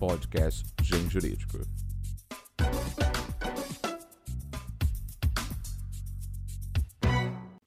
podcast 0.00 0.64
Gen 0.82 1.10
Jurídico. 1.10 1.58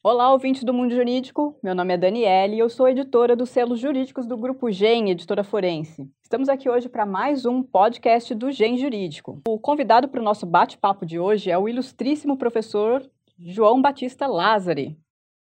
Olá, 0.01 0.31
ouvintes 0.33 0.63
do 0.63 0.73
Mundo 0.73 0.95
Jurídico. 0.95 1.55
Meu 1.61 1.75
nome 1.75 1.93
é 1.93 1.97
Daniele 1.97 2.55
e 2.55 2.59
eu 2.59 2.71
sou 2.71 2.89
editora 2.89 3.35
dos 3.35 3.51
selos 3.51 3.79
jurídicos 3.79 4.25
do 4.25 4.35
Grupo 4.35 4.71
Gen, 4.71 5.11
editora 5.11 5.43
forense. 5.43 6.09
Estamos 6.23 6.49
aqui 6.49 6.67
hoje 6.67 6.89
para 6.89 7.05
mais 7.05 7.45
um 7.45 7.61
podcast 7.61 8.33
do 8.33 8.51
Gen 8.51 8.77
Jurídico. 8.79 9.39
O 9.47 9.59
convidado 9.59 10.07
para 10.07 10.19
o 10.19 10.23
nosso 10.23 10.47
bate-papo 10.47 11.05
de 11.05 11.19
hoje 11.19 11.51
é 11.51 11.57
o 11.57 11.69
ilustríssimo 11.69 12.35
professor 12.35 13.07
João 13.37 13.79
Batista 13.79 14.25
Lázari. 14.25 14.97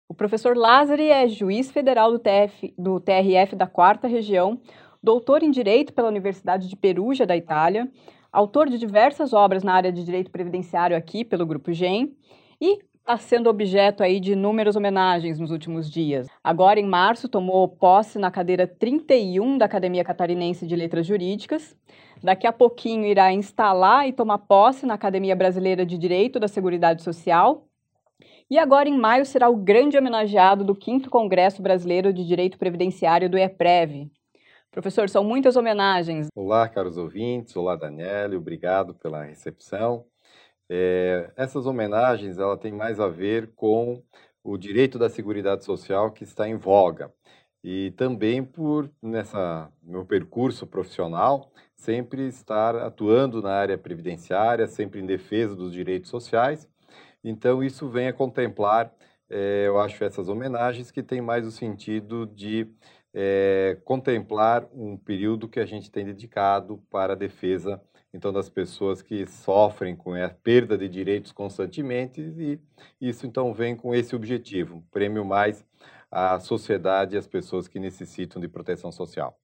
O 0.07 0.15
professor 0.15 0.57
Lázari 0.57 1.09
é 1.09 1.27
juiz 1.27 1.69
federal 1.69 2.11
do, 2.11 2.17
TF, 2.17 2.73
do 2.75 2.99
TRF 2.99 3.55
da 3.55 3.67
Quarta 3.67 4.07
Região, 4.07 4.59
doutor 5.01 5.43
em 5.43 5.51
Direito 5.51 5.93
pela 5.93 6.07
Universidade 6.07 6.67
de 6.67 6.75
Perugia, 6.75 7.25
da 7.25 7.35
Itália, 7.35 7.89
autor 8.31 8.69
de 8.69 8.77
diversas 8.77 9.33
obras 9.33 9.63
na 9.63 9.73
área 9.73 9.91
de 9.91 10.03
direito 10.03 10.29
previdenciário 10.29 10.95
aqui 10.95 11.25
pelo 11.25 11.45
Grupo 11.45 11.73
GEM 11.73 12.15
e 12.61 12.79
está 13.09 13.17
sendo 13.17 13.49
objeto 13.49 14.03
aí 14.03 14.19
de 14.19 14.33
inúmeras 14.33 14.75
homenagens 14.75 15.39
nos 15.39 15.49
últimos 15.49 15.89
dias. 15.89 16.27
Agora, 16.43 16.79
em 16.79 16.85
março, 16.85 17.27
tomou 17.27 17.67
posse 17.67 18.19
na 18.19 18.29
cadeira 18.29 18.67
31 18.67 19.57
da 19.57 19.65
Academia 19.65 20.03
Catarinense 20.03 20.67
de 20.67 20.75
Letras 20.75 21.07
Jurídicas. 21.07 21.75
Daqui 22.21 22.45
a 22.45 22.53
pouquinho 22.53 23.05
irá 23.05 23.33
instalar 23.33 24.07
e 24.07 24.13
tomar 24.13 24.37
posse 24.37 24.85
na 24.85 24.93
Academia 24.93 25.35
Brasileira 25.35 25.85
de 25.85 25.97
Direito 25.97 26.39
da 26.39 26.47
Seguridade 26.47 27.01
Social. 27.01 27.65
E 28.47 28.59
agora, 28.59 28.89
em 28.89 28.97
maio, 28.97 29.25
será 29.25 29.49
o 29.49 29.55
grande 29.55 29.97
homenageado 29.97 30.63
do 30.63 30.77
5 30.79 31.09
Congresso 31.09 31.61
Brasileiro 31.63 32.13
de 32.13 32.23
Direito 32.25 32.59
Previdenciário 32.59 33.29
do 33.29 33.37
EPREV, 33.37 34.11
Professor, 34.71 35.09
são 35.09 35.23
muitas 35.23 35.55
homenagens. 35.55 36.27
Olá, 36.35 36.69
caros 36.69 36.95
ouvintes. 36.95 37.55
Olá, 37.55 37.75
Daniele. 37.75 38.35
Obrigado 38.35 38.93
pela 38.93 39.23
recepção. 39.23 40.05
É, 40.69 41.31
essas 41.35 41.65
homenagens 41.65 42.37
ela 42.37 42.55
tem 42.55 42.71
mais 42.71 42.99
a 42.99 43.07
ver 43.07 43.51
com 43.55 44.03
o 44.43 44.57
direito 44.57 44.99
da 44.99 45.09
Seguridade 45.09 45.65
Social 45.65 46.11
que 46.11 46.23
está 46.23 46.47
em 46.47 46.55
voga 46.55 47.11
e 47.63 47.91
também 47.97 48.43
por 48.43 48.89
nessa 49.01 49.71
meu 49.81 50.05
percurso 50.05 50.67
profissional 50.67 51.51
sempre 51.75 52.27
estar 52.27 52.75
atuando 52.75 53.41
na 53.41 53.51
área 53.51 53.77
previdenciária, 53.77 54.67
sempre 54.67 54.99
em 55.01 55.05
defesa 55.05 55.55
dos 55.55 55.73
direitos 55.73 56.11
sociais. 56.11 56.69
Então 57.23 57.63
isso 57.63 57.89
vem 57.89 58.07
a 58.07 58.13
contemplar, 58.13 58.93
é, 59.29 59.65
eu 59.67 59.79
acho 59.79 60.03
essas 60.03 60.29
homenagens 60.29 60.91
que 60.91 61.03
tem 61.03 61.21
mais 61.21 61.45
o 61.45 61.51
sentido 61.51 62.25
de 62.27 62.67
é, 63.21 63.77
contemplar 63.83 64.65
um 64.73 64.95
período 64.95 65.49
que 65.49 65.59
a 65.59 65.65
gente 65.65 65.91
tem 65.91 66.05
dedicado 66.05 66.81
para 66.89 67.11
a 67.11 67.15
defesa 67.17 67.81
então 68.13 68.31
das 68.31 68.49
pessoas 68.49 69.01
que 69.01 69.27
sofrem 69.27 69.93
com 69.93 70.13
a 70.13 70.29
perda 70.29 70.77
de 70.77 70.87
direitos 70.87 71.33
constantemente 71.33 72.21
e 72.21 72.59
isso 73.01 73.27
então 73.27 73.53
vem 73.53 73.75
com 73.75 73.93
esse 73.93 74.15
objetivo, 74.15 74.81
prêmio 74.89 75.25
mais 75.25 75.65
à 76.09 76.39
sociedade 76.39 77.15
e 77.15 77.17
às 77.17 77.27
pessoas 77.27 77.67
que 77.67 77.77
necessitam 77.77 78.41
de 78.41 78.47
proteção 78.47 78.89
social. 78.89 79.37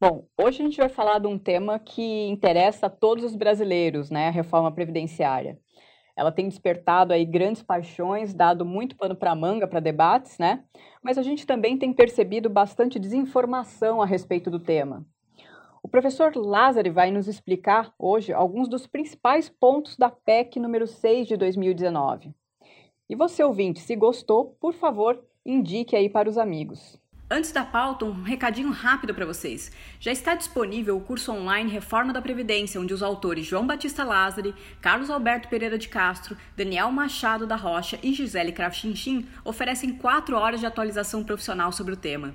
Bom, 0.00 0.28
hoje 0.40 0.62
a 0.62 0.64
gente 0.64 0.76
vai 0.76 0.88
falar 0.88 1.18
de 1.18 1.26
um 1.26 1.36
tema 1.36 1.76
que 1.80 2.28
interessa 2.28 2.86
a 2.86 2.90
todos 2.90 3.24
os 3.24 3.34
brasileiros, 3.34 4.10
né, 4.10 4.28
a 4.28 4.30
reforma 4.30 4.70
previdenciária. 4.70 5.58
Ela 6.18 6.32
tem 6.32 6.48
despertado 6.48 7.12
aí 7.12 7.24
grandes 7.24 7.62
paixões, 7.62 8.34
dado 8.34 8.64
muito 8.64 8.96
pano 8.96 9.14
para 9.14 9.36
manga 9.36 9.68
para 9.68 9.78
debates, 9.78 10.36
né? 10.36 10.64
Mas 11.00 11.16
a 11.16 11.22
gente 11.22 11.46
também 11.46 11.78
tem 11.78 11.92
percebido 11.92 12.50
bastante 12.50 12.98
desinformação 12.98 14.02
a 14.02 14.04
respeito 14.04 14.50
do 14.50 14.58
tema. 14.58 15.06
O 15.80 15.86
professor 15.86 16.34
Lázaro 16.34 16.92
vai 16.92 17.12
nos 17.12 17.28
explicar 17.28 17.94
hoje 17.96 18.32
alguns 18.32 18.68
dos 18.68 18.84
principais 18.84 19.48
pontos 19.48 19.96
da 19.96 20.10
PEC 20.10 20.58
número 20.58 20.88
6 20.88 21.28
de 21.28 21.36
2019. 21.36 22.34
E 23.08 23.14
você 23.14 23.44
ouvinte, 23.44 23.78
se 23.78 23.94
gostou, 23.94 24.56
por 24.60 24.74
favor, 24.74 25.24
indique 25.46 25.94
aí 25.94 26.08
para 26.08 26.28
os 26.28 26.36
amigos. 26.36 27.00
Antes 27.30 27.52
da 27.52 27.62
pauta, 27.62 28.06
um 28.06 28.22
recadinho 28.22 28.70
rápido 28.70 29.14
para 29.14 29.26
vocês. 29.26 29.70
Já 30.00 30.10
está 30.10 30.34
disponível 30.34 30.96
o 30.96 31.00
curso 31.00 31.30
online 31.30 31.70
Reforma 31.70 32.10
da 32.10 32.22
Previdência, 32.22 32.80
onde 32.80 32.94
os 32.94 33.02
autores 33.02 33.44
João 33.44 33.66
Batista 33.66 34.02
Lázari, 34.02 34.54
Carlos 34.80 35.10
Alberto 35.10 35.46
Pereira 35.46 35.76
de 35.76 35.88
Castro, 35.88 36.38
Daniel 36.56 36.90
Machado 36.90 37.46
da 37.46 37.54
Rocha 37.54 37.98
e 38.02 38.14
Gisele 38.14 38.50
Krafchinchin 38.50 39.28
oferecem 39.44 39.92
quatro 39.92 40.38
horas 40.38 40.60
de 40.60 40.66
atualização 40.66 41.22
profissional 41.22 41.70
sobre 41.70 41.92
o 41.92 41.98
tema. 41.98 42.34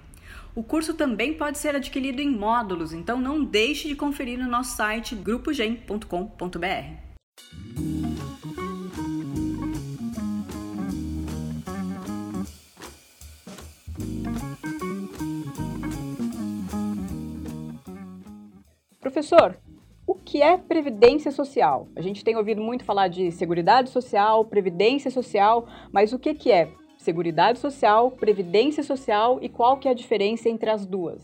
O 0.53 0.61
curso 0.61 0.93
também 0.93 1.33
pode 1.33 1.57
ser 1.57 1.75
adquirido 1.75 2.19
em 2.19 2.29
módulos, 2.29 2.93
então 2.93 3.19
não 3.19 3.43
deixe 3.43 3.87
de 3.87 3.95
conferir 3.95 4.37
no 4.37 4.47
nosso 4.47 4.77
site 4.77 5.15
grupogem.com.br. 5.15 8.12
Professor, 19.13 19.55
o 20.07 20.15
que 20.15 20.41
é 20.41 20.57
previdência 20.57 21.31
social? 21.31 21.87
A 21.95 22.01
gente 22.01 22.23
tem 22.23 22.35
ouvido 22.35 22.59
muito 22.59 22.83
falar 22.83 23.09
de 23.09 23.31
seguridade 23.31 23.91
social, 23.91 24.43
previdência 24.43 25.11
social, 25.11 25.67
mas 25.91 26.13
o 26.13 26.17
que, 26.17 26.33
que 26.33 26.51
é 26.51 26.71
seguridade 26.97 27.59
social, 27.59 28.09
previdência 28.09 28.81
social 28.81 29.37
e 29.39 29.47
qual 29.47 29.77
que 29.77 29.87
é 29.87 29.91
a 29.91 29.93
diferença 29.93 30.49
entre 30.49 30.67
as 30.67 30.83
duas? 30.83 31.21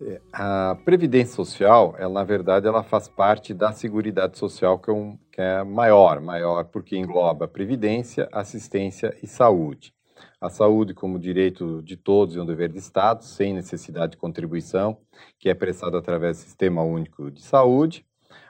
É, 0.00 0.18
a 0.32 0.78
previdência 0.82 1.34
social, 1.34 1.94
ela, 1.98 2.14
na 2.14 2.24
verdade, 2.24 2.66
ela 2.66 2.82
faz 2.82 3.06
parte 3.06 3.52
da 3.52 3.70
seguridade 3.70 4.38
social 4.38 4.78
que 4.78 4.88
é, 4.88 4.94
um, 4.94 5.18
que 5.30 5.42
é 5.42 5.62
maior, 5.62 6.22
maior 6.22 6.64
porque 6.64 6.96
engloba 6.96 7.46
previdência, 7.46 8.30
assistência 8.32 9.14
e 9.22 9.26
saúde 9.26 9.92
a 10.40 10.48
saúde 10.48 10.94
como 10.94 11.18
direito 11.18 11.82
de 11.82 11.96
todos 11.96 12.34
e 12.34 12.40
um 12.40 12.46
dever 12.46 12.70
de 12.70 12.78
Estado, 12.78 13.24
sem 13.24 13.52
necessidade 13.52 14.12
de 14.12 14.18
contribuição, 14.18 14.98
que 15.38 15.48
é 15.48 15.54
prestado 15.54 15.96
através 15.96 16.38
do 16.38 16.42
Sistema 16.44 16.82
Único 16.82 17.30
de 17.30 17.42
Saúde, 17.42 18.04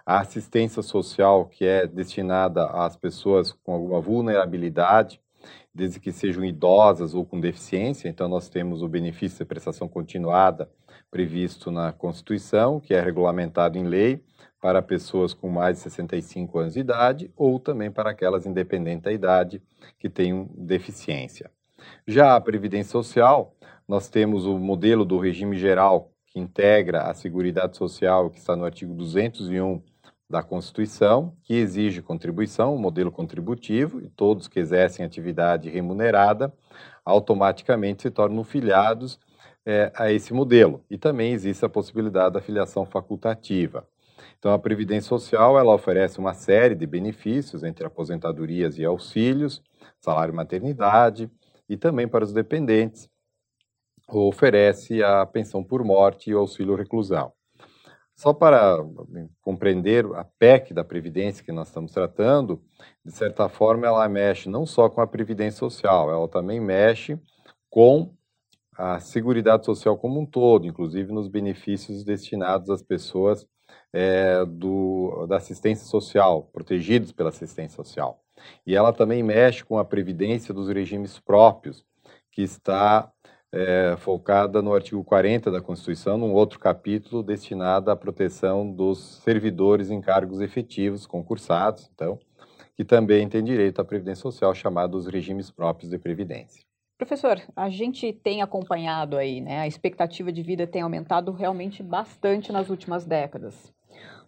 a 0.07 0.21
assistência 0.21 0.83
social, 0.83 1.47
que 1.47 1.65
é 1.65 1.87
destinada 1.87 2.67
às 2.67 2.97
pessoas 2.97 3.53
com 3.53 3.73
alguma 3.73 4.01
vulnerabilidade, 4.01 5.21
desde 5.75 5.99
que 5.99 6.13
sejam 6.13 6.45
idosas 6.45 7.15
ou 7.15 7.25
com 7.25 7.41
deficiência, 7.41 8.09
então 8.09 8.29
nós 8.29 8.49
temos 8.49 8.83
o 8.83 8.89
benefício 8.89 9.39
de 9.39 9.45
prestação 9.45 9.89
continuada 9.89 10.71
previsto 11.11 11.71
na 11.71 11.93
Constituição, 11.93 12.81
que 12.81 12.95
é 12.95 13.01
regulamentado 13.01 13.79
em 13.79 13.85
lei 13.85 14.23
para 14.61 14.81
pessoas 14.81 15.35
com 15.35 15.51
mais 15.51 15.77
de 15.77 15.83
65 15.83 16.59
anos 16.59 16.75
de 16.75 16.81
idade 16.81 17.31
ou 17.37 17.61
também 17.61 17.91
para 17.91 18.11
aquelas 18.11 18.47
independentes 18.47 19.03
da 19.03 19.13
idade 19.13 19.63
que 19.99 20.09
tenham 20.09 20.49
deficiência. 20.57 21.51
Já 22.07 22.37
a 22.37 22.41
Previdência 22.41 22.93
Social, 22.93 23.55
nós 23.87 24.09
temos 24.09 24.47
o 24.47 24.59
modelo 24.59 25.05
do 25.05 25.19
regime 25.19 25.57
geral, 25.57 26.11
que 26.27 26.41
integra 26.41 27.03
a 27.03 27.15
Seguridade 27.15 27.77
Social, 27.77 28.31
que 28.31 28.39
está 28.39 28.57
no 28.57 28.65
artigo 28.65 28.95
201 28.95 29.83
da 30.29 30.43
Constituição, 30.43 31.37
que 31.43 31.55
exige 31.55 32.03
contribuição, 32.03 32.75
um 32.75 32.79
modelo 32.79 33.13
contributivo, 33.13 34.01
e 34.01 34.09
todos 34.09 34.49
que 34.49 34.59
exercem 34.59 35.05
atividade 35.05 35.69
remunerada 35.69 36.53
automaticamente 37.05 38.03
se 38.03 38.11
tornam 38.11 38.43
filiados 38.43 39.21
é, 39.65 39.93
a 39.95 40.11
esse 40.11 40.33
modelo. 40.33 40.83
E 40.91 40.99
também 40.99 41.33
existe 41.33 41.65
a 41.65 41.69
possibilidade 41.69 42.35
da 42.35 42.41
filiação 42.41 42.85
facultativa. 42.85 43.87
Então, 44.39 44.53
a 44.53 44.59
Previdência 44.59 45.09
Social 45.09 45.59
ela 45.59 45.75
oferece 45.75 46.19
uma 46.19 46.35
série 46.35 46.75
de 46.75 46.87
benefícios 46.87 47.63
entre 47.63 47.87
aposentadorias 47.87 48.79
e 48.79 48.85
auxílios, 48.85 49.63
salário 50.01 50.35
maternidade, 50.35 51.31
e 51.69 51.77
também 51.77 52.09
para 52.09 52.25
os 52.25 52.33
dependentes, 52.33 53.09
oferece 54.09 55.03
a 55.03 55.25
pensão 55.25 55.65
por 55.65 55.83
morte 55.83 56.31
e 56.31 56.35
o 56.35 56.39
auxílio 56.39 56.75
reclusão. 56.75 57.33
Só 58.15 58.33
para 58.33 58.79
compreender 59.41 60.07
a 60.15 60.25
PEC 60.39 60.73
da 60.73 60.85
Previdência 60.85 61.45
que 61.45 61.51
nós 61.51 61.69
estamos 61.69 61.93
tratando, 61.93 62.63
de 63.05 63.11
certa 63.11 63.49
forma 63.49 63.87
ela 63.87 64.09
mexe 64.09 64.49
não 64.49 64.65
só 64.65 64.89
com 64.89 65.01
a 65.01 65.07
Previdência 65.07 65.59
Social, 65.59 66.11
ela 66.11 66.29
também 66.29 66.61
mexe 66.61 67.19
com 67.69 68.15
a 68.77 69.01
Seguridade 69.01 69.65
Social 69.65 69.97
como 69.99 70.21
um 70.21 70.27
todo, 70.27 70.67
inclusive 70.67 71.13
nos 71.13 71.29
benefícios 71.29 72.05
destinados 72.05 72.71
às 72.71 72.83
pessoas 72.83 73.47
é, 73.93 74.45
do, 74.45 75.27
da 75.27 75.37
assistência 75.37 75.87
social, 75.87 76.49
protegidos 76.53 77.11
pela 77.11 77.31
assistência 77.31 77.77
social. 77.77 78.24
E 78.67 78.75
ela 78.75 78.93
também 78.93 79.23
mexe 79.23 79.65
com 79.65 79.79
a 79.79 79.85
previdência 79.85 80.53
dos 80.53 80.69
regimes 80.69 81.19
próprios, 81.19 81.85
que 82.31 82.43
está 82.43 83.11
é, 83.53 83.97
focada 83.99 84.61
no 84.61 84.75
artigo 84.75 85.05
40 85.05 85.51
da 85.51 85.61
Constituição, 85.61 86.19
num 86.19 86.33
outro 86.33 86.59
capítulo 86.59 87.23
destinado 87.23 87.91
à 87.91 87.97
proteção 87.97 88.71
dos 88.71 89.21
servidores 89.23 89.91
em 89.91 90.01
cargos 90.01 90.41
efetivos 90.41 91.07
concursados, 91.07 91.89
então, 91.95 92.19
que 92.77 92.85
também 92.85 93.29
tem 93.29 93.45
direito 93.45 93.81
à 93.81 93.85
previdência 93.85 94.23
social, 94.23 94.55
chamados 94.55 95.07
regimes 95.07 95.51
próprios 95.51 95.91
de 95.91 95.99
previdência. 95.99 96.65
Professor, 96.97 97.41
a 97.57 97.69
gente 97.69 98.13
tem 98.13 98.41
acompanhado 98.41 99.17
aí, 99.17 99.41
né? 99.41 99.61
A 99.61 99.67
expectativa 99.67 100.33
de 100.33 100.43
vida 100.43 100.67
tem 100.67 100.83
aumentado 100.83 101.33
realmente 101.33 101.83
bastante 101.83 102.53
nas 102.53 102.71
últimas 102.71 103.05
décadas. 103.05 103.74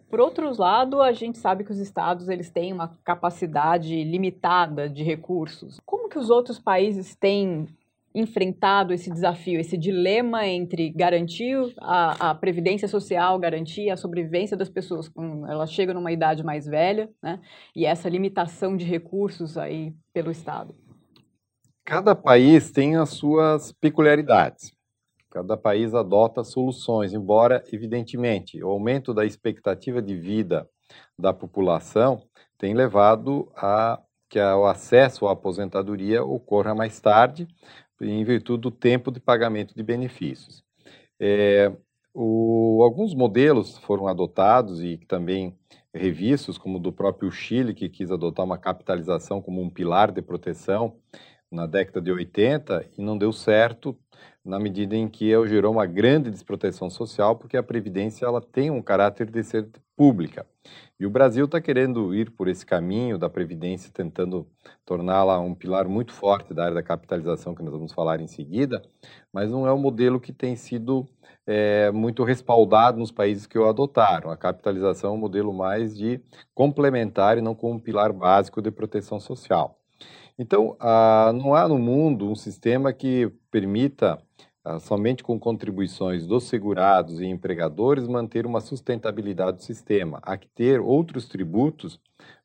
Por 0.09 0.21
outro 0.21 0.49
lado, 0.57 1.01
a 1.01 1.11
gente 1.11 1.37
sabe 1.37 1.63
que 1.63 1.71
os 1.71 1.79
estados 1.79 2.29
eles 2.29 2.49
têm 2.49 2.71
uma 2.71 2.97
capacidade 3.03 4.03
limitada 4.03 4.89
de 4.89 5.03
recursos. 5.03 5.79
Como 5.85 6.07
que 6.07 6.17
os 6.17 6.29
outros 6.29 6.57
países 6.57 7.13
têm 7.15 7.67
enfrentado 8.15 8.93
esse 8.93 9.11
desafio, 9.11 9.59
esse 9.59 9.77
dilema 9.77 10.47
entre 10.47 10.89
garantir 10.89 11.55
a, 11.77 12.31
a, 12.31 12.35
previdência 12.35 12.87
social, 12.87 13.37
garantir 13.37 13.91
a 13.91 13.97
sobrevivência 13.97 14.57
das 14.57 14.69
pessoas 14.69 15.07
quando 15.07 15.45
elas 15.45 15.71
chegam 15.71 15.93
numa 15.93 16.11
idade 16.11 16.43
mais 16.43 16.65
velha, 16.65 17.09
né? 17.21 17.39
E 17.75 17.85
essa 17.85 18.09
limitação 18.09 18.75
de 18.75 18.85
recursos 18.85 19.57
aí 19.57 19.93
pelo 20.13 20.31
Estado. 20.31 20.73
Cada 21.85 22.15
país 22.15 22.71
tem 22.71 22.95
as 22.95 23.09
suas 23.09 23.71
peculiaridades. 23.73 24.76
Cada 25.29 25.57
país 25.57 25.93
adota 25.93 26.43
soluções, 26.43 27.13
embora, 27.13 27.63
evidentemente, 27.71 28.63
o 28.63 28.69
aumento 28.69 29.13
da 29.13 29.25
expectativa 29.25 30.01
de 30.01 30.15
vida 30.15 30.69
da 31.19 31.33
população 31.33 32.21
tem 32.57 32.73
levado 32.73 33.51
a 33.55 34.01
que 34.29 34.39
o 34.39 34.65
acesso 34.65 35.27
à 35.27 35.31
aposentadoria 35.31 36.23
ocorra 36.23 36.75
mais 36.75 36.99
tarde, 36.99 37.47
em 38.01 38.23
virtude 38.23 38.61
do 38.61 38.71
tempo 38.71 39.11
de 39.11 39.19
pagamento 39.19 39.73
de 39.75 39.83
benefícios. 39.83 40.63
É, 41.19 41.71
o, 42.13 42.81
alguns 42.83 43.13
modelos 43.13 43.77
foram 43.79 44.07
adotados 44.07 44.83
e 44.83 44.97
também 45.07 45.57
revistos, 45.93 46.57
como 46.57 46.79
do 46.79 46.91
próprio 46.91 47.31
Chile, 47.31 47.73
que 47.73 47.89
quis 47.89 48.11
adotar 48.11 48.45
uma 48.45 48.57
capitalização 48.57 49.41
como 49.41 49.61
um 49.61 49.69
pilar 49.69 50.11
de 50.11 50.21
proteção 50.21 50.95
na 51.51 51.65
década 51.65 52.01
de 52.01 52.11
80 52.11 52.89
e 52.97 53.01
não 53.01 53.17
deu 53.17 53.31
certo 53.31 53.97
na 54.47 54.57
medida 54.57 54.95
em 54.95 55.07
que 55.07 55.29
gerou 55.47 55.73
uma 55.73 55.85
grande 55.85 56.31
desproteção 56.31 56.89
social, 56.89 57.35
porque 57.35 57.57
a 57.57 57.63
Previdência 57.63 58.25
ela 58.25 58.41
tem 58.41 58.71
um 58.71 58.81
caráter 58.81 59.29
de 59.29 59.43
ser 59.43 59.67
pública. 59.95 60.45
E 60.99 61.05
o 61.05 61.09
Brasil 61.09 61.45
está 61.45 61.59
querendo 61.59 62.15
ir 62.15 62.31
por 62.31 62.47
esse 62.47 62.65
caminho 62.65 63.17
da 63.17 63.29
Previdência, 63.29 63.91
tentando 63.93 64.47
torná-la 64.85 65.39
um 65.39 65.53
pilar 65.53 65.87
muito 65.87 66.13
forte 66.13 66.53
da 66.53 66.63
área 66.63 66.75
da 66.75 66.83
capitalização, 66.83 67.53
que 67.53 67.61
nós 67.61 67.73
vamos 67.73 67.91
falar 67.91 68.21
em 68.21 68.27
seguida, 68.27 68.81
mas 69.31 69.51
não 69.51 69.67
é 69.67 69.73
um 69.73 69.77
modelo 69.77 70.19
que 70.19 70.31
tem 70.31 70.55
sido 70.55 71.07
é, 71.45 71.91
muito 71.91 72.23
respaldado 72.23 72.97
nos 72.99 73.11
países 73.11 73.45
que 73.45 73.59
o 73.59 73.67
adotaram. 73.67 74.29
A 74.29 74.37
capitalização 74.37 75.11
é 75.11 75.13
um 75.13 75.19
modelo 75.19 75.53
mais 75.53 75.95
de 75.95 76.21
complementar 76.53 77.37
e 77.37 77.41
não 77.41 77.53
como 77.53 77.75
um 77.75 77.79
pilar 77.79 78.13
básico 78.13 78.61
de 78.61 78.71
proteção 78.71 79.19
social. 79.19 79.77
Então, 80.37 80.75
ah, 80.79 81.31
não 81.33 81.55
há 81.55 81.67
no 81.67 81.79
mundo 81.79 82.29
um 82.29 82.35
sistema 82.35 82.93
que 82.93 83.31
permita 83.49 84.21
ah, 84.63 84.79
somente 84.79 85.23
com 85.23 85.39
contribuições 85.39 86.27
dos 86.27 86.43
segurados 86.45 87.19
e 87.19 87.25
empregadores, 87.25 88.07
manter 88.07 88.45
uma 88.45 88.61
sustentabilidade 88.61 89.57
do 89.57 89.63
sistema. 89.63 90.19
Há 90.21 90.37
que 90.37 90.47
ter 90.49 90.79
outros 90.79 91.27
tributos 91.27 91.99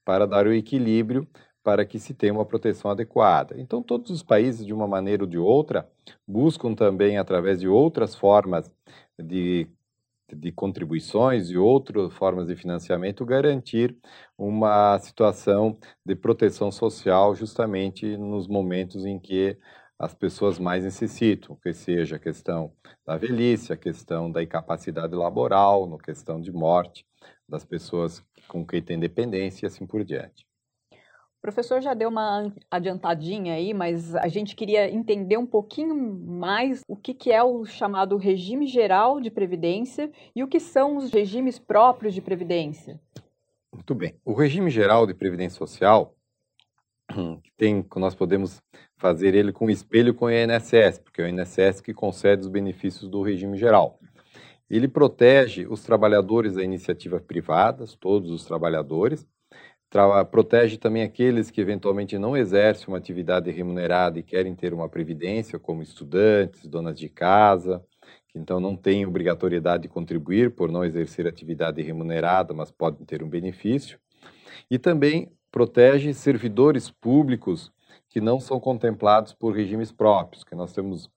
para 0.04 0.26
dar 0.26 0.46
o 0.46 0.52
equilíbrio 0.52 1.26
para 1.62 1.84
que 1.84 1.98
se 1.98 2.14
tenha 2.14 2.32
uma 2.32 2.44
proteção 2.46 2.90
adequada. 2.90 3.54
Então, 3.60 3.82
todos 3.82 4.10
os 4.10 4.22
países, 4.22 4.66
de 4.66 4.72
uma 4.72 4.86
maneira 4.88 5.22
ou 5.24 5.28
de 5.28 5.38
outra, 5.38 5.88
buscam 6.26 6.74
também, 6.74 7.18
através 7.18 7.60
de 7.60 7.68
outras 7.68 8.14
formas 8.14 8.70
de, 9.18 9.68
de 10.37 10.52
contribuições 10.52 11.50
e 11.50 11.56
outras 11.56 12.12
formas 12.14 12.46
de 12.46 12.56
financiamento, 12.56 13.25
garantir 13.25 13.96
uma 14.37 14.99
situação 14.99 15.79
de 16.05 16.14
proteção 16.14 16.70
social 16.70 17.34
justamente 17.34 18.17
nos 18.17 18.49
momentos 18.49 19.05
em 19.05 19.19
que 19.19 19.58
as 19.99 20.14
pessoas 20.14 20.58
mais 20.58 20.84
necessitam, 20.84 21.56
que 21.62 21.73
seja 21.73 22.17
a 22.17 22.19
questão 22.19 22.73
da 23.06 23.17
velhice, 23.17 23.73
a 23.73 23.76
questão 23.76 24.31
da 24.31 24.43
incapacidade 24.43 25.14
laboral, 25.14 25.87
no 25.87 25.96
questão 25.96 26.40
de 26.40 26.50
morte 26.50 27.06
das 27.49 27.64
pessoas 27.64 28.25
com 28.49 28.67
quem 28.67 28.82
tem 28.82 28.99
dependência 28.99 29.64
e 29.64 29.69
assim 29.69 29.87
por 29.87 30.05
diante. 30.05 30.44
Professor 31.42 31.82
já 31.82 31.92
deu 31.92 32.08
uma 32.08 32.52
adiantadinha 32.70 33.54
aí, 33.54 33.74
mas 33.74 34.14
a 34.14 34.28
gente 34.28 34.54
queria 34.54 34.88
entender 34.88 35.36
um 35.36 35.44
pouquinho 35.44 35.92
mais 35.92 36.82
o 36.86 36.94
que, 36.94 37.12
que 37.12 37.32
é 37.32 37.42
o 37.42 37.64
chamado 37.64 38.16
regime 38.16 38.64
geral 38.68 39.20
de 39.20 39.28
previdência 39.28 40.08
e 40.36 40.44
o 40.44 40.46
que 40.46 40.60
são 40.60 40.96
os 40.96 41.10
regimes 41.10 41.58
próprios 41.58 42.14
de 42.14 42.20
previdência. 42.20 43.00
Muito 43.72 43.92
bem. 43.92 44.14
O 44.24 44.34
regime 44.34 44.70
geral 44.70 45.04
de 45.04 45.14
previdência 45.14 45.58
social 45.58 46.14
tem, 47.56 47.84
nós 47.96 48.14
podemos 48.14 48.62
fazer 48.96 49.34
ele 49.34 49.52
com 49.52 49.68
espelho 49.68 50.14
com 50.14 50.26
o 50.26 50.30
INSS, 50.30 51.00
porque 51.02 51.20
é 51.20 51.24
o 51.24 51.28
INSS 51.28 51.80
que 51.80 51.92
concede 51.92 52.42
os 52.42 52.48
benefícios 52.48 53.10
do 53.10 53.20
regime 53.20 53.58
geral. 53.58 53.98
Ele 54.70 54.86
protege 54.86 55.66
os 55.66 55.82
trabalhadores 55.82 56.54
da 56.54 56.62
iniciativa 56.62 57.18
privadas, 57.18 57.96
todos 57.96 58.30
os 58.30 58.44
trabalhadores, 58.44 59.22
tra 59.22 59.41
protege 60.30 60.78
também 60.78 61.02
aqueles 61.02 61.50
que 61.50 61.60
eventualmente 61.60 62.18
não 62.18 62.36
exercem 62.36 62.88
uma 62.88 62.96
atividade 62.96 63.50
remunerada 63.50 64.18
e 64.18 64.22
querem 64.22 64.54
ter 64.54 64.72
uma 64.72 64.88
previdência, 64.88 65.58
como 65.58 65.82
estudantes, 65.82 66.66
donas 66.66 66.98
de 66.98 67.08
casa, 67.08 67.84
que 68.28 68.38
então 68.38 68.58
não 68.58 68.74
têm 68.74 69.04
obrigatoriedade 69.04 69.82
de 69.82 69.88
contribuir 69.88 70.54
por 70.54 70.72
não 70.72 70.84
exercer 70.84 71.26
atividade 71.26 71.82
remunerada, 71.82 72.54
mas 72.54 72.70
podem 72.70 73.04
ter 73.04 73.22
um 73.22 73.28
benefício. 73.28 73.98
E 74.70 74.78
também 74.78 75.30
protege 75.50 76.14
servidores 76.14 76.90
públicos 76.90 77.70
que 78.08 78.20
não 78.20 78.40
são 78.40 78.58
contemplados 78.58 79.34
por 79.34 79.54
regimes 79.54 79.92
próprios, 79.92 80.42
que 80.42 80.54
nós 80.54 80.72
temos 80.72 81.10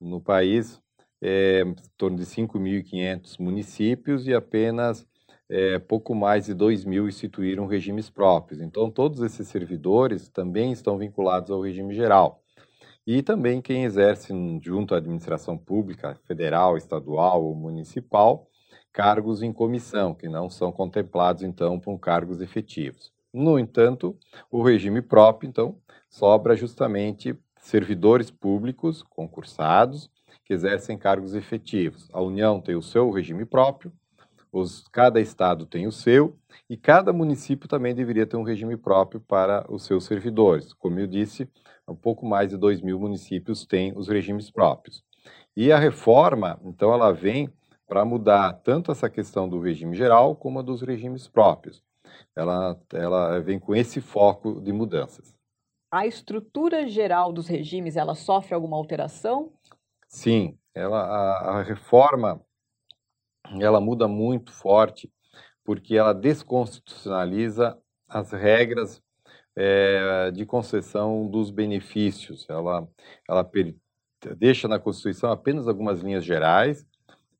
no 0.00 0.20
país 0.20 0.80
é, 1.22 1.62
em 1.62 1.74
torno 1.96 2.16
de 2.16 2.24
5.500 2.24 3.38
municípios 3.38 4.26
e 4.26 4.34
apenas 4.34 5.06
é, 5.48 5.78
pouco 5.78 6.14
mais 6.14 6.46
de 6.46 6.54
2 6.54 6.84
mil 6.84 7.08
instituíram 7.08 7.66
regimes 7.66 8.08
próprios. 8.08 8.60
Então, 8.60 8.90
todos 8.90 9.20
esses 9.20 9.48
servidores 9.48 10.28
também 10.28 10.72
estão 10.72 10.98
vinculados 10.98 11.50
ao 11.50 11.60
regime 11.60 11.94
geral. 11.94 12.42
E 13.06 13.22
também 13.22 13.60
quem 13.60 13.84
exerce 13.84 14.32
junto 14.62 14.94
à 14.94 14.98
administração 14.98 15.58
pública, 15.58 16.14
federal, 16.26 16.76
estadual 16.76 17.44
ou 17.44 17.54
municipal, 17.54 18.48
cargos 18.92 19.42
em 19.42 19.52
comissão, 19.52 20.14
que 20.14 20.28
não 20.28 20.48
são 20.48 20.72
contemplados, 20.72 21.42
então, 21.42 21.78
por 21.78 21.98
cargos 21.98 22.40
efetivos. 22.40 23.12
No 23.32 23.58
entanto, 23.58 24.16
o 24.50 24.62
regime 24.62 25.02
próprio, 25.02 25.48
então, 25.48 25.76
sobra 26.08 26.56
justamente 26.56 27.36
servidores 27.60 28.30
públicos 28.30 29.02
concursados 29.02 30.08
que 30.44 30.54
exercem 30.54 30.96
cargos 30.96 31.34
efetivos. 31.34 32.08
A 32.12 32.22
União 32.22 32.60
tem 32.60 32.76
o 32.76 32.82
seu 32.82 33.10
regime 33.10 33.44
próprio, 33.44 33.92
os, 34.54 34.86
cada 34.88 35.20
estado 35.20 35.66
tem 35.66 35.86
o 35.86 35.92
seu, 35.92 36.36
e 36.68 36.76
cada 36.76 37.12
município 37.12 37.68
também 37.68 37.94
deveria 37.94 38.26
ter 38.26 38.36
um 38.36 38.42
regime 38.42 38.76
próprio 38.76 39.20
para 39.20 39.64
os 39.70 39.84
seus 39.84 40.04
servidores. 40.04 40.72
Como 40.72 40.98
eu 40.98 41.06
disse, 41.06 41.48
um 41.88 41.96
pouco 41.96 42.24
mais 42.26 42.50
de 42.50 42.56
2 42.56 42.80
mil 42.80 42.98
municípios 42.98 43.66
têm 43.66 43.92
os 43.96 44.08
regimes 44.08 44.50
próprios. 44.50 45.02
E 45.56 45.72
a 45.72 45.78
reforma, 45.78 46.60
então, 46.64 46.92
ela 46.92 47.12
vem 47.12 47.52
para 47.86 48.04
mudar 48.04 48.52
tanto 48.64 48.90
essa 48.90 49.10
questão 49.10 49.48
do 49.48 49.60
regime 49.60 49.94
geral 49.94 50.34
como 50.34 50.58
a 50.58 50.62
dos 50.62 50.82
regimes 50.82 51.28
próprios 51.28 51.82
ela, 52.36 52.80
ela 52.92 53.40
vem 53.40 53.58
com 53.58 53.74
esse 53.74 54.00
foco 54.00 54.60
de 54.60 54.72
mudanças. 54.72 55.34
A 55.90 56.06
estrutura 56.06 56.88
geral 56.88 57.32
dos 57.32 57.46
regimes, 57.46 57.96
ela 57.96 58.14
sofre 58.14 58.54
alguma 58.54 58.76
alteração? 58.76 59.52
Sim, 60.08 60.58
ela, 60.74 61.00
a, 61.00 61.58
a 61.58 61.62
reforma 61.62 62.40
ela 63.60 63.80
muda 63.80 64.08
muito 64.08 64.52
forte 64.52 65.10
porque 65.64 65.96
ela 65.96 66.12
desconstitucionaliza 66.12 67.76
as 68.08 68.32
regras 68.32 69.02
é, 69.56 70.30
de 70.30 70.44
concessão 70.44 71.26
dos 71.28 71.50
benefícios. 71.50 72.46
Ela, 72.48 72.86
ela 73.28 73.44
per, 73.44 73.74
deixa 74.36 74.68
na 74.68 74.78
Constituição 74.78 75.30
apenas 75.30 75.68
algumas 75.68 76.00
linhas 76.00 76.24
gerais 76.24 76.86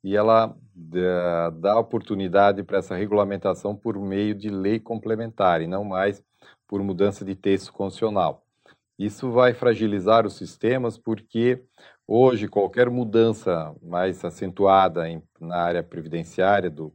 e 0.02 0.14
ela 0.14 0.54
eh, 0.94 1.50
dá 1.58 1.78
oportunidade 1.78 2.62
para 2.62 2.76
essa 2.78 2.94
regulamentação 2.94 3.74
por 3.74 3.98
meio 3.98 4.34
de 4.34 4.50
lei 4.50 4.78
complementar 4.78 5.62
e 5.62 5.66
não 5.66 5.82
mais 5.82 6.22
por 6.68 6.82
mudança 6.82 7.24
de 7.24 7.34
texto 7.34 7.72
constitucional. 7.72 8.44
Isso 8.98 9.32
vai 9.32 9.54
fragilizar 9.54 10.26
os 10.26 10.36
sistemas 10.36 10.98
porque 10.98 11.64
hoje 12.06 12.48
qualquer 12.48 12.90
mudança 12.90 13.74
mais 13.82 14.24
acentuada 14.24 15.08
em, 15.08 15.22
na 15.40 15.56
área 15.56 15.82
previdenciária 15.82 16.70
do, 16.70 16.92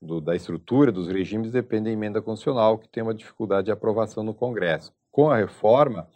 do, 0.00 0.20
da 0.20 0.34
estrutura 0.34 0.92
dos 0.92 1.08
regimes 1.08 1.50
depende 1.50 1.84
da 1.84 1.90
emenda 1.90 2.22
constitucional 2.22 2.78
que 2.78 2.88
tem 2.88 3.02
uma 3.02 3.14
dificuldade 3.14 3.66
de 3.66 3.72
aprovação 3.72 4.22
no 4.22 4.34
Congresso. 4.34 4.92
Com 5.10 5.30
a 5.30 5.36
reforma, 5.36 6.08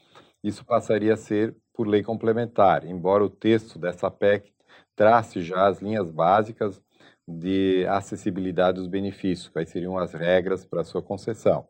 isso 0.42 0.64
passaria 0.64 1.14
a 1.14 1.16
ser 1.16 1.54
por 1.75 1.87
lei 1.87 2.02
complementar, 2.02 2.85
embora 2.85 3.25
o 3.25 3.30
texto 3.30 3.78
dessa 3.78 4.11
PEC 4.11 4.52
trace 4.94 5.40
já 5.42 5.66
as 5.66 5.80
linhas 5.80 6.11
básicas 6.11 6.82
de 7.26 7.87
acessibilidade 7.88 8.78
dos 8.78 8.87
benefícios, 8.87 9.49
quais 9.49 9.68
seriam 9.70 9.97
as 9.97 10.12
regras 10.12 10.64
para 10.64 10.85
sua 10.85 11.00
concessão. 11.00 11.66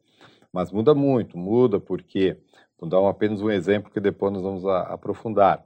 Mas 0.53 0.73
muda 0.73 0.95
muito, 0.95 1.39
muda 1.39 1.79
porque, 1.79 2.37
vou 2.79 2.89
dar 2.89 3.07
apenas 3.09 3.41
um 3.41 3.51
exemplo 3.51 3.91
que 3.91 4.01
depois 4.01 4.33
nós 4.33 4.43
vamos 4.43 4.67
a, 4.67 4.83
aprofundar. 4.83 5.65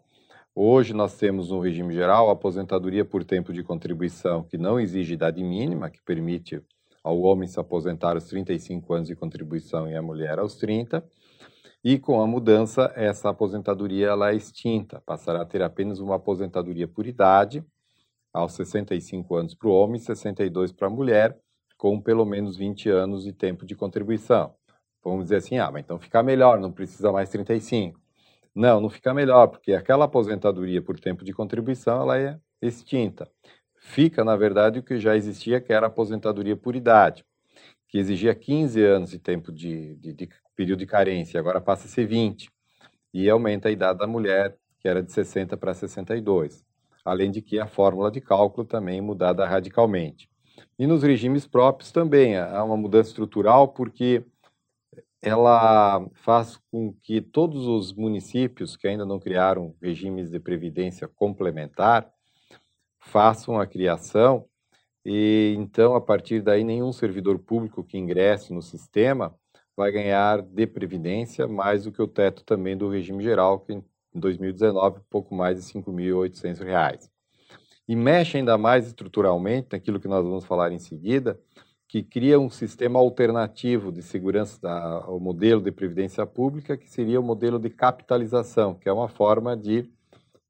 Hoje 0.56 0.94
nós 0.94 1.16
temos 1.16 1.50
no 1.50 1.58
regime 1.58 1.92
geral 1.92 2.30
aposentadoria 2.30 3.04
por 3.04 3.24
tempo 3.24 3.52
de 3.52 3.64
contribuição 3.64 4.44
que 4.44 4.56
não 4.56 4.78
exige 4.78 5.14
idade 5.14 5.42
mínima, 5.42 5.90
que 5.90 6.00
permite 6.00 6.62
ao 7.02 7.20
homem 7.22 7.48
se 7.48 7.58
aposentar 7.58 8.14
aos 8.14 8.28
35 8.28 8.94
anos 8.94 9.08
de 9.08 9.16
contribuição 9.16 9.88
e 9.88 9.96
a 9.96 10.00
mulher 10.00 10.38
aos 10.38 10.54
30. 10.54 11.04
E 11.82 11.98
com 11.98 12.20
a 12.20 12.26
mudança, 12.28 12.92
essa 12.94 13.30
aposentadoria 13.30 14.06
ela 14.06 14.30
é 14.30 14.36
extinta, 14.36 15.02
passará 15.04 15.42
a 15.42 15.44
ter 15.44 15.60
apenas 15.60 15.98
uma 15.98 16.14
aposentadoria 16.14 16.86
por 16.86 17.04
idade, 17.04 17.64
aos 18.32 18.52
65 18.52 19.34
anos 19.34 19.54
para 19.56 19.68
o 19.68 19.72
homem 19.72 19.96
e 19.96 20.04
62 20.04 20.70
para 20.70 20.86
a 20.86 20.90
mulher, 20.90 21.36
com 21.76 22.00
pelo 22.00 22.24
menos 22.24 22.56
20 22.56 22.88
anos 22.90 23.24
de 23.24 23.32
tempo 23.32 23.66
de 23.66 23.74
contribuição. 23.74 24.54
Vamos 25.02 25.24
dizer 25.24 25.36
assim, 25.36 25.58
ah, 25.58 25.68
mas 25.72 25.82
então 25.82 25.98
fica 25.98 26.22
melhor, 26.22 26.60
não 26.60 26.70
precisa 26.70 27.10
mais 27.10 27.28
35. 27.28 28.03
Não, 28.54 28.80
não 28.80 28.88
fica 28.88 29.12
melhor, 29.12 29.48
porque 29.48 29.72
aquela 29.72 30.04
aposentadoria 30.04 30.80
por 30.80 30.98
tempo 31.00 31.24
de 31.24 31.32
contribuição 31.32 32.02
ela 32.02 32.18
é 32.18 32.38
extinta. 32.62 33.28
Fica, 33.76 34.24
na 34.24 34.36
verdade, 34.36 34.78
o 34.78 34.82
que 34.82 34.98
já 34.98 35.16
existia, 35.16 35.60
que 35.60 35.72
era 35.72 35.86
a 35.86 35.88
aposentadoria 35.88 36.56
por 36.56 36.76
idade, 36.76 37.24
que 37.88 37.98
exigia 37.98 38.34
15 38.34 38.82
anos 38.82 39.10
de 39.10 39.18
tempo 39.18 39.52
de, 39.52 39.96
de, 39.96 40.12
de 40.12 40.28
período 40.56 40.78
de 40.78 40.86
carência, 40.86 41.38
agora 41.38 41.60
passa 41.60 41.86
a 41.86 41.90
ser 41.90 42.06
20. 42.06 42.50
E 43.12 43.28
aumenta 43.28 43.68
a 43.68 43.72
idade 43.72 43.98
da 43.98 44.06
mulher, 44.06 44.56
que 44.80 44.88
era 44.88 45.02
de 45.02 45.12
60 45.12 45.56
para 45.56 45.74
62. 45.74 46.64
Além 47.04 47.30
de 47.30 47.42
que 47.42 47.60
a 47.60 47.66
fórmula 47.66 48.10
de 48.10 48.20
cálculo 48.20 48.66
também 48.66 49.00
mudada 49.00 49.46
radicalmente. 49.46 50.28
E 50.78 50.86
nos 50.86 51.02
regimes 51.02 51.46
próprios 51.46 51.92
também 51.92 52.36
há 52.36 52.62
uma 52.64 52.76
mudança 52.76 53.10
estrutural, 53.10 53.68
porque 53.68 54.24
ela 55.24 56.06
faz 56.14 56.60
com 56.70 56.92
que 57.02 57.22
todos 57.22 57.66
os 57.66 57.94
municípios 57.94 58.76
que 58.76 58.86
ainda 58.86 59.06
não 59.06 59.18
criaram 59.18 59.74
regimes 59.80 60.30
de 60.30 60.38
previdência 60.38 61.08
complementar 61.08 62.10
façam 63.00 63.58
a 63.58 63.66
criação 63.66 64.44
e 65.04 65.54
então 65.56 65.94
a 65.94 66.00
partir 66.00 66.42
daí 66.42 66.62
nenhum 66.62 66.92
servidor 66.92 67.38
público 67.38 67.82
que 67.82 67.96
ingresse 67.96 68.52
no 68.52 68.60
sistema 68.60 69.34
vai 69.74 69.90
ganhar 69.90 70.42
de 70.42 70.66
previdência 70.66 71.48
mais 71.48 71.84
do 71.84 71.92
que 71.92 72.02
o 72.02 72.06
teto 72.06 72.44
também 72.44 72.76
do 72.76 72.88
regime 72.88 73.22
geral, 73.24 73.60
que 73.60 73.72
em 73.72 73.82
2019 74.14 75.00
pouco 75.10 75.34
mais 75.34 75.58
de 75.58 75.72
R$ 75.72 75.82
5.800. 75.82 77.08
E 77.88 77.96
mexe 77.96 78.36
ainda 78.36 78.56
mais 78.56 78.86
estruturalmente 78.86 79.68
naquilo 79.72 80.00
que 80.00 80.08
nós 80.08 80.24
vamos 80.24 80.44
falar 80.44 80.70
em 80.72 80.78
seguida, 80.78 81.38
que 81.94 82.02
cria 82.02 82.40
um 82.40 82.50
sistema 82.50 82.98
alternativo 82.98 83.92
de 83.92 84.02
segurança 84.02 84.60
da, 84.60 85.04
ao 85.04 85.20
modelo 85.20 85.62
de 85.62 85.70
previdência 85.70 86.26
pública, 86.26 86.76
que 86.76 86.90
seria 86.90 87.20
o 87.20 87.22
modelo 87.22 87.56
de 87.56 87.70
capitalização, 87.70 88.74
que 88.74 88.88
é 88.88 88.92
uma 88.92 89.06
forma 89.06 89.56
de 89.56 89.88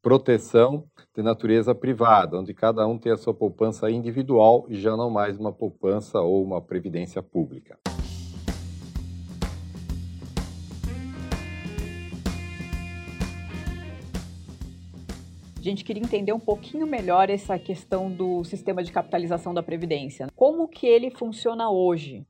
proteção 0.01 0.85
de 1.15 1.23
natureza 1.23 1.75
privada, 1.75 2.39
onde 2.39 2.55
cada 2.55 2.87
um 2.87 2.97
tem 2.97 3.13
a 3.13 3.19
sua 3.19 3.35
poupança 3.35 3.91
individual 3.91 4.65
e 4.71 4.77
já 4.77 4.97
não 4.97 5.11
mais 5.11 5.39
uma 5.39 5.53
poupança 5.53 6.19
ou 6.19 6.43
uma 6.43 6.63
previdência 6.63 7.23
pública. 7.23 7.79
A 15.65 15.67
gente 15.67 15.83
queria 15.83 16.03
entender 16.03 16.31
um 16.31 16.39
pouquinho 16.39 16.87
melhor 16.87 17.31
essa 17.31 17.59
questão 17.59 18.13
do 18.13 18.45
sistema 18.45 18.85
de 18.85 18.93
capitalização 18.93 19.55
da 19.55 19.63
Previdência. 19.63 20.27
Como 20.37 20.69
que 20.69 20.87
ele 20.87 21.11
funciona 21.11 21.71
hoje? 21.71 22.27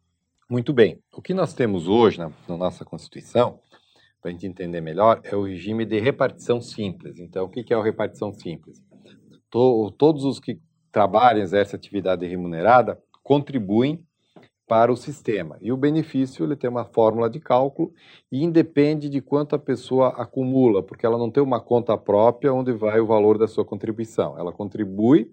Muito 0.48 0.72
bem. 0.72 1.00
O 1.12 1.20
que 1.20 1.34
nós 1.34 1.52
temos 1.52 1.88
hoje 1.88 2.16
na, 2.16 2.30
na 2.46 2.56
nossa 2.56 2.84
Constituição, 2.84 3.58
para 4.22 4.30
a 4.30 4.32
gente 4.32 4.46
entender 4.46 4.80
melhor, 4.80 5.20
é 5.24 5.34
o 5.34 5.42
regime 5.42 5.84
de 5.84 5.98
repartição 5.98 6.60
simples. 6.60 7.18
Então, 7.18 7.46
o 7.46 7.48
que, 7.48 7.64
que 7.64 7.74
é 7.74 7.76
a 7.76 7.82
repartição 7.82 8.32
simples? 8.32 8.80
To, 9.50 9.90
todos 9.98 10.24
os 10.24 10.38
que 10.38 10.60
trabalham, 10.92 11.42
exercem 11.42 11.76
atividade 11.76 12.24
remunerada, 12.24 13.02
contribuem 13.20 14.06
para 14.66 14.92
o 14.92 14.96
sistema. 14.96 15.58
E 15.60 15.72
o 15.72 15.76
benefício 15.76 16.44
ele 16.44 16.56
tem 16.56 16.70
uma 16.70 16.84
fórmula 16.84 17.28
de 17.28 17.38
cálculo 17.38 17.92
e 18.32 18.42
independe 18.42 19.08
de 19.08 19.20
quanto 19.20 19.54
a 19.54 19.58
pessoa 19.58 20.08
acumula, 20.20 20.82
porque 20.82 21.04
ela 21.04 21.18
não 21.18 21.30
tem 21.30 21.42
uma 21.42 21.60
conta 21.60 21.96
própria 21.96 22.52
onde 22.52 22.72
vai 22.72 23.00
o 23.00 23.06
valor 23.06 23.38
da 23.38 23.46
sua 23.46 23.64
contribuição. 23.64 24.38
Ela 24.38 24.52
contribui, 24.52 25.30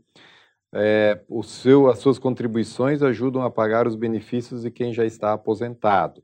é, 0.73 1.21
o 1.27 1.43
seu, 1.43 1.89
as 1.89 2.00
suas 2.00 2.19
contribuições 2.19 3.01
ajudam 3.01 3.43
a 3.43 3.51
pagar 3.51 3.88
os 3.88 3.95
benefícios 3.95 4.63
de 4.63 4.71
quem 4.71 4.93
já 4.93 5.05
está 5.05 5.33
aposentado. 5.33 6.21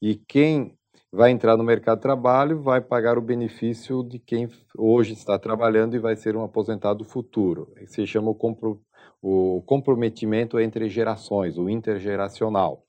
E 0.00 0.16
quem 0.16 0.76
vai 1.14 1.30
entrar 1.30 1.56
no 1.56 1.62
mercado 1.62 1.98
de 1.98 2.02
trabalho 2.02 2.60
vai 2.60 2.80
pagar 2.80 3.16
o 3.16 3.22
benefício 3.22 4.02
de 4.02 4.18
quem 4.18 4.48
hoje 4.76 5.12
está 5.12 5.38
trabalhando 5.38 5.94
e 5.94 6.00
vai 6.00 6.16
ser 6.16 6.36
um 6.36 6.42
aposentado 6.42 7.04
futuro. 7.04 7.72
Se 7.86 8.04
chama 8.04 8.30
o 8.30 8.34
compro, 8.34 8.80
o 9.26 9.62
comprometimento 9.62 10.60
entre 10.60 10.86
gerações, 10.90 11.56
o 11.56 11.70
intergeracional. 11.70 12.84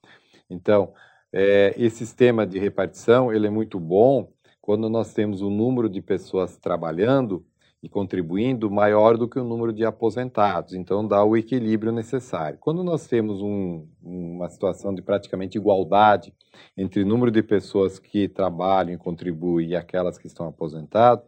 Então, 0.50 0.92
é, 1.32 1.74
esse 1.78 1.96
sistema 1.96 2.46
de 2.46 2.58
repartição 2.58 3.32
ele 3.32 3.46
é 3.46 3.50
muito 3.50 3.80
bom 3.80 4.30
quando 4.60 4.90
nós 4.90 5.14
temos 5.14 5.40
um 5.40 5.48
número 5.48 5.88
de 5.88 6.02
pessoas 6.02 6.58
trabalhando 6.58 7.42
e 7.82 7.88
contribuindo 7.88 8.70
maior 8.70 9.16
do 9.16 9.26
que 9.26 9.38
o 9.38 9.44
número 9.44 9.72
de 9.72 9.84
aposentados, 9.86 10.74
então 10.74 11.06
dá 11.06 11.24
o 11.24 11.36
equilíbrio 11.36 11.90
necessário. 11.90 12.58
Quando 12.60 12.84
nós 12.84 13.06
temos 13.06 13.40
um, 13.40 13.86
uma 14.02 14.50
situação 14.50 14.94
de 14.94 15.00
praticamente 15.00 15.56
igualdade 15.56 16.34
entre 16.76 17.02
o 17.02 17.06
número 17.06 17.30
de 17.30 17.42
pessoas 17.42 17.98
que 17.98 18.28
trabalham 18.28 18.92
e 18.92 18.98
contribuem 18.98 19.70
e 19.70 19.76
aquelas 19.76 20.18
que 20.18 20.26
estão 20.26 20.46
aposentadas, 20.46 21.24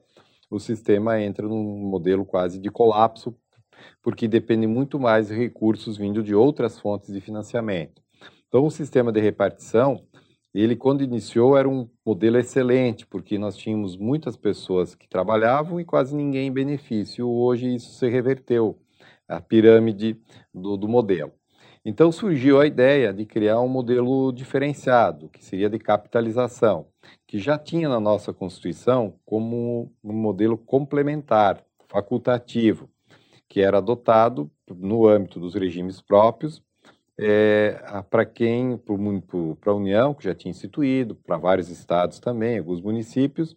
o 0.50 0.58
sistema 0.58 1.18
entra 1.18 1.48
num 1.48 1.78
modelo 1.88 2.26
quase 2.26 2.58
de 2.58 2.70
colapso, 2.70 3.34
porque 4.02 4.28
depende 4.28 4.66
muito 4.66 4.98
mais 4.98 5.28
de 5.28 5.34
recursos 5.34 5.96
vindo 5.96 6.22
de 6.22 6.34
outras 6.34 6.78
fontes 6.78 7.12
de 7.12 7.20
financiamento. 7.20 8.02
Então, 8.48 8.64
o 8.64 8.70
sistema 8.70 9.12
de 9.12 9.20
repartição, 9.20 10.02
ele 10.54 10.74
quando 10.74 11.04
iniciou 11.04 11.56
era 11.56 11.68
um 11.68 11.88
modelo 12.04 12.38
excelente, 12.38 13.06
porque 13.06 13.38
nós 13.38 13.56
tínhamos 13.56 13.96
muitas 13.96 14.36
pessoas 14.36 14.94
que 14.94 15.08
trabalhavam 15.08 15.78
e 15.78 15.84
quase 15.84 16.16
ninguém 16.16 16.48
em 16.48 16.52
benefício. 16.52 17.28
Hoje 17.28 17.74
isso 17.74 17.92
se 17.92 18.08
reverteu, 18.08 18.78
a 19.28 19.40
pirâmide 19.40 20.18
do, 20.52 20.76
do 20.76 20.88
modelo. 20.88 21.32
Então 21.84 22.10
surgiu 22.10 22.60
a 22.60 22.66
ideia 22.66 23.12
de 23.12 23.24
criar 23.24 23.60
um 23.60 23.68
modelo 23.68 24.32
diferenciado, 24.32 25.28
que 25.28 25.44
seria 25.44 25.70
de 25.70 25.78
capitalização, 25.78 26.86
que 27.26 27.38
já 27.38 27.58
tinha 27.58 27.88
na 27.88 28.00
nossa 28.00 28.32
Constituição 28.32 29.14
como 29.24 29.92
um 30.02 30.12
modelo 30.12 30.56
complementar, 30.56 31.62
facultativo 31.88 32.90
que 33.48 33.60
era 33.60 33.78
adotado 33.78 34.50
no 34.68 35.06
âmbito 35.06 35.40
dos 35.40 35.54
regimes 35.54 36.00
próprios 36.00 36.62
é, 37.18 37.80
para 38.08 38.24
quem, 38.24 38.78
para 39.60 39.72
a 39.72 39.74
União, 39.74 40.14
que 40.14 40.24
já 40.24 40.34
tinha 40.34 40.50
instituído, 40.50 41.16
para 41.16 41.36
vários 41.36 41.68
estados 41.68 42.20
também, 42.20 42.58
alguns 42.58 42.80
municípios, 42.80 43.56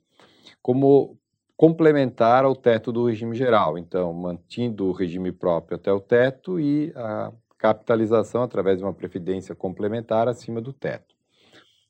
como 0.61 1.15
complementar 1.55 2.43
ao 2.43 2.55
teto 2.55 2.91
do 2.91 3.05
regime 3.05 3.35
geral. 3.35 3.77
Então, 3.77 4.11
mantendo 4.13 4.87
o 4.87 4.91
regime 4.91 5.31
próprio 5.31 5.75
até 5.75 5.93
o 5.93 5.99
teto 5.99 6.59
e 6.59 6.91
a 6.95 7.31
capitalização 7.55 8.41
através 8.41 8.79
de 8.79 8.83
uma 8.83 8.93
previdência 8.93 9.53
complementar 9.53 10.27
acima 10.27 10.59
do 10.59 10.73
teto. 10.73 11.13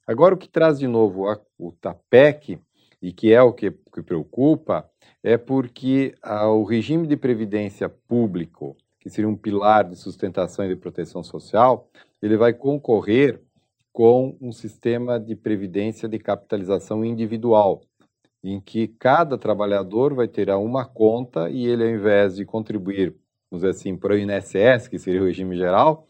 Agora, 0.06 0.36
o 0.36 0.38
que 0.38 0.50
traz 0.50 0.78
de 0.78 0.88
novo 0.88 1.30
a, 1.30 1.40
o 1.58 1.72
TAPEC, 1.72 2.60
e 3.02 3.12
que 3.12 3.34
é 3.34 3.42
o 3.42 3.54
que, 3.54 3.72
que 3.72 4.02
preocupa, 4.02 4.90
é 5.24 5.38
porque 5.38 6.14
ah, 6.22 6.50
o 6.50 6.64
regime 6.64 7.08
de 7.08 7.18
previdência 7.18 7.90
público, 7.90 8.78
que 9.00 9.10
seria 9.10 9.30
um 9.30 9.36
pilar 9.36 9.84
de 9.84 9.96
sustentação 9.96 10.66
e 10.66 10.70
de 10.70 10.76
proteção 10.76 11.24
social, 11.24 11.90
ele 12.22 12.38
vai 12.38 12.54
concorrer 12.54 13.42
com 13.92 14.38
um 14.40 14.52
sistema 14.52 15.20
de 15.20 15.36
previdência 15.36 16.08
de 16.08 16.18
capitalização 16.18 17.04
individual, 17.04 17.82
em 18.44 18.60
que 18.60 18.88
cada 18.88 19.38
trabalhador 19.38 20.14
vai 20.14 20.28
ter 20.28 20.50
uma 20.52 20.86
conta 20.86 21.50
e 21.50 21.66
ele, 21.68 21.84
ao 21.84 21.90
invés 21.90 22.36
de 22.36 22.46
contribuir, 22.46 23.16
vamos 23.50 23.64
dizer 23.64 23.70
assim, 23.70 23.98
para 23.98 24.14
o 24.14 24.18
INSS, 24.18 24.88
que 24.88 24.98
seria 24.98 25.22
o 25.22 25.26
regime 25.26 25.58
geral, 25.58 26.08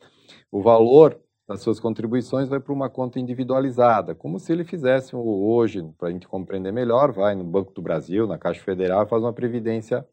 o 0.52 0.62
valor 0.62 1.20
das 1.52 1.62
suas 1.62 1.80
contribuições 1.80 2.48
vai 2.48 2.60
para 2.60 2.74
uma 2.74 2.90
conta 2.90 3.20
individualizada, 3.20 4.16
como 4.16 4.40
se 4.40 4.52
ele 4.52 4.64
fizesse 4.64 5.16
hoje, 5.16 5.84
para 5.98 6.08
a 6.08 6.12
gente 6.12 6.28
compreender 6.28 6.72
melhor, 6.72 7.12
vai 7.12 7.36
no 7.36 7.44
Banco 7.44 7.74
do 7.74 7.82
Brasil, 7.82 8.26
na 8.26 8.38
Caixa 8.38 8.62
Federal, 8.64 9.08
faz 9.08 9.22
uma 9.22 9.34
previdência, 9.34 10.08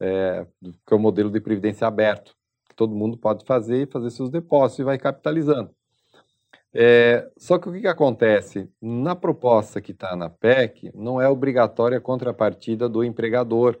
é, 0.00 0.46
que 0.62 0.92
é 0.92 0.94
o 0.94 0.98
um 0.98 1.02
modelo 1.02 1.30
de 1.30 1.40
previdência 1.40 1.86
aberto, 1.86 2.34
que 2.68 2.74
todo 2.74 2.94
mundo 2.94 3.18
pode 3.18 3.44
fazer 3.44 3.82
e 3.82 3.90
fazer 3.90 4.10
seus 4.10 4.30
depósitos 4.30 4.78
e 4.78 4.84
vai 4.84 4.98
capitalizando. 4.98 5.70
É, 6.74 7.30
só 7.36 7.58
que 7.58 7.68
o 7.68 7.72
que, 7.72 7.82
que 7.82 7.86
acontece? 7.86 8.66
Na 8.80 9.14
proposta 9.14 9.80
que 9.80 9.92
está 9.92 10.16
na 10.16 10.30
PEC, 10.30 10.90
não 10.94 11.20
é 11.20 11.28
obrigatória 11.28 11.98
a 11.98 12.00
contrapartida 12.00 12.88
do 12.88 13.04
empregador. 13.04 13.78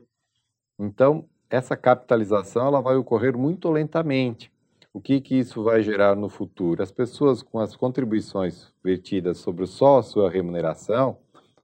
Então, 0.78 1.26
essa 1.48 1.74
capitalização 1.74 2.66
ela 2.66 2.82
vai 2.82 2.96
ocorrer 2.96 3.36
muito 3.36 3.70
lentamente. 3.70 4.51
O 4.94 5.00
que, 5.00 5.20
que 5.22 5.36
isso 5.36 5.62
vai 5.62 5.82
gerar 5.82 6.14
no 6.14 6.28
futuro? 6.28 6.82
As 6.82 6.92
pessoas 6.92 7.42
com 7.42 7.58
as 7.58 7.74
contribuições 7.74 8.70
vertidas 8.84 9.38
sobre 9.38 9.66
só 9.66 9.98
a 9.98 10.02
sua 10.02 10.30
remuneração, 10.30 11.18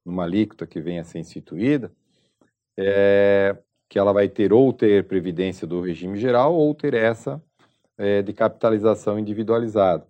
numa 0.05 0.25
alíquota 0.25 0.67
que 0.67 0.81
venha 0.81 1.03
a 1.03 1.05
ser 1.05 1.19
instituída, 1.19 1.93
é, 2.79 3.55
que 3.89 3.99
ela 3.99 4.15
vai 4.15 4.29
ter 4.29 4.53
ou 4.53 4.73
ter 4.73 5.07
previdência 5.07 5.67
do 5.67 5.83
regime 5.83 6.17
geral 6.19 6.55
ou 6.55 6.75
ter 6.75 6.95
essa 6.95 7.43
é, 7.99 8.23
de 8.23 8.33
capitalização 8.33 9.19
individualizada. 9.19 10.07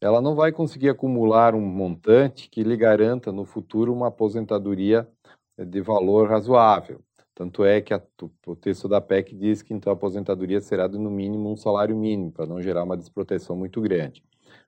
Ela 0.00 0.20
não 0.20 0.34
vai 0.34 0.50
conseguir 0.50 0.88
acumular 0.88 1.54
um 1.54 1.60
montante 1.60 2.48
que 2.50 2.64
lhe 2.64 2.76
garanta 2.76 3.30
no 3.30 3.44
futuro 3.44 3.92
uma 3.92 4.08
aposentadoria 4.08 5.08
de 5.56 5.80
valor 5.80 6.28
razoável. 6.28 7.00
Tanto 7.36 7.66
é 7.66 7.82
que 7.82 7.92
a, 7.92 8.02
o 8.46 8.56
texto 8.56 8.88
da 8.88 8.98
PEC 8.98 9.36
diz 9.36 9.60
que 9.60 9.74
então 9.74 9.92
a 9.92 9.94
aposentadoria 9.94 10.58
será 10.58 10.88
no 10.88 11.10
mínimo 11.10 11.52
um 11.52 11.56
salário 11.56 11.94
mínimo, 11.94 12.32
para 12.32 12.46
não 12.46 12.62
gerar 12.62 12.82
uma 12.82 12.96
desproteção 12.96 13.54
muito 13.54 13.78
grande. 13.78 14.24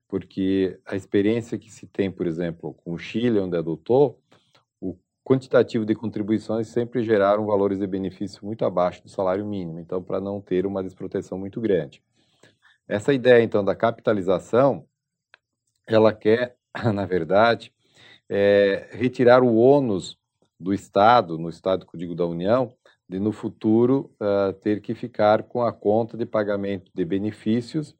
Porque 0.06 0.78
a 0.84 0.94
experiência 0.94 1.56
que 1.58 1.70
se 1.70 1.87
tem, 1.87 2.10
por 2.10 2.26
exemplo, 2.26 2.75
com 2.75 2.92
o 2.92 2.98
Chile, 2.98 3.40
onde 3.40 3.56
adotou, 3.56 4.20
o 4.78 4.94
quantitativo 5.25 5.87
de 5.87 5.94
contribuições 5.94 6.68
sempre 6.68 7.02
geraram 7.02 7.46
valores 7.46 7.78
de 7.78 7.87
benefício 7.87 8.44
muito 8.44 8.66
abaixo 8.66 9.02
do 9.02 9.08
salário 9.08 9.46
mínimo, 9.46 9.80
então 9.80 10.02
para 10.02 10.20
não 10.20 10.38
ter 10.38 10.66
uma 10.66 10.82
desproteção 10.82 11.38
muito 11.38 11.62
grande. 11.62 12.02
Essa 12.87 13.14
ideia, 13.14 13.42
então, 13.42 13.64
da 13.64 13.75
capitalização, 13.75 14.87
ela 15.87 16.12
quer, 16.12 16.58
na 16.94 17.06
verdade, 17.06 17.72
é, 18.28 18.90
retirar 18.92 19.42
o 19.42 19.56
ônus 19.56 20.17
do 20.58 20.72
Estado, 20.72 21.38
no 21.38 21.48
Estado 21.48 21.86
que 21.86 21.94
eu 21.94 21.98
digo 21.98 22.14
da 22.14 22.26
União, 22.26 22.72
de 23.08 23.18
no 23.18 23.32
futuro 23.32 24.10
uh, 24.20 24.52
ter 24.54 24.80
que 24.80 24.94
ficar 24.94 25.44
com 25.44 25.62
a 25.62 25.72
conta 25.72 26.16
de 26.16 26.26
pagamento 26.26 26.90
de 26.94 27.04
benefícios 27.04 27.94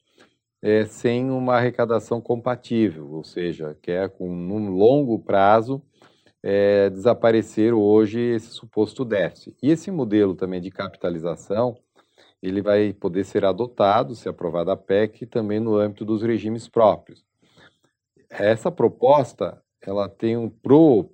é, 0.61 0.85
sem 0.87 1.31
uma 1.31 1.57
arrecadação 1.57 2.21
compatível, 2.21 3.13
ou 3.13 3.25
seja, 3.25 3.77
quer 3.81 4.05
é 4.05 4.09
com 4.09 4.29
um 4.29 4.71
longo 4.71 5.19
prazo 5.19 5.83
é, 6.43 6.91
desaparecer 6.91 7.73
hoje 7.73 8.21
esse 8.21 8.49
suposto 8.49 9.05
déficit. 9.05 9.57
E 9.63 9.71
esse 9.71 9.91
modelo 9.91 10.35
também 10.35 10.61
de 10.61 10.71
capitalização, 10.71 11.77
ele 12.43 12.63
vai 12.63 12.93
poder 12.93 13.25
ser 13.25 13.45
adotado, 13.45 14.15
se 14.15 14.29
aprovada 14.29 14.73
a 14.73 14.77
PEC, 14.77 15.27
também 15.27 15.61
no 15.61 15.77
âmbito 15.77 16.05
dos 16.05 16.23
regimes 16.23 16.69
próprios. 16.69 17.25
Essa 18.31 18.71
proposta, 18.71 19.63
ela 19.81 20.09
tem 20.09 20.37
um 20.37 20.49
pro 20.49 21.11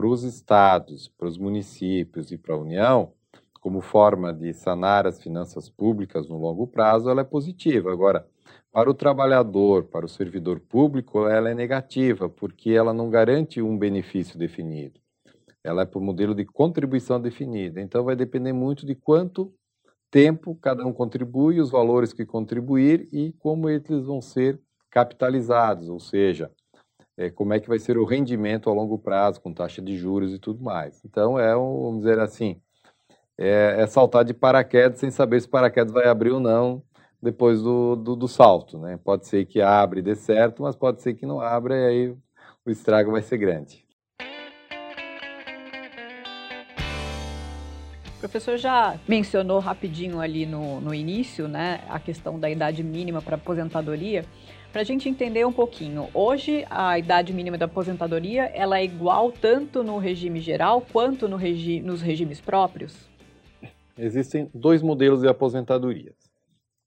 para 0.00 0.08
os 0.08 0.22
estados, 0.22 1.08
para 1.08 1.28
os 1.28 1.36
municípios 1.36 2.32
e 2.32 2.38
para 2.38 2.54
a 2.54 2.58
União, 2.58 3.12
como 3.60 3.82
forma 3.82 4.32
de 4.32 4.54
sanar 4.54 5.06
as 5.06 5.22
finanças 5.22 5.68
públicas 5.68 6.26
no 6.26 6.38
longo 6.40 6.66
prazo, 6.66 7.10
ela 7.10 7.20
é 7.20 7.24
positiva. 7.24 7.92
Agora, 7.92 8.26
para 8.72 8.88
o 8.88 8.94
trabalhador, 8.94 9.84
para 9.84 10.06
o 10.06 10.08
servidor 10.08 10.58
público, 10.58 11.26
ela 11.26 11.50
é 11.50 11.54
negativa, 11.54 12.30
porque 12.30 12.70
ela 12.70 12.94
não 12.94 13.10
garante 13.10 13.60
um 13.60 13.76
benefício 13.76 14.38
definido. 14.38 14.98
Ela 15.62 15.82
é 15.82 15.84
por 15.84 16.00
modelo 16.00 16.34
de 16.34 16.46
contribuição 16.46 17.20
definida. 17.20 17.78
Então, 17.78 18.02
vai 18.02 18.16
depender 18.16 18.54
muito 18.54 18.86
de 18.86 18.94
quanto 18.94 19.52
tempo 20.10 20.54
cada 20.54 20.86
um 20.86 20.94
contribui, 20.94 21.60
os 21.60 21.70
valores 21.70 22.14
que 22.14 22.24
contribuir 22.24 23.06
e 23.12 23.34
como 23.38 23.68
eles 23.68 24.06
vão 24.06 24.22
ser 24.22 24.58
capitalizados, 24.88 25.90
ou 25.90 26.00
seja, 26.00 26.50
é, 27.16 27.30
como 27.30 27.52
é 27.52 27.60
que 27.60 27.68
vai 27.68 27.78
ser 27.78 27.98
o 27.98 28.04
rendimento 28.04 28.70
a 28.70 28.72
longo 28.72 28.98
prazo, 28.98 29.40
com 29.40 29.52
taxa 29.52 29.82
de 29.82 29.96
juros 29.96 30.32
e 30.32 30.38
tudo 30.38 30.62
mais. 30.62 31.04
Então, 31.04 31.38
é, 31.38 31.56
um, 31.56 31.82
vamos 31.82 31.98
dizer 32.00 32.18
assim, 32.18 32.60
é, 33.38 33.76
é 33.78 33.86
saltar 33.86 34.24
de 34.24 34.34
paraquedas 34.34 34.98
sem 34.98 35.10
saber 35.10 35.40
se 35.40 35.46
o 35.46 35.50
paraquedas 35.50 35.92
vai 35.92 36.06
abrir 36.06 36.30
ou 36.30 36.40
não 36.40 36.82
depois 37.22 37.62
do, 37.62 37.96
do, 37.96 38.16
do, 38.16 38.28
salto. 38.28 38.78
Né? 38.78 38.98
Pode 39.02 39.26
ser 39.26 39.44
que 39.46 39.60
abre 39.60 40.00
e 40.00 40.02
dê 40.02 40.14
certo, 40.14 40.62
mas 40.62 40.76
pode 40.76 41.02
ser 41.02 41.14
que 41.14 41.26
não 41.26 41.40
abra 41.40 41.76
e 41.76 41.86
aí 41.86 42.16
o 42.64 42.70
estrago 42.70 43.12
vai 43.12 43.22
ser 43.22 43.38
grande. 43.38 43.84
O 48.16 48.20
professor 48.20 48.58
já 48.58 48.98
mencionou 49.08 49.58
rapidinho 49.60 50.20
ali 50.20 50.44
no, 50.44 50.78
no 50.78 50.92
início 50.92 51.48
né, 51.48 51.80
a 51.88 51.98
questão 51.98 52.38
da 52.38 52.50
idade 52.50 52.82
mínima 52.82 53.22
para 53.22 53.36
aposentadoria. 53.36 54.26
Para 54.72 54.82
a 54.82 54.84
gente 54.84 55.08
entender 55.08 55.44
um 55.44 55.52
pouquinho, 55.52 56.08
hoje 56.14 56.64
a 56.70 56.96
idade 56.96 57.32
mínima 57.32 57.58
da 57.58 57.64
aposentadoria 57.64 58.44
ela 58.54 58.78
é 58.78 58.84
igual 58.84 59.32
tanto 59.32 59.82
no 59.82 59.98
regime 59.98 60.40
geral 60.40 60.80
quanto 60.92 61.28
no 61.28 61.36
regi 61.36 61.80
nos 61.80 62.00
regimes 62.00 62.40
próprios? 62.40 63.10
Existem 63.98 64.48
dois 64.54 64.80
modelos 64.80 65.22
de 65.22 65.28
aposentadorias. 65.28 66.14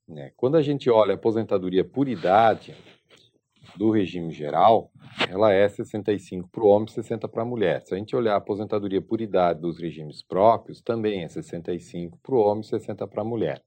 Né? 0.08 0.32
Quando 0.38 0.56
a 0.56 0.62
gente 0.62 0.90
olha 0.90 1.12
a 1.12 1.16
aposentadoria 1.16 1.84
por 1.84 2.08
idade 2.08 2.74
do 3.76 3.92
regime 3.92 4.32
geral, 4.32 4.90
ela 5.30 5.52
é 5.52 5.68
65 5.68 6.48
para 6.50 6.64
o 6.64 6.68
homem 6.68 6.88
e 6.88 6.92
60 6.92 7.28
para 7.28 7.42
a 7.42 7.46
mulher. 7.46 7.82
Se 7.82 7.94
a 7.94 7.98
gente 7.98 8.16
olhar 8.16 8.36
a 8.36 8.38
aposentadoria 8.38 9.02
por 9.02 9.20
idade 9.20 9.60
dos 9.60 9.78
regimes 9.78 10.24
próprios, 10.24 10.82
também 10.82 11.24
é 11.24 11.28
65 11.28 12.18
para 12.24 12.36
o 12.36 12.40
homem 12.40 12.62
e 12.62 12.68
60 12.68 13.06
para 13.08 13.22
a 13.22 13.26
mulher. 13.26 13.62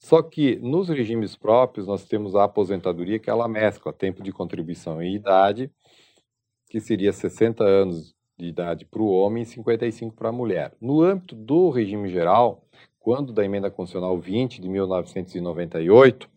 Só 0.00 0.22
que 0.22 0.56
nos 0.56 0.88
regimes 0.88 1.36
próprios 1.36 1.86
nós 1.86 2.04
temos 2.06 2.34
a 2.34 2.44
aposentadoria 2.44 3.18
que 3.18 3.28
ela 3.28 3.46
mescla 3.46 3.92
tempo 3.92 4.22
de 4.22 4.32
contribuição 4.32 5.02
e 5.02 5.14
idade, 5.14 5.70
que 6.70 6.80
seria 6.80 7.12
60 7.12 7.62
anos 7.62 8.14
de 8.38 8.46
idade 8.46 8.86
para 8.86 9.02
o 9.02 9.12
homem 9.12 9.42
e 9.42 9.46
55 9.46 10.16
para 10.16 10.30
a 10.30 10.32
mulher. 10.32 10.72
No 10.80 11.02
âmbito 11.02 11.36
do 11.36 11.68
regime 11.68 12.08
geral, 12.08 12.64
quando 12.98 13.30
da 13.30 13.44
emenda 13.44 13.70
constitucional 13.70 14.18
20 14.18 14.62
de 14.62 14.68
1998, 14.70 16.30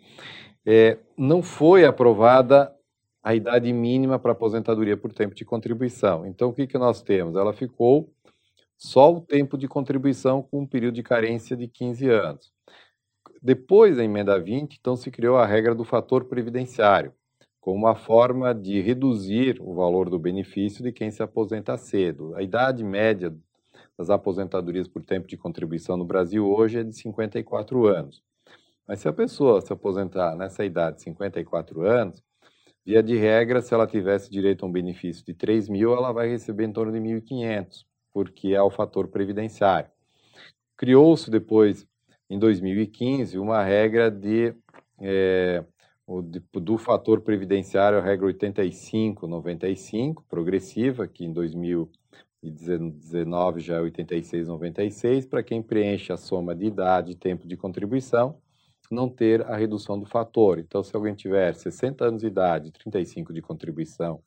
é, 0.65 0.97
não 1.17 1.41
foi 1.41 1.85
aprovada 1.85 2.73
a 3.23 3.33
idade 3.33 3.71
mínima 3.71 4.19
para 4.19 4.33
aposentadoria 4.33 4.97
por 4.97 5.13
tempo 5.13 5.33
de 5.33 5.45
contribuição. 5.45 6.25
Então, 6.25 6.49
o 6.49 6.53
que, 6.53 6.67
que 6.67 6.77
nós 6.77 7.01
temos? 7.01 7.37
Ela 7.37 7.53
ficou 7.53 8.11
só 8.77 9.13
o 9.13 9.21
tempo 9.21 9.57
de 9.57 9.69
contribuição 9.69 10.41
com 10.41 10.61
um 10.61 10.67
período 10.67 10.95
de 10.95 11.03
carência 11.03 11.55
de 11.55 11.69
15 11.69 12.09
anos. 12.09 12.52
Depois 13.45 13.97
da 13.97 14.05
emenda 14.05 14.39
20, 14.39 14.77
então 14.79 14.95
se 14.95 15.11
criou 15.11 15.35
a 15.35 15.45
regra 15.45 15.75
do 15.75 15.83
fator 15.83 16.23
previdenciário, 16.23 17.11
como 17.59 17.75
uma 17.75 17.93
forma 17.93 18.55
de 18.55 18.79
reduzir 18.79 19.57
o 19.59 19.73
valor 19.73 20.09
do 20.09 20.17
benefício 20.17 20.81
de 20.81 20.93
quem 20.93 21.11
se 21.11 21.21
aposenta 21.21 21.77
cedo. 21.77 22.33
A 22.37 22.41
idade 22.41 22.85
média 22.85 23.35
das 23.97 24.09
aposentadorias 24.09 24.87
por 24.87 25.03
tempo 25.03 25.27
de 25.27 25.35
contribuição 25.35 25.97
no 25.97 26.05
Brasil 26.05 26.49
hoje 26.49 26.79
é 26.79 26.83
de 26.85 26.95
54 26.95 27.85
anos. 27.85 28.23
Mas 28.87 28.99
se 28.99 29.09
a 29.09 29.13
pessoa 29.13 29.59
se 29.59 29.73
aposentar 29.73 30.37
nessa 30.37 30.63
idade, 30.63 31.01
54 31.01 31.81
anos, 31.85 32.23
via 32.85 33.03
de 33.03 33.17
regra, 33.17 33.61
se 33.61 33.73
ela 33.73 33.85
tivesse 33.85 34.31
direito 34.31 34.63
a 34.63 34.69
um 34.69 34.71
benefício 34.71 35.25
de 35.25 35.33
3 35.33 35.67
mil, 35.67 35.91
ela 35.91 36.13
vai 36.13 36.29
receber 36.29 36.63
em 36.63 36.71
torno 36.71 36.93
de 36.93 36.99
1.500, 36.99 37.83
porque 38.13 38.53
é 38.53 38.61
o 38.61 38.71
fator 38.71 39.09
previdenciário. 39.09 39.91
Criou-se 40.77 41.29
depois 41.29 41.85
em 42.29 42.39
2015, 42.39 43.37
uma 43.37 43.61
regra 43.63 44.09
de, 44.09 44.55
é, 44.99 45.63
do 46.53 46.77
fator 46.77 47.19
previdenciário, 47.21 47.99
a 47.99 48.01
regra 48.01 48.27
85-95, 48.27 50.23
progressiva, 50.27 51.07
que 51.07 51.25
em 51.25 51.33
2019 51.33 53.59
já 53.59 53.77
é 53.77 53.81
86-96, 53.81 55.29
para 55.29 55.43
quem 55.43 55.61
preenche 55.61 56.11
a 56.11 56.17
soma 56.17 56.55
de 56.55 56.65
idade 56.65 57.11
e 57.11 57.15
tempo 57.15 57.47
de 57.47 57.55
contribuição, 57.55 58.41
não 58.91 59.07
ter 59.09 59.43
a 59.43 59.55
redução 59.55 59.99
do 59.99 60.05
fator. 60.05 60.59
Então, 60.59 60.83
se 60.83 60.95
alguém 60.95 61.15
tiver 61.15 61.55
60 61.55 62.05
anos 62.05 62.21
de 62.21 62.27
idade, 62.27 62.71
35 62.71 63.33
de 63.33 63.41
contribuição, 63.41 64.21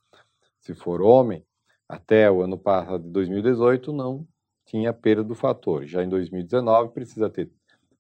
se 0.61 0.75
for 0.75 1.01
homem, 1.01 1.45
até 1.89 2.31
o 2.31 2.43
ano 2.43 2.59
passado 2.59 3.05
de 3.05 3.11
2018, 3.11 3.93
não 3.93 4.27
tinha 4.65 4.93
perda 4.93 5.23
do 5.23 5.35
fator. 5.35 5.87
Já 5.87 6.03
em 6.03 6.09
2019, 6.09 6.93
precisa 6.93 7.31
ter 7.31 7.51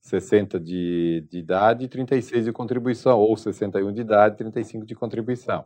60 0.06 0.60
de, 0.60 1.26
de 1.30 1.38
idade 1.38 1.84
e 1.84 1.88
36 1.88 2.44
de 2.44 2.52
contribuição, 2.52 3.18
ou 3.18 3.36
61 3.36 3.92
de 3.92 4.00
idade 4.00 4.34
e 4.34 4.38
35 4.38 4.86
de 4.86 4.94
contribuição. 4.94 5.64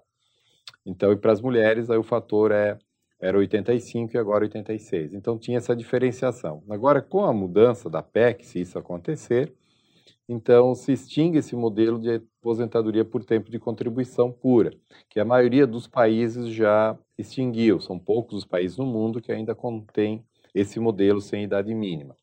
Então, 0.84 1.12
e 1.12 1.16
para 1.16 1.32
as 1.32 1.40
mulheres, 1.40 1.90
aí 1.90 1.98
o 1.98 2.02
fator 2.02 2.50
é, 2.50 2.78
era 3.20 3.36
85 3.36 4.16
e 4.16 4.18
agora 4.18 4.44
86. 4.44 5.12
Então, 5.12 5.38
tinha 5.38 5.58
essa 5.58 5.76
diferenciação. 5.76 6.62
Agora, 6.70 7.02
com 7.02 7.24
a 7.24 7.32
mudança 7.32 7.90
da 7.90 8.02
PEC, 8.02 8.46
se 8.46 8.60
isso 8.60 8.78
acontecer, 8.78 9.54
então 10.28 10.74
se 10.74 10.92
extingue 10.92 11.38
esse 11.38 11.56
modelo 11.56 11.98
de 11.98 12.22
aposentadoria 12.40 13.04
por 13.04 13.24
tempo 13.24 13.50
de 13.50 13.58
contribuição 13.58 14.30
pura, 14.32 14.72
que 15.08 15.18
a 15.20 15.24
maioria 15.24 15.66
dos 15.66 15.86
países 15.88 16.48
já 16.48 16.96
extinguiu. 17.18 17.80
São 17.80 17.98
poucos 17.98 18.38
os 18.38 18.44
países 18.44 18.78
no 18.78 18.86
mundo 18.86 19.20
que 19.20 19.32
ainda 19.32 19.54
contém 19.54 20.24
esse 20.54 20.78
modelo 20.78 21.20
sem 21.20 21.44
idade 21.44 21.74
mínima. 21.74 22.16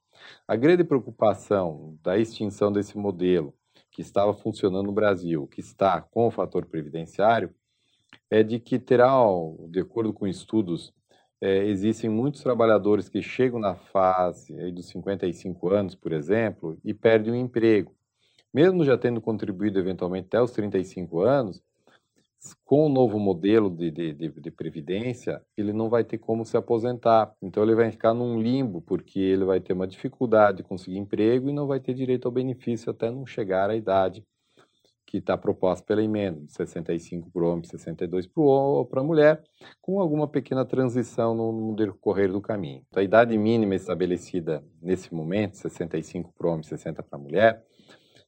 A 0.47 0.55
grande 0.55 0.83
preocupação 0.83 1.97
da 2.03 2.17
extinção 2.17 2.71
desse 2.71 2.97
modelo 2.97 3.53
que 3.91 4.01
estava 4.01 4.33
funcionando 4.33 4.87
no 4.87 4.91
Brasil, 4.91 5.47
que 5.47 5.59
está 5.59 6.01
com 6.01 6.27
o 6.27 6.31
fator 6.31 6.65
previdenciário, 6.65 7.53
é 8.29 8.43
de 8.43 8.59
que 8.59 8.79
terá, 8.79 9.11
de 9.69 9.79
acordo 9.79 10.13
com 10.13 10.27
estudos, 10.27 10.93
é, 11.39 11.65
existem 11.65 12.09
muitos 12.09 12.41
trabalhadores 12.41 13.09
que 13.09 13.21
chegam 13.21 13.59
na 13.59 13.75
fase 13.75 14.53
dos 14.71 14.87
55 14.87 15.69
anos, 15.69 15.95
por 15.95 16.11
exemplo, 16.11 16.79
e 16.83 16.93
perdem 16.93 17.33
o 17.33 17.35
emprego. 17.35 17.95
Mesmo 18.53 18.83
já 18.83 18.97
tendo 18.97 19.21
contribuído 19.21 19.77
eventualmente 19.79 20.27
até 20.27 20.41
os 20.41 20.51
35 20.51 21.21
anos, 21.21 21.61
com 22.63 22.86
o 22.86 22.89
novo 22.89 23.19
modelo 23.19 23.69
de, 23.69 23.91
de, 23.91 24.13
de, 24.13 24.30
de, 24.30 24.52
previdência, 24.52 25.41
ele 25.56 25.73
não 25.73 25.89
vai 25.89 26.04
ter 26.04 26.17
como 26.17 26.45
se 26.45 26.56
aposentar. 26.56 27.34
Então, 27.41 27.63
ele 27.63 27.76
vai 27.76 27.91
ficar 27.91 28.13
num 28.13 28.41
limbo, 28.41 28.82
porque 28.82 29.19
ele 29.19 29.45
vai 29.45 29.60
ter 29.60 29.73
uma 29.73 29.88
dificuldade 29.88 30.58
de 30.58 30.63
conseguir 30.63 30.97
emprego 30.97 31.50
e 31.50 31.54
não 31.54 31.67
vai 31.67 31.80
ter 31.80 31.93
direito 31.93 32.28
ao 32.28 32.32
benefício 32.32 32.91
até 32.91 33.10
não 33.10 33.26
chegar 33.26 33.69
à 33.69 33.76
idade 33.76 34.23
que 35.08 35.17
está 35.17 35.38
proposta 35.38 35.86
pela 35.86 36.04
emenda, 36.04 36.41
de 36.41 36.52
65 36.52 37.32
para 37.32 37.41
o 37.41 37.50
homem, 37.50 37.63
62 37.63 38.28
para 38.28 39.00
a 39.00 39.04
mulher, 39.04 39.41
com 39.82 40.02
alguma 40.02 40.28
pequena 40.28 40.65
transição 40.65 41.34
no, 41.34 41.52
no, 41.54 41.76
decorrer 41.76 42.30
do 42.30 42.41
caminho. 42.41 42.84
Então, 42.89 43.00
a 43.00 43.04
idade 43.04 43.38
mínima 43.38 43.73
estabelecida 43.73 44.62
nesse 44.82 45.13
momento, 45.13 45.56
65 45.56 46.34
para 46.38 46.47
o 46.47 46.52
homem, 46.52 46.63
60 46.63 47.02
para 47.02 47.17
a 47.17 47.21
mulher, 47.21 47.63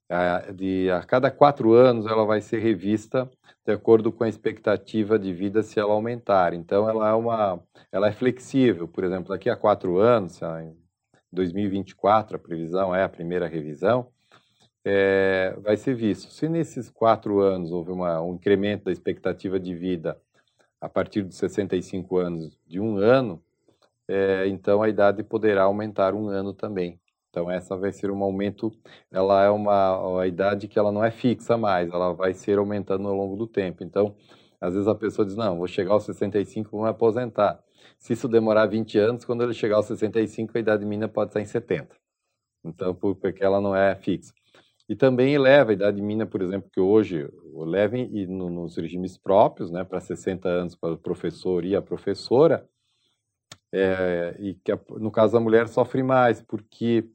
a, 0.10 0.52
de, 0.52 0.90
a 0.90 1.04
cada 1.04 1.30
quatro 1.30 1.74
anos 1.74 2.08
ela 2.08 2.26
vai 2.26 2.42
ser 2.42 2.60
revista 2.60 3.30
de 3.66 3.72
acordo 3.74 4.12
com 4.12 4.24
a 4.24 4.30
expectativa 4.30 5.20
de 5.20 5.32
vida 5.32 5.62
se 5.62 5.80
ela 5.80 5.94
aumentar. 5.94 6.54
Então, 6.54 6.90
ela 6.90 7.10
é, 7.10 7.14
uma, 7.14 7.62
ela 7.92 8.08
é 8.08 8.12
flexível. 8.12 8.88
Por 8.88 9.04
exemplo, 9.04 9.30
daqui 9.30 9.50
a 9.50 9.56
quatro 9.56 10.00
anos, 10.00 10.42
em 10.42 10.76
2024, 11.32 12.36
a 12.36 12.40
previsão 12.40 12.96
é 12.96 13.04
a 13.04 13.10
primeira 13.10 13.48
revisão, 13.48 14.08
é, 14.84 15.56
vai 15.62 15.78
ser 15.78 15.94
visto. 15.94 16.32
Se 16.32 16.50
nesses 16.50 16.90
quatro 16.90 17.42
anos 17.42 17.72
houve 17.72 17.92
uma, 17.92 18.22
um 18.22 18.34
incremento 18.34 18.86
da 18.86 18.92
expectativa 18.92 19.60
de 19.60 19.76
vida 19.76 20.20
a 20.82 20.90
partir 20.90 21.22
dos 21.22 21.38
65 21.38 22.18
anos 22.18 22.58
de 22.66 22.80
um 22.80 22.98
ano, 22.98 23.44
é, 24.08 24.48
então 24.48 24.82
a 24.82 24.90
idade 24.90 25.24
poderá 25.24 25.64
aumentar 25.64 26.16
um 26.16 26.30
ano 26.30 26.54
também. 26.54 27.00
Então 27.40 27.50
essa 27.50 27.78
vai 27.78 27.94
ser 27.94 28.12
um 28.12 28.22
aumento, 28.22 28.70
ela 29.10 29.46
é 29.46 29.50
uma, 29.50 29.98
uma 29.98 30.28
idade 30.28 30.68
que 30.68 30.78
ela 30.78 30.92
não 30.92 31.04
é 31.04 31.10
fixa 31.10 31.58
mais, 31.58 31.90
ela 31.90 32.14
vai 32.14 32.34
ser 32.34 32.58
aumentando 32.58 33.08
ao 33.08 33.16
longo 33.16 33.38
do 33.38 33.48
tempo. 33.48 33.82
Então, 33.82 34.14
às 34.60 34.74
vezes 34.74 34.90
a 34.90 34.96
pessoa 34.96 35.26
diz, 35.26 35.38
não, 35.38 35.58
vou 35.58 35.68
chegar 35.68 35.94
aos 35.94 36.04
65, 36.04 36.70
vou 36.70 36.84
me 36.84 36.90
aposentar. 36.90 37.64
Se 37.98 38.12
isso 38.12 38.28
demorar 38.28 38.66
20 38.66 38.98
anos, 38.98 39.24
quando 39.24 39.42
ele 39.42 39.54
chegar 39.54 39.78
aos 39.78 39.86
65, 39.86 40.58
a 40.58 40.60
idade 40.60 40.86
mínima 40.86 41.08
pode 41.08 41.30
estar 41.30 41.40
em 41.40 41.46
70. 41.46 41.96
Então, 42.62 42.94
porque 42.94 43.42
ela 43.42 43.62
não 43.62 43.74
é 43.74 43.96
fixa. 43.96 44.34
E 44.90 44.96
também 44.96 45.34
eleva 45.34 45.72
a 45.72 45.74
idade 45.74 46.02
mínima, 46.02 46.26
por 46.26 46.42
exemplo, 46.42 46.70
que 46.70 46.82
hoje 46.82 47.30
levem 47.54 48.10
e 48.14 48.28
no, 48.28 48.50
nos 48.50 48.76
regimes 48.76 49.18
próprios, 49.18 49.72
né, 49.72 49.86
para 49.86 50.02
60 50.02 50.50
anos 50.50 50.76
para 50.76 50.94
o 50.94 50.98
professor 50.98 51.64
e 51.64 51.74
a 51.74 51.82
professora, 51.82 52.68
é, 53.72 54.36
e 54.40 54.56
que 54.56 54.74
a, 54.74 54.80
no 54.98 55.12
caso 55.12 55.34
da 55.34 55.40
mulher 55.40 55.70
sofre 55.70 56.04
mais, 56.04 56.42
porque 56.42 57.08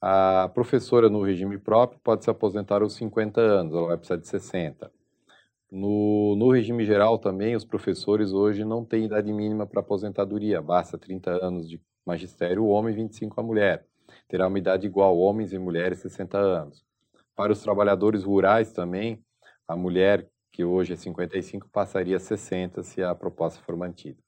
a 0.00 0.48
professora 0.54 1.08
no 1.08 1.22
regime 1.22 1.58
próprio 1.58 2.00
pode 2.02 2.24
se 2.24 2.30
aposentar 2.30 2.82
aos 2.82 2.94
50 2.94 3.40
anos, 3.40 3.74
ela 3.74 3.88
vai 3.88 3.96
precisar 3.96 4.16
de 4.16 4.28
60. 4.28 4.90
No, 5.70 6.34
no 6.36 6.50
regime 6.50 6.84
geral 6.86 7.18
também, 7.18 7.54
os 7.54 7.64
professores 7.64 8.32
hoje 8.32 8.64
não 8.64 8.84
têm 8.84 9.04
idade 9.04 9.32
mínima 9.32 9.66
para 9.66 9.80
aposentadoria, 9.80 10.62
basta 10.62 10.96
30 10.96 11.44
anos 11.44 11.68
de 11.68 11.80
magistério 12.06 12.64
o 12.64 12.68
homem 12.68 12.94
e 12.94 12.96
25 12.96 13.38
a 13.38 13.42
mulher. 13.42 13.84
Terá 14.28 14.46
uma 14.46 14.58
idade 14.58 14.86
igual, 14.86 15.18
homens 15.18 15.52
e 15.52 15.58
mulheres, 15.58 15.98
60 15.98 16.38
anos. 16.38 16.84
Para 17.36 17.52
os 17.52 17.62
trabalhadores 17.62 18.24
rurais 18.24 18.72
também, 18.72 19.22
a 19.66 19.76
mulher, 19.76 20.26
que 20.50 20.64
hoje 20.64 20.94
é 20.94 20.96
55, 20.96 21.68
passaria 21.68 22.16
a 22.16 22.20
60 22.20 22.82
se 22.82 23.02
a 23.02 23.14
proposta 23.14 23.62
for 23.62 23.76
mantida. 23.76 24.18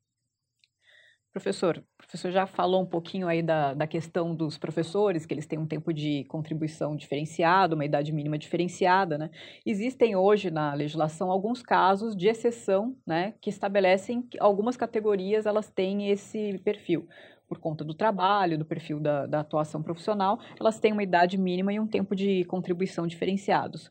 Professor, 1.32 1.78
o 1.78 1.96
professor 1.96 2.32
já 2.32 2.44
falou 2.44 2.82
um 2.82 2.86
pouquinho 2.86 3.28
aí 3.28 3.40
da, 3.40 3.72
da 3.72 3.86
questão 3.86 4.34
dos 4.34 4.58
professores, 4.58 5.24
que 5.24 5.32
eles 5.32 5.46
têm 5.46 5.60
um 5.60 5.66
tempo 5.66 5.92
de 5.92 6.24
contribuição 6.24 6.96
diferenciado, 6.96 7.76
uma 7.76 7.84
idade 7.84 8.10
mínima 8.12 8.36
diferenciada, 8.36 9.16
né? 9.16 9.30
Existem 9.64 10.16
hoje 10.16 10.50
na 10.50 10.74
legislação 10.74 11.30
alguns 11.30 11.62
casos 11.62 12.16
de 12.16 12.26
exceção, 12.26 12.96
né, 13.06 13.34
que 13.40 13.48
estabelecem 13.48 14.22
que 14.22 14.40
algumas 14.40 14.76
categorias 14.76 15.46
elas 15.46 15.70
têm 15.70 16.10
esse 16.10 16.58
perfil 16.64 17.06
por 17.46 17.58
conta 17.58 17.84
do 17.84 17.94
trabalho, 17.94 18.58
do 18.58 18.64
perfil 18.64 18.98
da, 18.98 19.26
da 19.26 19.40
atuação 19.40 19.82
profissional, 19.82 20.40
elas 20.58 20.80
têm 20.80 20.92
uma 20.92 21.02
idade 21.02 21.38
mínima 21.38 21.72
e 21.72 21.78
um 21.78 21.86
tempo 21.86 22.14
de 22.14 22.44
contribuição 22.46 23.06
diferenciados. 23.06 23.90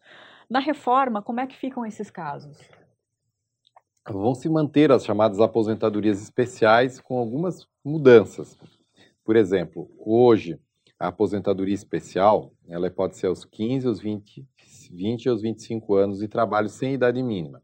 Na 0.49 0.59
reforma, 0.59 1.21
como 1.21 1.39
é 1.39 1.47
que 1.47 1.55
ficam 1.55 1.85
esses 1.85 2.09
casos? 2.09 2.78
Vão 4.07 4.33
se 4.33 4.49
manter 4.49 4.91
as 4.91 5.05
chamadas 5.05 5.39
aposentadorias 5.39 6.21
especiais 6.21 6.99
com 6.99 7.17
algumas 7.17 7.67
mudanças. 7.83 8.57
Por 9.23 9.35
exemplo, 9.35 9.89
hoje, 9.97 10.59
a 10.99 11.07
aposentadoria 11.07 11.75
especial, 11.75 12.51
ela 12.67 12.89
pode 12.89 13.17
ser 13.17 13.27
aos 13.27 13.45
15, 13.45 13.87
aos 13.87 13.99
20, 13.99 14.45
20 14.91 15.29
aos 15.29 15.41
25 15.41 15.95
anos 15.95 16.19
de 16.19 16.27
trabalho 16.27 16.67
sem 16.67 16.93
idade 16.93 17.21
mínima. 17.23 17.61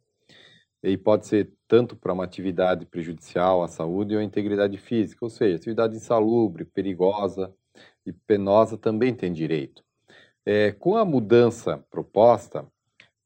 E 0.81 0.95
pode 0.95 1.25
ser 1.25 1.51
tanto 1.67 1.95
para 1.95 2.13
uma 2.13 2.23
atividade 2.23 2.85
prejudicial 2.85 3.63
à 3.63 3.67
saúde 3.67 4.13
ou 4.13 4.21
à 4.21 4.23
integridade 4.23 4.77
física, 4.77 5.25
ou 5.25 5.29
seja, 5.29 5.55
atividade 5.55 5.95
insalubre, 5.95 6.63
perigosa 6.63 7.53
e 8.05 8.13
penosa 8.13 8.77
também 8.77 9.13
tem 9.13 9.33
direito. 9.33 9.83
É, 10.45 10.71
com 10.71 10.95
a 10.95 11.03
mudança 11.03 11.83
proposta, 11.89 12.65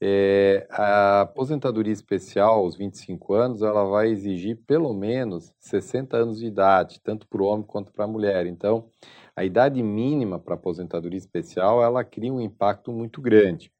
é, 0.02 0.66
a 0.70 1.22
aposentadoria 1.22 1.92
especial 1.92 2.60
aos 2.60 2.76
25 2.76 3.34
anos, 3.34 3.62
ela 3.62 3.84
vai 3.84 4.10
exigir 4.10 4.58
pelo 4.66 4.94
menos 4.94 5.54
60 5.60 6.16
anos 6.16 6.40
de 6.40 6.46
idade, 6.46 7.02
tanto 7.04 7.28
para 7.28 7.42
o 7.42 7.46
homem 7.46 7.66
quanto 7.66 7.92
para 7.92 8.06
a 8.06 8.08
mulher. 8.08 8.46
Então, 8.46 8.90
a 9.36 9.44
idade 9.44 9.82
mínima 9.84 10.40
para 10.40 10.56
aposentadoria 10.56 11.18
especial, 11.18 11.84
ela 11.84 12.04
cria 12.04 12.34
um 12.34 12.40
impacto 12.40 12.92
muito 12.92 13.22
grande. 13.22 13.72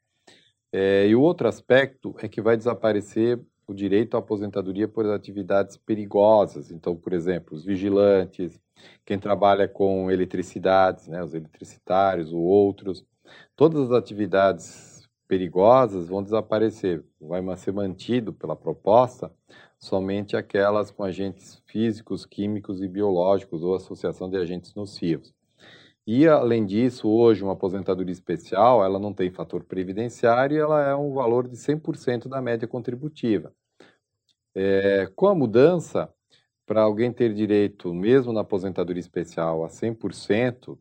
É, 0.72 1.08
e 1.08 1.16
o 1.16 1.22
outro 1.22 1.48
aspecto 1.48 2.14
é 2.20 2.28
que 2.28 2.42
vai 2.42 2.58
desaparecer 2.58 3.40
o 3.66 3.74
direito 3.74 4.16
à 4.16 4.20
aposentadoria 4.20 4.88
por 4.88 5.06
atividades 5.06 5.78
perigosas. 5.78 6.72
Então, 6.72 6.96
por 6.96 7.14
exemplo, 7.14 7.56
os 7.56 7.64
vigilantes, 7.64 8.60
quem 9.06 9.18
trabalha 9.18 9.68
com 9.68 10.12
eletricidades, 10.12 11.08
né, 11.08 11.24
os 11.24 11.34
eletricitários 11.34 12.34
ou 12.34 12.42
outros, 12.42 13.06
todas 13.56 13.92
as 13.92 13.92
atividades 13.92 14.89
perigosas 15.30 16.10
vão 16.10 16.24
desaparecer. 16.24 17.06
Vai 17.22 17.44
ser 17.56 17.72
mantido 17.72 18.34
pela 18.34 18.56
proposta 18.56 19.32
somente 19.78 20.36
aquelas 20.36 20.90
com 20.90 21.04
agentes 21.04 21.62
físicos, 21.68 22.26
químicos 22.26 22.82
e 22.82 22.88
biológicos 22.88 23.62
ou 23.62 23.76
associação 23.76 24.28
de 24.28 24.38
agentes 24.38 24.74
nocivos. 24.74 25.32
E, 26.06 26.28
além 26.28 26.66
disso, 26.66 27.08
hoje, 27.08 27.44
uma 27.44 27.54
aposentadoria 27.54 28.12
especial, 28.12 28.84
ela 28.84 28.98
não 28.98 29.14
tem 29.14 29.30
fator 29.30 29.64
previdenciário 29.64 30.58
e 30.58 30.60
ela 30.60 30.84
é 30.84 30.96
um 30.96 31.14
valor 31.14 31.48
de 31.48 31.56
100% 31.56 32.28
da 32.28 32.42
média 32.42 32.68
contributiva. 32.68 33.54
É, 34.56 35.08
com 35.16 35.28
a 35.28 35.36
mudança, 35.36 36.12
para 36.66 36.82
alguém 36.82 37.14
ter 37.14 37.36
direito, 37.36 37.94
mesmo 37.94 38.34
na 38.34 38.42
aposentadoria 38.42 39.00
especial, 39.00 39.64
a 39.64 39.68
100% 39.68 40.76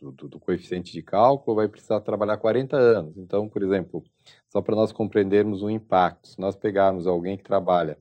do, 0.00 0.28
do, 0.28 0.40
coeficiente 0.40 0.92
de 0.92 1.02
cálculo, 1.02 1.56
vai 1.56 1.68
precisar 1.68 2.00
trabalhar 2.00 2.36
40 2.36 2.76
anos. 2.76 3.16
Então, 3.16 3.48
por 3.48 3.62
exemplo, 3.62 4.02
só 4.48 4.62
para 4.62 4.76
nós 4.76 4.92
compreendermos 4.92 5.62
o 5.62 5.70
impacto, 5.70 6.28
se 6.28 6.40
nós 6.40 6.56
pegarmos 6.56 7.06
alguém 7.06 7.36
que 7.36 7.44
trabalha, 7.44 7.98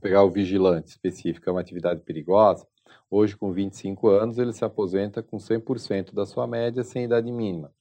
pegar 0.00 0.24
o 0.24 0.30
vigilante 0.30 0.88
específico, 0.88 1.48
é 1.48 1.52
uma 1.52 1.60
atividade 1.60 2.00
perigosa, 2.00 2.66
Hoje, 3.10 3.36
com 3.36 3.52
25 3.52 4.08
anos, 4.08 4.38
ele 4.38 4.52
se 4.52 4.64
aposenta 4.64 5.22
com 5.22 5.38
100% 5.38 6.12
da 6.14 6.26
sua 6.26 6.46
média 6.46 6.82
sem 6.82 7.04
idade 7.04 7.30
mínima. 7.32 7.72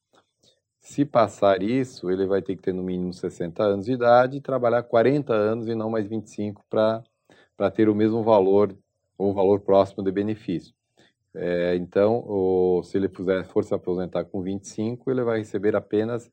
Se 0.80 1.04
passar 1.04 1.62
isso, 1.62 2.10
ele 2.10 2.26
vai 2.26 2.42
ter 2.42 2.56
que 2.56 2.62
ter 2.62 2.74
no 2.74 2.84
mínimo 2.84 3.14
60 3.14 3.62
anos 3.62 3.86
de 3.86 3.92
idade 3.92 4.38
e 4.38 4.42
trabalhar 4.42 4.84
40 4.84 5.34
anos 5.34 5.68
e 5.68 5.76
não 5.76 5.90
mais 5.90 6.08
25 6.08 6.64
para 6.70 7.04
ter 7.74 7.90
o 7.90 7.96
mesmo 7.96 8.24
valor 8.24 8.78
ou 9.18 9.32
um 9.32 9.34
valor 9.34 9.60
próximo 9.60 10.04
de 10.04 10.12
benefício. 10.12 10.74
É, 11.38 11.76
então, 11.76 12.24
o, 12.28 12.82
se 12.84 12.98
ele 12.98 13.08
puser, 13.08 13.46
for 13.46 13.64
se 13.64 13.74
aposentar 13.74 14.26
com 14.26 14.42
25, 14.42 15.10
ele 15.12 15.24
vai 15.24 15.40
receber 15.40 15.76
apenas 15.76 16.32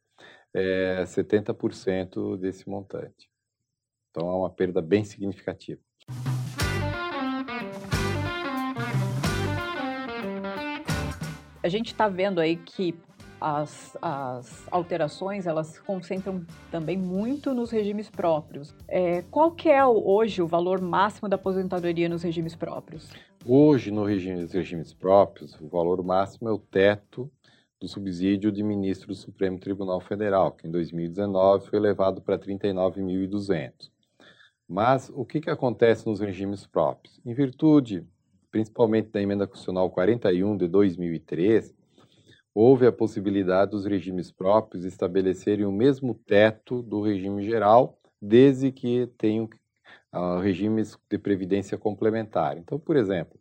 é, 0.54 1.04
70% 1.04 2.38
desse 2.38 2.68
montante. 2.68 3.28
Então, 4.10 4.28
é 4.28 4.34
uma 4.34 4.50
perda 4.50 4.80
bem 4.80 5.04
significativa. 5.04 5.80
a 11.64 11.68
gente 11.68 11.86
está 11.86 12.08
vendo 12.08 12.40
aí 12.40 12.56
que 12.56 12.94
as, 13.40 13.96
as, 14.02 14.66
alterações 14.70 15.46
elas 15.46 15.68
se 15.68 15.80
concentram 15.80 16.44
também 16.70 16.96
muito 16.96 17.54
nos 17.54 17.70
regimes 17.70 18.10
próprios. 18.10 18.74
É, 18.86 19.22
qual 19.30 19.50
que 19.50 19.70
é 19.70 19.84
hoje 19.84 20.42
o 20.42 20.46
valor 20.46 20.82
máximo 20.82 21.26
da 21.26 21.36
aposentadoria 21.36 22.06
nos 22.06 22.22
regimes 22.22 22.54
próprios? 22.54 23.10
Hoje, 23.46 23.90
no 23.90 24.04
regime, 24.04 24.40
nos 24.40 24.52
regimes 24.52 24.94
próprios, 24.94 25.54
o 25.60 25.68
valor 25.68 26.02
máximo 26.02 26.48
é 26.48 26.52
o 26.52 26.58
teto 26.58 27.30
do 27.78 27.86
subsídio 27.86 28.50
de 28.50 28.62
ministro 28.62 29.08
do 29.08 29.14
Supremo 29.14 29.58
Tribunal 29.58 30.00
Federal, 30.00 30.52
que 30.52 30.66
em 30.66 30.70
2019 30.70 31.68
foi 31.68 31.78
elevado 31.78 32.22
para 32.22 32.38
39.200. 32.38 33.90
Mas 34.66 35.10
o 35.14 35.26
que, 35.26 35.42
que 35.42 35.50
acontece 35.50 36.06
nos 36.06 36.20
regimes 36.20 36.66
próprios? 36.66 37.20
Em 37.24 37.34
virtude 37.34 38.06
principalmente 38.54 39.10
da 39.10 39.20
emenda 39.20 39.48
constitucional 39.48 39.90
41 39.90 40.56
de 40.56 40.68
2003, 40.68 41.74
houve 42.54 42.86
a 42.86 42.92
possibilidade 42.92 43.72
dos 43.72 43.84
regimes 43.84 44.30
próprios 44.30 44.84
estabelecerem 44.84 45.66
o 45.66 45.72
mesmo 45.72 46.14
teto 46.14 46.80
do 46.80 47.02
regime 47.02 47.44
geral, 47.44 47.98
desde 48.22 48.70
que 48.70 49.08
tenham 49.18 49.48
regimes 50.40 50.98
de 51.10 51.18
previdência 51.18 51.78
complementar. 51.78 52.56
Então, 52.58 52.78
por 52.78 52.96
exemplo, 52.96 53.38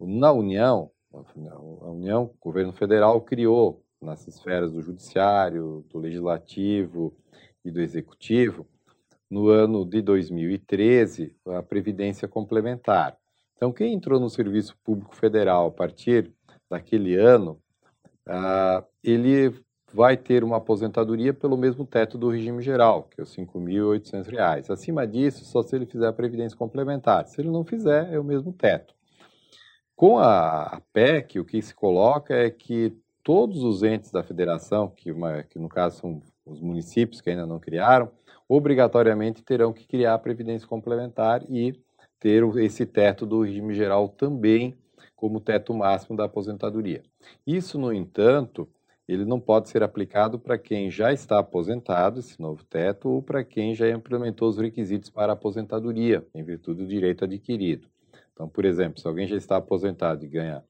na 0.00 0.32
União, 0.32 0.90
a 1.12 1.90
União, 1.90 2.24
o 2.24 2.34
governo 2.40 2.72
federal 2.72 3.20
criou 3.20 3.82
nas 4.00 4.26
esferas 4.28 4.72
do 4.72 4.80
judiciário, 4.82 5.84
do 5.90 5.98
legislativo 5.98 7.16
e 7.64 7.70
do 7.70 7.80
executivo, 7.80 8.66
no 9.30 9.48
ano 9.48 9.84
de 9.84 10.00
2013, 10.00 11.36
a 11.46 11.62
previdência 11.62 12.26
complementar. 12.26 13.16
Então, 13.56 13.72
quem 13.72 13.92
entrou 13.92 14.20
no 14.20 14.30
serviço 14.30 14.76
público 14.84 15.14
federal 15.14 15.66
a 15.66 15.70
partir 15.72 16.32
daquele 16.70 17.16
ano, 17.16 17.60
ah, 18.26 18.84
ele 19.02 19.52
vai 19.92 20.16
ter 20.16 20.44
uma 20.44 20.58
aposentadoria 20.58 21.32
pelo 21.32 21.56
mesmo 21.56 21.84
teto 21.84 22.18
do 22.18 22.28
regime 22.28 22.62
geral, 22.62 23.04
que 23.04 23.20
é 23.20 23.24
os 23.24 23.34
R$ 23.34 23.46
5.800. 23.46 24.70
Acima 24.70 25.06
disso, 25.06 25.44
só 25.44 25.62
se 25.62 25.74
ele 25.74 25.86
fizer 25.86 26.06
a 26.06 26.12
previdência 26.12 26.56
complementar. 26.56 27.26
Se 27.26 27.40
ele 27.40 27.50
não 27.50 27.64
fizer, 27.64 28.12
é 28.12 28.18
o 28.18 28.24
mesmo 28.24 28.52
teto. 28.52 28.94
Com 29.96 30.18
a 30.18 30.80
PEC, 30.92 31.40
o 31.40 31.44
que 31.44 31.60
se 31.60 31.74
coloca 31.74 32.34
é 32.34 32.50
que 32.50 32.96
todos 33.24 33.62
os 33.62 33.82
entes 33.82 34.10
da 34.10 34.22
federação, 34.22 34.88
que, 34.88 35.10
uma, 35.10 35.42
que 35.42 35.58
no 35.58 35.68
caso 35.68 35.98
são 35.98 36.22
os 36.46 36.60
municípios 36.60 37.20
que 37.20 37.30
ainda 37.30 37.46
não 37.46 37.58
criaram, 37.58 38.10
obrigatoriamente 38.48 39.42
terão 39.42 39.72
que 39.72 39.86
criar 39.86 40.14
a 40.14 40.18
previdência 40.18 40.68
complementar 40.68 41.42
e 41.50 41.78
ter 42.18 42.42
esse 42.58 42.86
teto 42.86 43.26
do 43.26 43.42
regime 43.42 43.74
geral 43.74 44.08
também 44.08 44.74
como 45.14 45.40
teto 45.40 45.74
máximo 45.74 46.16
da 46.16 46.24
aposentadoria. 46.24 47.02
Isso, 47.46 47.78
no 47.78 47.92
entanto, 47.92 48.68
ele 49.08 49.24
não 49.24 49.40
pode 49.40 49.70
ser 49.70 49.82
aplicado 49.82 50.38
para 50.38 50.58
quem 50.58 50.90
já 50.90 51.12
está 51.12 51.38
aposentado, 51.38 52.20
esse 52.20 52.38
novo 52.40 52.62
teto, 52.64 53.08
ou 53.08 53.22
para 53.22 53.42
quem 53.42 53.74
já 53.74 53.88
implementou 53.88 54.48
os 54.48 54.58
requisitos 54.58 55.08
para 55.08 55.32
a 55.32 55.34
aposentadoria, 55.34 56.26
em 56.34 56.44
virtude 56.44 56.82
do 56.82 56.86
direito 56.86 57.24
adquirido. 57.24 57.88
Então, 58.34 58.48
por 58.48 58.64
exemplo, 58.66 59.00
se 59.00 59.08
alguém 59.08 59.26
já 59.26 59.36
está 59.36 59.56
aposentado 59.56 60.24
e 60.24 60.28
ganha 60.28 60.62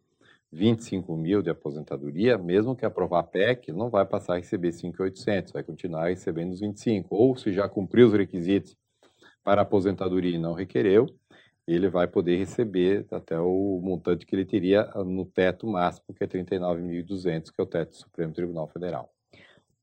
25 0.53 1.15
mil 1.17 1.43
de 1.43 1.51
aposentadoria, 1.51 2.39
mesmo 2.39 2.75
que 2.75 2.87
aprovar 2.87 3.21
a 3.21 3.25
PEC, 3.25 3.73
não 3.73 3.91
vai 3.91 4.07
passar 4.07 4.35
a 4.35 4.37
receber 4.37 4.71
5.800, 4.71 5.53
vai 5.53 5.63
continuar 5.63 6.09
recebendo 6.09 6.53
os 6.53 6.61
25. 6.61 7.15
Ou 7.15 7.37
se 7.37 7.53
já 7.53 7.69
cumpriu 7.69 8.07
os 8.07 8.15
requisitos 8.15 8.77
para 9.45 9.61
a 9.61 9.65
aposentadoria 9.65 10.37
e 10.37 10.39
não 10.39 10.55
requereu, 10.55 11.07
ele 11.75 11.89
vai 11.89 12.09
poder 12.09 12.37
receber 12.37 13.07
até 13.11 13.39
o 13.39 13.79
montante 13.83 14.25
que 14.25 14.35
ele 14.35 14.47
teria 14.47 14.85
no 15.05 15.27
teto 15.27 15.67
máximo, 15.67 16.15
que 16.15 16.25
é 16.25 16.27
39.200, 16.27 17.53
que 17.53 17.61
é 17.61 17.63
o 17.63 17.67
teto 17.67 17.91
do 17.91 17.97
Supremo 17.97 18.33
Tribunal 18.33 18.67
Federal. 18.69 19.13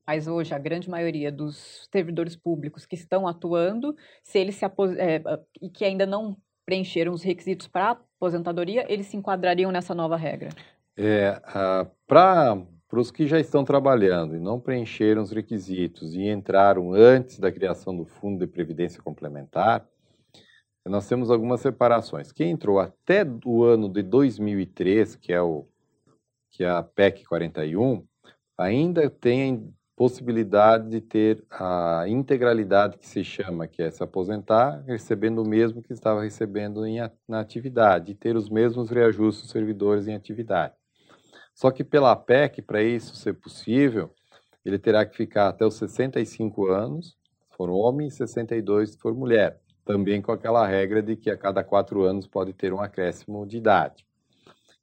Mas 0.04 0.26
hoje 0.26 0.52
a 0.52 0.58
grande 0.58 0.90
maioria 0.90 1.30
dos 1.30 1.88
servidores 1.92 2.34
públicos 2.34 2.84
que 2.84 2.96
estão 2.96 3.26
atuando, 3.26 3.96
se 4.22 4.38
eles 4.38 4.56
se 4.56 4.64
é, 4.64 5.22
e 5.62 5.70
que 5.70 5.84
ainda 5.84 6.04
não 6.04 6.36
preencheram 6.64 7.12
os 7.12 7.22
requisitos 7.22 7.68
para 7.68 7.90
aposentadoria, 7.90 8.84
eles 8.92 9.06
se 9.06 9.16
enquadrariam 9.16 9.70
nessa 9.70 9.94
nova 9.94 10.16
regra? 10.16 10.48
É, 10.96 11.40
para 12.06 12.58
os 12.92 13.12
que 13.12 13.28
já 13.28 13.38
estão 13.38 13.64
trabalhando 13.64 14.34
e 14.34 14.40
não 14.40 14.58
preencheram 14.58 15.22
os 15.22 15.30
requisitos 15.30 16.14
e 16.14 16.28
entraram 16.28 16.92
antes 16.92 17.38
da 17.38 17.52
criação 17.52 17.96
do 17.96 18.04
Fundo 18.04 18.44
de 18.44 18.50
Previdência 18.50 19.00
Complementar, 19.00 19.86
nós 20.88 21.08
temos 21.08 21.30
algumas 21.30 21.60
separações. 21.60 22.32
Quem 22.32 22.50
entrou 22.50 22.78
até 22.78 23.26
o 23.44 23.64
ano 23.64 23.88
de 23.88 24.02
2003, 24.02 25.16
que 25.16 25.32
é, 25.32 25.40
o, 25.40 25.66
que 26.50 26.62
é 26.62 26.70
a 26.70 26.82
PEC 26.82 27.24
41, 27.24 28.06
ainda 28.56 29.10
tem 29.10 29.74
possibilidade 29.96 30.88
de 30.88 31.00
ter 31.00 31.44
a 31.50 32.04
integralidade 32.06 32.98
que 32.98 33.06
se 33.06 33.24
chama, 33.24 33.66
que 33.66 33.82
é 33.82 33.90
se 33.90 34.02
aposentar 34.02 34.82
recebendo 34.86 35.42
o 35.42 35.48
mesmo 35.48 35.82
que 35.82 35.92
estava 35.92 36.22
recebendo 36.22 36.86
em, 36.86 36.98
na 37.26 37.40
atividade, 37.40 38.12
e 38.12 38.14
ter 38.14 38.36
os 38.36 38.48
mesmos 38.48 38.90
reajustes 38.90 39.42
dos 39.42 39.50
servidores 39.50 40.06
em 40.06 40.14
atividade. 40.14 40.74
Só 41.54 41.70
que 41.70 41.82
pela 41.82 42.14
PEC, 42.14 42.60
para 42.60 42.82
isso 42.82 43.16
ser 43.16 43.34
possível, 43.34 44.10
ele 44.64 44.78
terá 44.78 45.06
que 45.06 45.16
ficar 45.16 45.48
até 45.48 45.64
os 45.64 45.74
65 45.74 46.66
anos, 46.66 47.16
se 47.50 47.56
for 47.56 47.70
homem, 47.70 48.08
e 48.08 48.10
62 48.10 48.92
se 48.92 48.98
for 48.98 49.14
mulher 49.14 49.58
também 49.86 50.20
com 50.20 50.32
aquela 50.32 50.66
regra 50.66 51.00
de 51.00 51.16
que 51.16 51.30
a 51.30 51.36
cada 51.36 51.62
quatro 51.62 52.02
anos 52.02 52.26
pode 52.26 52.52
ter 52.52 52.72
um 52.72 52.80
acréscimo 52.80 53.46
de 53.46 53.56
idade. 53.56 54.04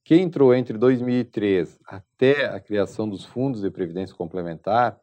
Quem 0.04 0.24
entrou 0.24 0.56
entre 0.56 0.78
2003 0.78 1.78
até 1.86 2.46
a 2.46 2.60
criação 2.60 3.08
dos 3.08 3.26
fundos 3.26 3.62
de 3.62 3.70
previdência 3.70 4.16
complementar, 4.16 4.98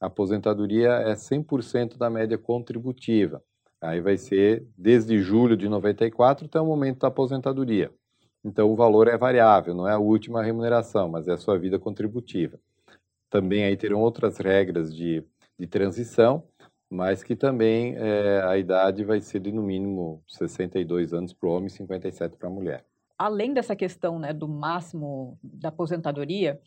a 0.00 0.06
aposentadoria 0.06 0.90
é 0.90 1.14
100% 1.14 1.96
da 1.96 2.10
média 2.10 2.36
contributiva. 2.36 3.42
Aí 3.80 4.00
vai 4.00 4.18
ser 4.18 4.66
desde 4.76 5.20
julho 5.22 5.56
de 5.56 5.68
94 5.68 6.46
até 6.46 6.60
o 6.60 6.66
momento 6.66 7.00
da 7.00 7.08
aposentadoria. 7.08 7.92
Então 8.44 8.70
o 8.70 8.76
valor 8.76 9.08
é 9.08 9.16
variável, 9.16 9.72
não 9.72 9.88
é 9.88 9.92
a 9.92 9.98
última 9.98 10.42
remuneração, 10.42 11.08
mas 11.08 11.28
é 11.28 11.32
a 11.32 11.38
sua 11.38 11.58
vida 11.58 11.78
contributiva. 11.78 12.58
Também 13.30 13.64
aí 13.64 13.76
terão 13.76 14.00
outras 14.00 14.38
regras 14.38 14.94
de, 14.94 15.24
de 15.58 15.66
transição, 15.66 16.44
mas 16.94 17.24
que 17.24 17.34
também 17.34 17.96
é, 17.96 18.40
a 18.44 18.56
idade 18.56 19.04
vai 19.04 19.20
ser 19.20 19.40
de 19.40 19.50
no 19.50 19.64
mínimo 19.64 20.22
62 20.28 21.12
anos 21.12 21.32
para 21.32 21.48
o 21.48 21.52
homem 21.52 21.66
e 21.66 21.70
57 21.70 22.36
para 22.36 22.48
a 22.48 22.52
mulher. 22.52 22.84
Além 23.18 23.52
dessa 23.52 23.74
questão 23.74 24.16
né, 24.18 24.32
do 24.32 24.46
máximo 24.46 25.36
da 25.42 25.70
aposentadoria, 25.70 26.60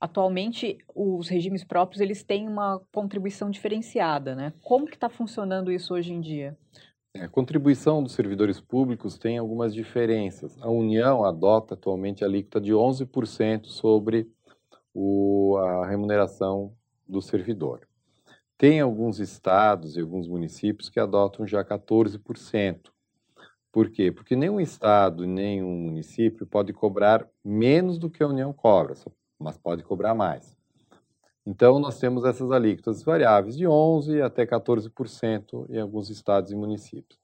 atualmente 0.00 0.78
os 0.94 1.28
regimes 1.28 1.64
próprios 1.64 2.00
eles 2.00 2.22
têm 2.24 2.48
uma 2.48 2.80
contribuição 2.90 3.50
diferenciada, 3.50 4.34
né? 4.34 4.54
Como 4.62 4.86
que 4.86 4.96
está 4.96 5.10
funcionando 5.10 5.70
isso 5.70 5.92
hoje 5.92 6.14
em 6.14 6.20
dia? 6.20 6.56
É, 7.14 7.24
a 7.24 7.28
contribuição 7.28 8.02
dos 8.02 8.12
servidores 8.12 8.60
públicos 8.60 9.18
tem 9.18 9.36
algumas 9.36 9.74
diferenças. 9.74 10.56
A 10.62 10.70
União 10.70 11.24
adota 11.24 11.74
atualmente 11.74 12.24
a 12.24 12.26
alíquota 12.26 12.58
de 12.58 12.72
11% 12.72 13.66
sobre 13.66 14.30
o, 14.94 15.58
a 15.58 15.86
remuneração 15.86 16.72
do 17.06 17.20
servidor. 17.20 17.86
Tem 18.56 18.80
alguns 18.80 19.18
estados 19.18 19.96
e 19.96 20.00
alguns 20.00 20.28
municípios 20.28 20.88
que 20.88 21.00
adotam 21.00 21.46
já 21.46 21.64
14%. 21.64 22.92
Por 23.72 23.90
quê? 23.90 24.12
Porque 24.12 24.36
nenhum 24.36 24.60
estado, 24.60 25.26
nenhum 25.26 25.76
município 25.76 26.46
pode 26.46 26.72
cobrar 26.72 27.28
menos 27.44 27.98
do 27.98 28.08
que 28.08 28.22
a 28.22 28.28
União 28.28 28.52
cobra, 28.52 28.94
mas 29.38 29.58
pode 29.58 29.82
cobrar 29.82 30.14
mais. 30.14 30.56
Então, 31.44 31.80
nós 31.80 31.98
temos 31.98 32.24
essas 32.24 32.52
alíquotas 32.52 33.02
variáveis 33.02 33.56
de 33.56 33.64
11% 33.64 34.22
até 34.22 34.46
14% 34.46 35.66
em 35.68 35.80
alguns 35.80 36.08
estados 36.08 36.52
e 36.52 36.54
municípios. 36.54 37.18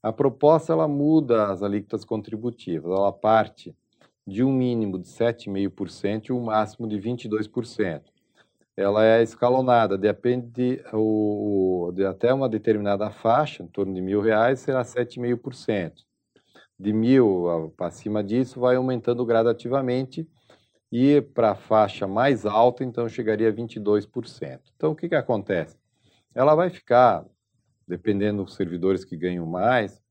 A 0.00 0.12
proposta 0.12 0.72
ela 0.72 0.86
muda 0.86 1.50
as 1.50 1.64
alíquotas 1.64 2.04
contributivas, 2.04 2.92
ela 2.92 3.12
parte 3.12 3.76
de 4.24 4.44
um 4.44 4.52
mínimo 4.52 5.00
de 5.00 5.08
7,5% 5.08 6.28
e 6.28 6.32
um 6.32 6.44
máximo 6.44 6.88
de 6.88 6.96
22% 6.96 8.15
ela 8.76 9.04
é 9.06 9.22
escalonada, 9.22 9.96
depende 9.96 10.82
o, 10.92 11.90
de 11.94 12.04
até 12.04 12.32
uma 12.34 12.48
determinada 12.48 13.10
faixa, 13.10 13.62
em 13.62 13.66
torno 13.66 13.94
de 13.94 14.02
mil 14.02 14.20
reais, 14.20 14.60
será 14.60 14.82
7,5%. 14.82 16.04
De 16.78 16.92
mil 16.92 17.72
para 17.74 17.90
cima 17.90 18.22
disso, 18.22 18.60
vai 18.60 18.76
aumentando 18.76 19.24
gradativamente 19.24 20.28
e 20.92 21.22
para 21.22 21.52
a 21.52 21.54
faixa 21.54 22.06
mais 22.06 22.44
alta, 22.44 22.84
então 22.84 23.08
chegaria 23.08 23.48
a 23.48 23.52
22%. 23.52 24.60
Então, 24.76 24.92
o 24.92 24.94
que, 24.94 25.08
que 25.08 25.14
acontece? 25.14 25.78
Ela 26.34 26.54
vai 26.54 26.68
ficar, 26.68 27.24
dependendo 27.88 28.44
dos 28.44 28.54
servidores 28.54 29.06
que 29.06 29.16
ganham 29.16 29.46
mais, 29.46 30.02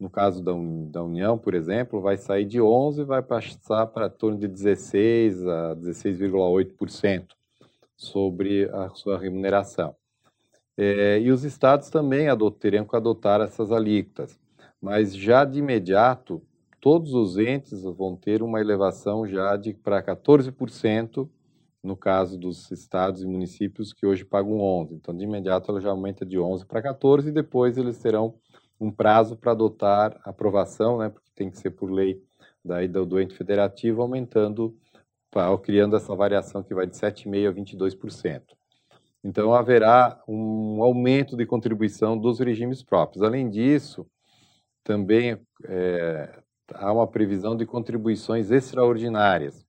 no 0.00 0.08
caso 0.08 0.42
da, 0.42 0.52
da 0.90 1.04
União, 1.04 1.36
por 1.36 1.52
exemplo, 1.54 2.00
vai 2.00 2.16
sair 2.16 2.46
de 2.46 2.58
11% 2.58 3.00
e 3.00 3.04
vai 3.04 3.22
passar 3.22 3.86
para 3.88 4.08
torno 4.08 4.38
de 4.38 4.48
16% 4.48 5.46
a 5.46 5.76
16,8% 5.76 7.37
sobre 7.98 8.70
a 8.70 8.88
sua 8.90 9.18
remuneração. 9.18 9.94
É, 10.76 11.18
e 11.18 11.32
os 11.32 11.42
estados 11.42 11.90
também 11.90 12.28
teriam 12.60 12.84
que 12.84 12.94
adotar 12.94 13.40
essas 13.40 13.72
alíquotas, 13.72 14.38
mas 14.80 15.14
já 15.14 15.44
de 15.44 15.58
imediato, 15.58 16.40
todos 16.80 17.12
os 17.12 17.36
entes 17.36 17.82
vão 17.82 18.14
ter 18.14 18.40
uma 18.40 18.60
elevação 18.60 19.26
já 19.26 19.56
de 19.56 19.74
para 19.74 20.00
14%, 20.00 21.28
no 21.82 21.96
caso 21.96 22.38
dos 22.38 22.70
estados 22.70 23.22
e 23.22 23.26
municípios 23.26 23.92
que 23.92 24.06
hoje 24.06 24.24
pagam 24.24 24.58
11%. 24.58 24.92
Então, 24.92 25.16
de 25.16 25.24
imediato, 25.24 25.70
ela 25.70 25.80
já 25.80 25.90
aumenta 25.90 26.24
de 26.24 26.38
11% 26.38 26.64
para 26.64 26.80
14% 26.80 27.26
e 27.26 27.32
depois 27.32 27.76
eles 27.76 27.98
terão 27.98 28.34
um 28.80 28.92
prazo 28.92 29.36
para 29.36 29.50
adotar 29.50 30.20
aprovação, 30.24 30.98
né, 30.98 31.08
porque 31.08 31.30
tem 31.34 31.50
que 31.50 31.58
ser 31.58 31.70
por 31.70 31.90
lei 31.90 32.22
daí 32.64 32.86
do 32.86 33.20
ente 33.20 33.34
federativo, 33.34 34.02
aumentando 34.02 34.76
criando 35.58 35.96
essa 35.96 36.14
variação 36.14 36.62
que 36.62 36.74
vai 36.74 36.86
de 36.86 36.96
7,5% 36.96 37.48
a 37.48 37.52
22%. 37.52 38.42
Então, 39.22 39.52
haverá 39.52 40.22
um 40.28 40.82
aumento 40.82 41.36
de 41.36 41.44
contribuição 41.44 42.16
dos 42.16 42.38
regimes 42.38 42.82
próprios. 42.82 43.22
Além 43.22 43.50
disso, 43.50 44.06
também 44.84 45.38
é, 45.64 46.40
há 46.74 46.92
uma 46.92 47.06
previsão 47.06 47.56
de 47.56 47.66
contribuições 47.66 48.50
extraordinárias, 48.50 49.64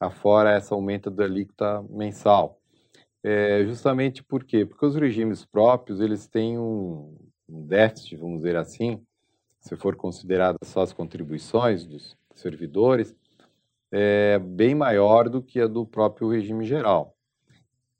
afora 0.00 0.52
essa 0.52 0.74
aumento 0.74 1.10
da 1.10 1.24
alíquota 1.24 1.82
mensal. 1.90 2.58
É, 3.22 3.64
justamente 3.64 4.22
por 4.22 4.44
quê? 4.44 4.66
Porque 4.66 4.84
os 4.84 4.96
regimes 4.96 5.44
próprios, 5.44 6.00
eles 6.00 6.26
têm 6.26 6.58
um 6.58 7.16
déficit, 7.48 8.16
vamos 8.16 8.38
dizer 8.38 8.56
assim, 8.56 9.02
se 9.60 9.76
for 9.76 9.96
considerado 9.96 10.58
só 10.62 10.82
as 10.82 10.92
contribuições 10.92 11.86
dos 11.86 12.16
servidores, 12.34 13.14
é 13.96 14.40
bem 14.40 14.74
maior 14.74 15.28
do 15.28 15.40
que 15.40 15.60
a 15.60 15.68
do 15.68 15.86
próprio 15.86 16.28
regime 16.28 16.64
geral. 16.64 17.14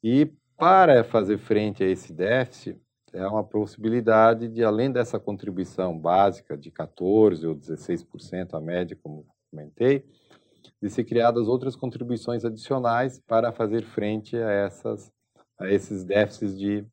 E 0.02 0.28
para 0.56 1.04
fazer 1.04 1.38
frente 1.38 1.84
a 1.84 1.86
esse 1.86 2.12
déficit, 2.12 2.80
é 3.12 3.24
uma 3.28 3.44
possibilidade 3.44 4.48
de, 4.48 4.64
além 4.64 4.90
dessa 4.90 5.20
contribuição 5.20 5.96
básica 5.96 6.56
de 6.56 6.68
14% 6.68 7.44
ou 7.44 7.54
16%, 7.54 8.54
a 8.54 8.60
média, 8.60 8.98
como 9.00 9.24
comentei, 9.48 10.04
de 10.82 10.90
ser 10.90 11.04
criadas 11.04 11.46
outras 11.46 11.76
contribuições 11.76 12.44
adicionais 12.44 13.20
para 13.20 13.52
fazer 13.52 13.84
frente 13.84 14.36
a, 14.36 14.50
essas, 14.50 15.12
a 15.56 15.70
esses 15.70 16.02
déficits 16.02 16.58
de, 16.58 16.84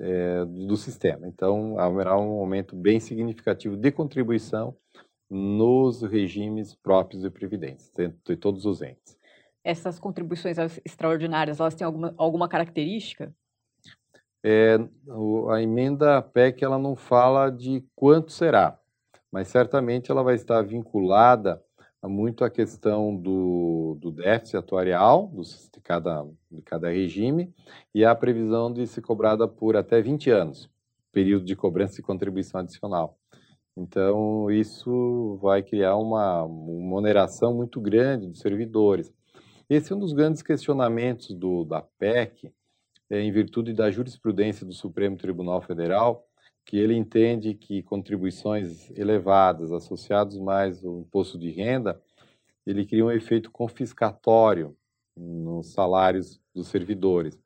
é, 0.00 0.44
do 0.44 0.76
sistema. 0.76 1.28
Então, 1.28 1.78
haverá 1.78 2.18
um 2.18 2.40
aumento 2.40 2.74
bem 2.74 2.98
significativo 2.98 3.76
de 3.76 3.92
contribuição 3.92 4.76
nos 5.34 6.02
regimes 6.02 6.74
próprios 6.74 7.22
de 7.22 7.30
previdência, 7.30 8.14
de 8.22 8.36
todos 8.36 8.66
os 8.66 8.82
entes. 8.82 9.18
Essas 9.64 9.98
contribuições 9.98 10.58
extraordinárias, 10.84 11.58
elas 11.58 11.74
têm 11.74 11.86
alguma, 11.86 12.14
alguma 12.18 12.48
característica? 12.48 13.34
É, 14.44 14.76
a 15.50 15.62
emenda 15.62 16.20
PEC 16.20 16.62
ela 16.62 16.78
não 16.78 16.94
fala 16.94 17.48
de 17.48 17.82
quanto 17.96 18.30
será, 18.30 18.78
mas 19.30 19.48
certamente 19.48 20.10
ela 20.10 20.22
vai 20.22 20.34
estar 20.34 20.60
vinculada 20.62 21.62
muito 22.02 22.44
à 22.44 22.50
questão 22.50 23.16
do, 23.16 23.96
do 24.00 24.10
déficit 24.10 24.58
atuarial 24.58 25.28
do, 25.28 25.42
de, 25.42 25.80
cada, 25.82 26.26
de 26.50 26.60
cada 26.60 26.90
regime 26.90 27.54
e 27.94 28.04
à 28.04 28.14
previsão 28.14 28.70
de 28.70 28.86
ser 28.86 29.00
cobrada 29.00 29.48
por 29.48 29.76
até 29.76 30.02
20 30.02 30.28
anos, 30.28 30.68
período 31.10 31.46
de 31.46 31.56
cobrança 31.56 31.96
de 31.96 32.02
contribuição 32.02 32.60
adicional. 32.60 33.16
Então, 33.76 34.50
isso 34.50 35.38
vai 35.40 35.62
criar 35.62 35.96
uma, 35.96 36.42
uma 36.44 36.96
oneração 36.96 37.54
muito 37.54 37.80
grande 37.80 38.26
dos 38.26 38.40
servidores. 38.40 39.12
Esse 39.68 39.92
é 39.92 39.96
um 39.96 39.98
dos 39.98 40.12
grandes 40.12 40.42
questionamentos 40.42 41.34
do, 41.34 41.64
da 41.64 41.80
PEC, 41.80 42.52
é, 43.08 43.20
em 43.20 43.32
virtude 43.32 43.72
da 43.72 43.90
jurisprudência 43.90 44.66
do 44.66 44.74
Supremo 44.74 45.16
Tribunal 45.16 45.62
Federal, 45.62 46.26
que 46.64 46.76
ele 46.76 46.94
entende 46.94 47.54
que 47.54 47.82
contribuições 47.82 48.90
elevadas 48.90 49.72
associadas 49.72 50.38
mais 50.38 50.84
ao 50.84 51.00
imposto 51.00 51.38
de 51.38 51.50
renda, 51.50 52.00
ele 52.66 52.86
cria 52.86 53.04
um 53.04 53.10
efeito 53.10 53.50
confiscatório 53.50 54.76
nos 55.16 55.72
salários 55.72 56.40
dos 56.54 56.68
servidores. 56.68 57.38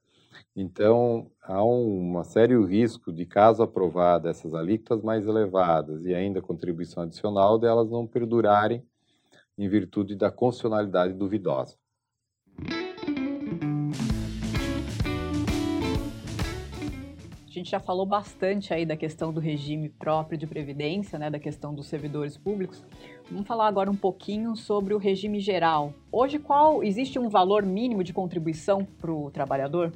Então, 0.55 1.31
há 1.47 1.65
um 1.65 2.23
sério 2.25 2.65
risco 2.65 3.13
de, 3.13 3.25
caso 3.25 3.63
aprovada 3.63 4.29
essas 4.29 4.55
alíquotas 4.55 5.03
mais 5.03 5.27
elevadas 5.27 6.05
e 6.05 6.15
ainda 6.15 6.43
contribuição 6.43 7.05
adicional, 7.05 7.59
delas 7.59 7.89
não 7.91 8.07
perdurarem 8.07 8.83
em 9.57 9.69
virtude 9.69 10.17
da 10.17 10.31
constitucionalidade 10.31 11.15
duvidosa. 11.15 11.77
A 17.47 17.59
gente 17.59 17.71
já 17.71 17.81
falou 17.81 18.05
bastante 18.05 18.75
aí 18.75 18.85
da 18.85 18.99
questão 18.99 19.33
do 19.33 19.41
regime 19.41 19.89
próprio 19.89 20.37
de 20.37 20.47
previdência, 20.47 21.19
né, 21.19 21.31
da 21.31 21.39
questão 21.39 21.75
dos 21.75 21.87
servidores 21.87 22.37
públicos. 22.37 22.85
Vamos 23.31 23.47
falar 23.47 23.67
agora 23.67 23.91
um 23.91 23.97
pouquinho 23.97 24.55
sobre 24.55 24.93
o 24.93 24.99
regime 24.99 25.41
geral. 25.41 25.95
Hoje, 26.13 26.39
qual 26.39 26.85
existe 26.85 27.19
um 27.19 27.31
valor 27.31 27.65
mínimo 27.65 28.05
de 28.05 28.13
contribuição 28.13 28.85
para 28.85 29.11
o 29.11 29.31
trabalhador? 29.31 29.91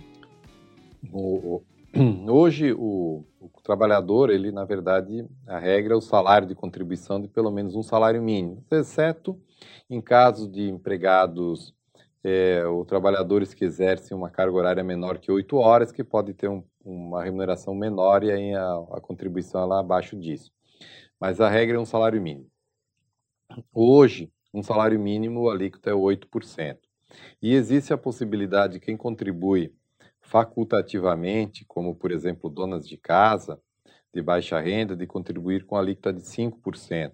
Hoje, 2.29 2.73
o, 2.73 3.25
o, 3.41 3.51
trabalhador, 3.63 4.31
ele, 4.31 4.53
na 4.53 4.65
verdade, 4.65 5.27
a 5.47 5.59
regra 5.59 5.95
é 5.95 5.97
o 5.97 6.01
salário 6.01 6.47
de 6.47 6.55
contribuição 6.55 7.21
de 7.21 7.29
pelo 7.29 7.51
menos 7.51 7.75
um 7.75 7.83
salário 7.83 8.23
mínimo, 8.23 8.65
exceto 8.71 9.41
em 9.89 10.01
casos 10.01 10.51
de 10.51 10.69
empregados 10.69 11.75
é, 12.23 12.65
ou 12.67 12.85
trabalhadores 12.85 13.55
que 13.55 13.65
exercem 13.65 14.17
uma 14.17 14.31
carga 14.31 14.57
horária 14.57 14.85
menor 14.85 15.19
que 15.19 15.33
oito 15.33 15.57
horas, 15.57 15.91
que 15.91 16.05
pode 16.05 16.35
ter 16.35 16.49
um 16.49 16.63
uma 16.85 17.23
remuneração 17.23 17.75
menor 17.75 18.25
e 18.25 18.33
aí 18.33 18.55
a, 18.55 18.73
a 18.93 19.01
contribuição 19.01 19.63
é 19.63 19.65
lá 19.65 19.81
abaixo 19.81 20.17
disso. 20.17 20.51
Mas 21.19 21.41
a 21.41 21.49
regra 21.49 21.77
é 21.77 21.81
um 21.81 21.87
salário 21.87 22.21
mínimo. 22.21 22.51
Hoje, 23.73 24.33
um 24.55 24.63
salário 24.63 24.99
mínimo, 24.99 25.49
a 25.49 25.53
alíquota 25.53 25.91
é 25.91 25.93
8%. 25.93 26.79
E 27.43 27.55
existe 27.55 27.93
a 27.93 27.99
possibilidade 27.99 28.75
de 28.75 28.81
quem 28.81 28.97
contribui 28.97 29.75
facultativamente, 30.31 31.65
como 31.67 31.95
por 31.95 32.13
exemplo 32.13 32.49
donas 32.49 32.89
de 32.89 32.97
casa 32.97 33.61
de 34.15 34.23
baixa 34.23 34.61
renda, 34.61 34.97
de 34.97 35.07
contribuir 35.07 35.67
com 35.67 35.77
a 35.77 35.81
alíquota 35.81 36.13
de 36.13 36.23
5%. 36.23 37.13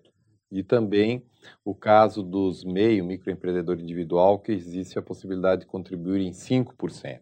E 0.53 0.63
também 0.63 1.25
o 1.65 1.75
caso 1.75 2.23
dos 2.23 2.63
MEI, 2.63 3.03
microempreendedor 3.03 3.81
individual, 3.81 4.39
que 4.39 4.53
existe 4.53 4.99
a 4.99 5.03
possibilidade 5.03 5.63
de 5.63 5.67
contribuir 5.67 6.21
em 6.21 6.31
5%. 6.31 7.21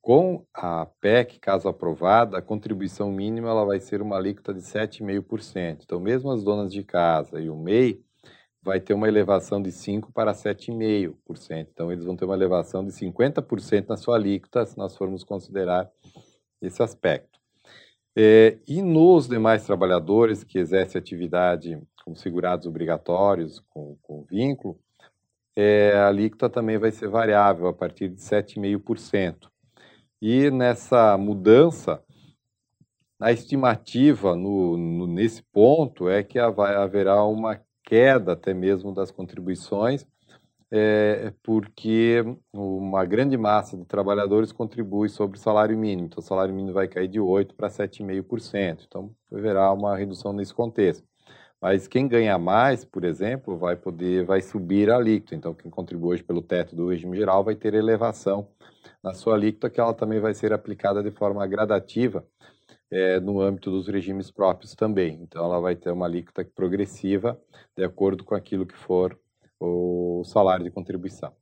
Com 0.00 0.46
a 0.54 0.86
PEC, 1.00 1.38
caso 1.40 1.68
aprovada, 1.68 2.38
a 2.38 2.42
contribuição 2.42 3.10
mínima 3.10 3.50
ela 3.50 3.64
vai 3.64 3.80
ser 3.80 4.00
uma 4.00 4.16
alíquota 4.16 4.54
de 4.54 4.60
7,5%. 4.60 5.80
Então, 5.84 6.00
mesmo 6.00 6.30
as 6.30 6.42
donas 6.42 6.72
de 6.72 6.82
casa 6.82 7.40
e 7.40 7.50
o 7.50 7.56
MEI 7.56 8.02
vai 8.66 8.80
ter 8.80 8.94
uma 8.94 9.06
elevação 9.06 9.62
de 9.62 9.70
5% 9.70 10.12
para 10.12 10.34
7,5%. 10.34 11.68
Então, 11.72 11.92
eles 11.92 12.04
vão 12.04 12.16
ter 12.16 12.24
uma 12.24 12.34
elevação 12.34 12.84
de 12.84 12.90
50% 12.90 13.88
na 13.88 13.96
sua 13.96 14.16
alíquota, 14.16 14.66
se 14.66 14.76
nós 14.76 14.96
formos 14.96 15.22
considerar 15.22 15.88
esse 16.60 16.82
aspecto. 16.82 17.38
É, 18.18 18.58
e 18.66 18.82
nos 18.82 19.28
demais 19.28 19.64
trabalhadores 19.64 20.42
que 20.42 20.58
exercem 20.58 20.98
atividade 20.98 21.80
como 22.04 22.16
segurados 22.16 22.66
obrigatórios, 22.66 23.62
com, 23.70 23.96
com 24.02 24.24
vínculo, 24.24 24.76
é, 25.54 25.92
a 25.92 26.08
alíquota 26.08 26.50
também 26.50 26.76
vai 26.76 26.90
ser 26.90 27.08
variável 27.08 27.68
a 27.68 27.72
partir 27.72 28.08
de 28.08 28.20
7,5%. 28.20 29.48
E 30.20 30.50
nessa 30.50 31.16
mudança, 31.16 32.02
a 33.20 33.30
estimativa 33.30 34.34
no, 34.34 34.76
no, 34.76 35.06
nesse 35.06 35.42
ponto 35.52 36.08
é 36.08 36.24
que 36.24 36.38
haverá 36.38 37.22
uma 37.24 37.60
queda 37.86 38.32
até 38.32 38.52
mesmo 38.52 38.92
das 38.92 39.12
contribuições, 39.12 40.04
é, 40.70 41.32
porque 41.44 42.24
uma 42.52 43.04
grande 43.04 43.36
massa 43.38 43.76
de 43.76 43.84
trabalhadores 43.84 44.50
contribui 44.50 45.08
sobre 45.08 45.38
o 45.38 45.40
salário 45.40 45.78
mínimo. 45.78 46.08
Então, 46.08 46.18
o 46.18 46.26
salário 46.26 46.52
mínimo 46.52 46.74
vai 46.74 46.88
cair 46.88 47.06
de 47.08 47.20
8% 47.20 47.54
para 47.56 47.70
7,5%. 47.70 48.84
Então, 48.86 49.14
haverá 49.32 49.72
uma 49.72 49.96
redução 49.96 50.32
nesse 50.32 50.52
contexto. 50.52 51.06
Mas 51.60 51.86
quem 51.88 52.06
ganha 52.08 52.36
mais, 52.38 52.84
por 52.84 53.04
exemplo, 53.04 53.56
vai 53.56 53.76
poder, 53.76 54.24
vai 54.24 54.42
subir 54.42 54.90
a 54.90 54.96
alíquota. 54.96 55.34
Então, 55.36 55.54
quem 55.54 55.70
contribui 55.70 56.14
hoje 56.14 56.24
pelo 56.24 56.42
teto 56.42 56.74
do 56.74 56.88
regime 56.88 57.16
geral 57.16 57.44
vai 57.44 57.54
ter 57.54 57.72
elevação 57.74 58.48
na 59.02 59.14
sua 59.14 59.34
alíquota, 59.34 59.70
que 59.70 59.80
ela 59.80 59.94
também 59.94 60.20
vai 60.20 60.34
ser 60.34 60.52
aplicada 60.52 61.02
de 61.02 61.12
forma 61.12 61.46
gradativa 61.46 62.26
é, 62.90 63.20
no 63.20 63.40
âmbito 63.40 63.70
dos 63.70 63.88
regimes 63.88 64.30
próprios 64.30 64.74
também. 64.74 65.18
Então, 65.22 65.44
ela 65.44 65.60
vai 65.60 65.74
ter 65.74 65.90
uma 65.90 66.06
alíquota 66.06 66.44
progressiva 66.44 67.40
de 67.76 67.84
acordo 67.84 68.24
com 68.24 68.34
aquilo 68.34 68.66
que 68.66 68.76
for 68.76 69.18
o 69.58 70.22
salário 70.24 70.64
de 70.64 70.70
contribuição. 70.70 71.32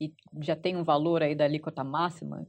E 0.00 0.12
já 0.40 0.56
tem 0.56 0.76
um 0.76 0.84
valor 0.84 1.22
aí 1.22 1.34
da 1.34 1.44
alíquota 1.44 1.82
máxima? 1.82 2.46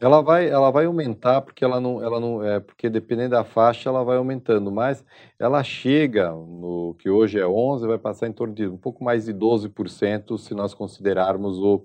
Ela 0.00 0.20
vai, 0.20 0.48
ela 0.48 0.70
vai 0.70 0.86
aumentar 0.86 1.42
porque 1.42 1.64
ela 1.64 1.80
não, 1.80 2.02
ela 2.02 2.20
não 2.20 2.42
é 2.42 2.60
porque 2.60 2.88
dependendo 2.88 3.30
da 3.30 3.44
faixa 3.44 3.88
ela 3.88 4.04
vai 4.04 4.16
aumentando, 4.16 4.70
mas 4.70 5.04
ela 5.38 5.62
chega 5.64 6.30
no 6.30 6.94
que 6.98 7.10
hoje 7.10 7.38
é 7.38 7.46
11, 7.46 7.86
vai 7.86 7.98
passar 7.98 8.28
em 8.28 8.32
torno 8.32 8.54
de 8.54 8.66
um 8.66 8.76
pouco 8.76 9.02
mais 9.02 9.24
de 9.24 9.34
12% 9.34 10.38
se 10.38 10.54
nós 10.54 10.72
considerarmos 10.72 11.58
o 11.58 11.84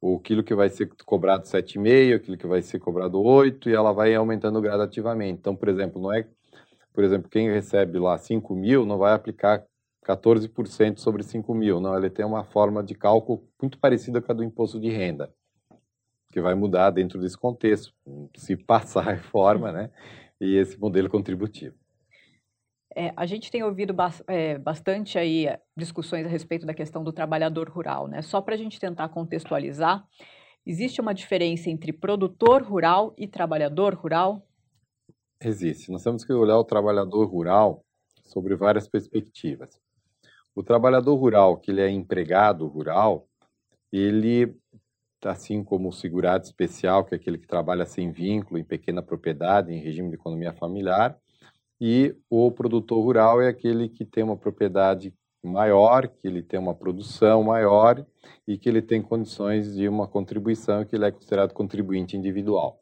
o 0.00 0.18
quilo 0.18 0.42
que 0.42 0.54
vai 0.54 0.70
ser 0.70 0.88
cobrado 1.04 1.44
7,5, 1.44 2.16
aquilo 2.16 2.36
que 2.36 2.46
vai 2.46 2.62
ser 2.62 2.78
cobrado 2.78 3.20
8, 3.20 3.68
e 3.68 3.74
ela 3.74 3.92
vai 3.92 4.14
aumentando 4.14 4.60
gradativamente. 4.60 5.38
Então, 5.38 5.54
por 5.54 5.68
exemplo, 5.68 6.00
não 6.00 6.12
é, 6.12 6.26
por 6.92 7.04
exemplo, 7.04 7.28
quem 7.28 7.50
recebe 7.50 7.98
lá 7.98 8.16
5 8.16 8.54
mil 8.54 8.86
não 8.86 8.98
vai 8.98 9.12
aplicar 9.12 9.64
14% 10.06 10.98
sobre 10.98 11.22
5 11.22 11.54
mil, 11.54 11.80
não, 11.80 11.96
ele 11.96 12.08
tem 12.08 12.24
uma 12.24 12.44
forma 12.44 12.82
de 12.82 12.94
cálculo 12.94 13.46
muito 13.60 13.78
parecida 13.78 14.20
com 14.20 14.32
a 14.32 14.34
do 14.34 14.42
imposto 14.42 14.80
de 14.80 14.88
renda, 14.88 15.32
que 16.32 16.40
vai 16.40 16.54
mudar 16.54 16.90
dentro 16.90 17.20
desse 17.20 17.36
contexto, 17.36 17.92
se 18.34 18.56
passar 18.56 19.08
a 19.08 19.12
reforma, 19.12 19.70
né, 19.70 19.90
e 20.40 20.56
esse 20.56 20.80
modelo 20.80 21.10
contributivo. 21.10 21.79
É, 22.94 23.12
a 23.16 23.24
gente 23.24 23.50
tem 23.50 23.62
ouvido 23.62 23.94
ba 23.94 24.12
é, 24.26 24.58
bastante 24.58 25.18
aí 25.18 25.46
é, 25.46 25.60
discussões 25.76 26.26
a 26.26 26.28
respeito 26.28 26.66
da 26.66 26.74
questão 26.74 27.04
do 27.04 27.12
trabalhador 27.12 27.68
rural, 27.68 28.08
né? 28.08 28.20
Só 28.20 28.40
para 28.40 28.54
a 28.54 28.58
gente 28.58 28.80
tentar 28.80 29.08
contextualizar, 29.10 30.04
existe 30.66 31.00
uma 31.00 31.14
diferença 31.14 31.70
entre 31.70 31.92
produtor 31.92 32.62
rural 32.62 33.14
e 33.16 33.28
trabalhador 33.28 33.94
rural? 33.94 34.44
Existe. 35.40 35.90
Nós 35.90 36.02
temos 36.02 36.24
que 36.24 36.32
olhar 36.32 36.58
o 36.58 36.64
trabalhador 36.64 37.26
rural 37.26 37.84
sobre 38.24 38.56
várias 38.56 38.88
perspectivas. 38.88 39.80
O 40.54 40.62
trabalhador 40.62 41.14
rural, 41.14 41.56
que 41.56 41.70
ele 41.70 41.80
é 41.80 41.88
empregado 41.88 42.66
rural, 42.66 43.26
ele, 43.92 44.54
assim 45.24 45.62
como 45.62 45.88
o 45.88 45.92
segurado 45.92 46.44
especial, 46.44 47.04
que 47.04 47.14
é 47.14 47.16
aquele 47.16 47.38
que 47.38 47.46
trabalha 47.46 47.86
sem 47.86 48.10
vínculo, 48.10 48.58
em 48.58 48.64
pequena 48.64 49.00
propriedade, 49.00 49.72
em 49.72 49.80
regime 49.80 50.08
de 50.08 50.16
economia 50.16 50.52
familiar, 50.52 51.16
e 51.80 52.14
o 52.28 52.50
produtor 52.50 53.02
rural 53.02 53.40
é 53.40 53.48
aquele 53.48 53.88
que 53.88 54.04
tem 54.04 54.22
uma 54.22 54.36
propriedade 54.36 55.14
maior, 55.42 56.06
que 56.06 56.26
ele 56.26 56.42
tem 56.42 56.60
uma 56.60 56.74
produção 56.74 57.42
maior 57.42 58.04
e 58.46 58.58
que 58.58 58.68
ele 58.68 58.82
tem 58.82 59.00
condições 59.00 59.74
de 59.74 59.88
uma 59.88 60.06
contribuição 60.06 60.84
que 60.84 60.94
ele 60.94 61.06
é 61.06 61.10
considerado 61.10 61.54
contribuinte 61.54 62.16
individual. 62.16 62.78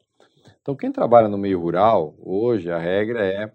Então, 0.61 0.75
quem 0.75 0.91
trabalha 0.91 1.29
no 1.29 1.37
meio 1.37 1.59
rural, 1.59 2.15
hoje 2.19 2.69
a 2.69 2.77
regra 2.77 3.25
é 3.25 3.49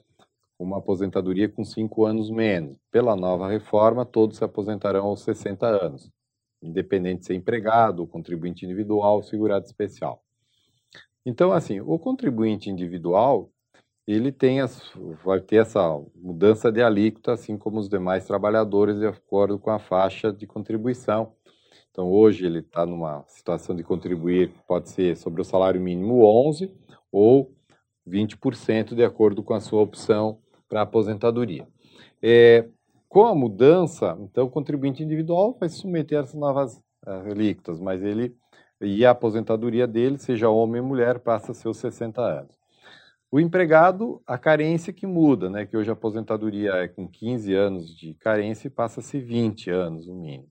uma 0.59 0.79
aposentadoria 0.79 1.49
com 1.49 1.65
cinco 1.65 2.07
anos 2.07 2.31
menos. 2.31 2.79
Pela 2.91 3.15
nova 3.15 3.49
reforma, 3.49 4.07
todos 4.07 4.39
se 4.39 4.45
aposentarão 4.45 5.05
aos 5.07 5.23
60 5.23 5.67
anos, 5.67 6.11
independente 6.63 7.21
de 7.21 7.27
ser 7.27 7.35
empregado, 7.35 8.07
contribuinte 8.07 8.65
individual, 8.65 9.23
segurado 9.23 9.67
especial. 9.67 10.23
Então, 11.27 11.53
assim, 11.53 11.81
o 11.81 11.99
contribuinte 11.99 12.71
individual, 12.71 13.51
ele 14.07 14.31
tem 14.31 14.61
as, 14.61 14.83
vai 15.25 15.41
ter 15.41 15.57
essa 15.57 16.01
mudança 16.15 16.71
de 16.71 16.83
alíquota, 16.83 17.33
assim 17.33 17.57
como 17.57 17.79
os 17.79 17.89
demais 17.89 18.27
trabalhadores, 18.27 18.99
de 18.99 19.07
acordo 19.07 19.59
com 19.59 19.71
a 19.71 19.79
faixa 19.79 20.33
de 20.33 20.47
contribuição. 20.47 21.33
Então, 21.91 22.11
hoje 22.11 22.45
ele 22.45 22.59
está 22.59 22.85
numa 22.85 23.25
situação 23.29 23.75
de 23.75 23.83
contribuir, 23.83 24.53
pode 24.67 24.91
ser 24.91 25.17
sobre 25.17 25.41
o 25.41 25.45
salário 25.45 25.81
mínimo 25.81 26.25
11 26.25 26.71
ou 27.11 27.55
20% 28.07 28.95
de 28.95 29.05
acordo 29.05 29.43
com 29.43 29.55
a 29.55 29.61
sua 29.61 29.81
opção 29.81 30.39
para 30.69 30.83
aposentadoria. 30.83 31.67
É, 32.21 32.69
com 33.09 33.27
a 33.27 33.35
mudança, 33.35 34.19
então, 34.21 34.47
o 34.47 34.51
contribuinte 34.51 35.03
individual 35.03 35.57
vai 35.59 35.69
se 35.69 35.77
submeter 35.77 36.19
a 36.19 36.23
essas 36.23 36.35
novas 36.35 36.79
uh, 37.07 37.31
alíquotas, 37.31 37.81
mas 37.81 38.03
ele 38.03 38.37
e 38.81 39.07
a 39.07 39.11
aposentadoria 39.11 39.87
dele, 39.87 40.19
seja 40.19 40.51
homem 40.51 40.81
ou 40.81 40.87
mulher, 40.87 41.21
passa 41.21 41.53
os 41.53 41.77
60 41.77 42.21
anos. 42.21 42.64
O 43.31 43.41
empregado, 43.41 44.23
a 44.27 44.39
carência 44.39 44.93
que 44.93 45.07
muda, 45.07 45.51
né? 45.51 45.67
que 45.67 45.77
hoje 45.77 45.91
a 45.91 45.95
aposentadoria 45.95 46.73
é 46.75 46.89
com 46.89 47.09
15 47.09 47.53
anos 47.53 47.97
de 47.97 48.15
carência 48.15 48.69
e 48.69 48.71
passa 48.71 49.01
a 49.01 49.03
ser 49.03 49.21
20 49.21 49.71
anos, 49.71 50.07
no 50.07 50.15
mínimo. 50.15 50.49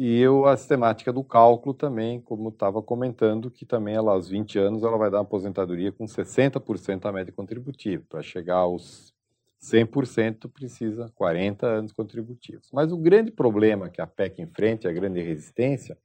E 0.00 0.20
eu, 0.20 0.46
a 0.46 0.56
sistemática 0.56 1.12
do 1.12 1.24
cálculo 1.24 1.74
também, 1.74 2.20
como 2.20 2.50
estava 2.50 2.80
comentando, 2.80 3.50
que 3.50 3.66
também 3.66 3.96
ela, 3.96 4.12
aos 4.12 4.28
20 4.28 4.56
anos 4.56 4.84
ela 4.84 4.96
vai 4.96 5.10
dar 5.10 5.16
uma 5.16 5.24
aposentadoria 5.24 5.90
com 5.90 6.04
60% 6.04 7.00
da 7.00 7.10
média 7.10 7.32
contributiva. 7.32 8.04
Para 8.08 8.22
chegar 8.22 8.58
aos 8.58 9.12
100% 9.60 10.48
precisa 10.48 11.10
40 11.16 11.66
anos 11.66 11.92
contributivos. 11.92 12.68
Mas 12.72 12.92
o 12.92 12.96
grande 12.96 13.32
problema 13.32 13.88
que 13.88 14.00
a 14.00 14.06
PEC 14.06 14.40
enfrenta, 14.40 14.88
a 14.88 14.92
grande 14.92 15.20
resistência, 15.20 15.98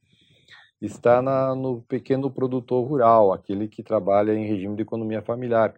está 0.86 1.22
na, 1.22 1.56
no 1.56 1.82
pequeno 1.82 2.30
produtor 2.30 2.88
rural, 2.88 3.32
aquele 3.32 3.68
que 3.68 3.82
trabalha 3.82 4.34
em 4.34 4.46
regime 4.46 4.76
de 4.76 4.82
economia 4.82 5.22
familiar, 5.22 5.74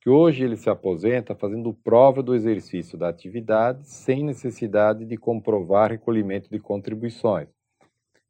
que 0.00 0.10
hoje 0.10 0.44
ele 0.44 0.56
se 0.56 0.68
aposenta 0.68 1.34
fazendo 1.34 1.72
prova 1.72 2.22
do 2.22 2.34
exercício 2.34 2.98
da 2.98 3.08
atividade 3.08 3.88
sem 3.88 4.22
necessidade 4.22 5.04
de 5.04 5.16
comprovar 5.16 5.90
recolhimento 5.90 6.50
de 6.50 6.58
contribuições. 6.58 7.48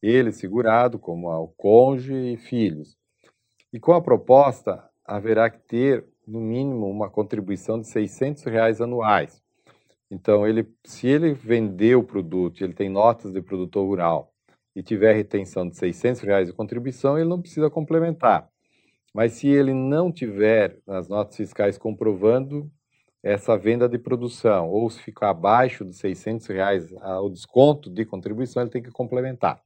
Ele 0.01 0.31
segurado 0.33 0.99
como 0.99 1.29
o 1.29 1.49
cônjuge 1.49 2.35
e 2.35 2.37
filhos. 2.37 2.97
E 3.73 3.81
com 3.81 3.93
a 3.93 4.01
proposta, 4.01 4.89
haverá 5.05 5.51
que 5.51 5.59
ter, 5.59 6.07
no 6.27 6.41
mínimo, 6.41 6.87
uma 6.87 7.11
contribuição 7.11 7.81
de 7.81 7.89
600 7.89 8.45
reais 8.45 8.81
anuais. 8.81 9.43
Então, 10.11 10.47
ele, 10.47 10.69
se 10.85 11.09
ele 11.09 11.33
vender 11.33 11.97
o 11.97 12.05
produto, 12.05 12.63
ele 12.63 12.73
tem 12.73 12.89
notas 12.89 13.33
de 13.33 13.43
produtor 13.43 13.87
rural, 13.87 14.34
e 14.75 14.83
tiver 14.83 15.13
retenção 15.15 15.69
de 15.69 15.77
600 15.77 16.23
reais 16.23 16.49
de 16.49 16.53
contribuição, 16.53 17.19
ele 17.19 17.29
não 17.29 17.41
precisa 17.41 17.71
complementar. 17.71 18.49
Mas 19.15 19.35
se 19.35 19.49
ele 19.49 19.73
não 19.73 20.11
tiver 20.11 20.79
as 20.87 21.09
notas 21.09 21.37
fiscais 21.37 21.79
comprovando 21.79 22.71
essa 23.23 23.57
venda 23.57 23.89
de 23.89 23.99
produção, 23.99 24.69
ou 24.69 24.91
se 24.91 25.01
ficar 25.01 25.31
abaixo 25.31 25.85
de 25.85 25.95
600 25.95 26.47
reais 26.49 26.93
o 27.23 27.29
desconto 27.31 27.89
de 27.89 28.05
contribuição, 28.05 28.63
ele 28.63 28.71
tem 28.71 28.83
que 28.83 28.91
complementar. 28.91 29.63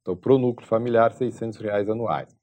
Então, 0.00 0.16
para 0.16 0.32
o 0.32 0.38
núcleo 0.38 0.68
familiar, 0.68 1.12
600 1.12 1.58
reais 1.58 1.88
anuais. 1.88 2.34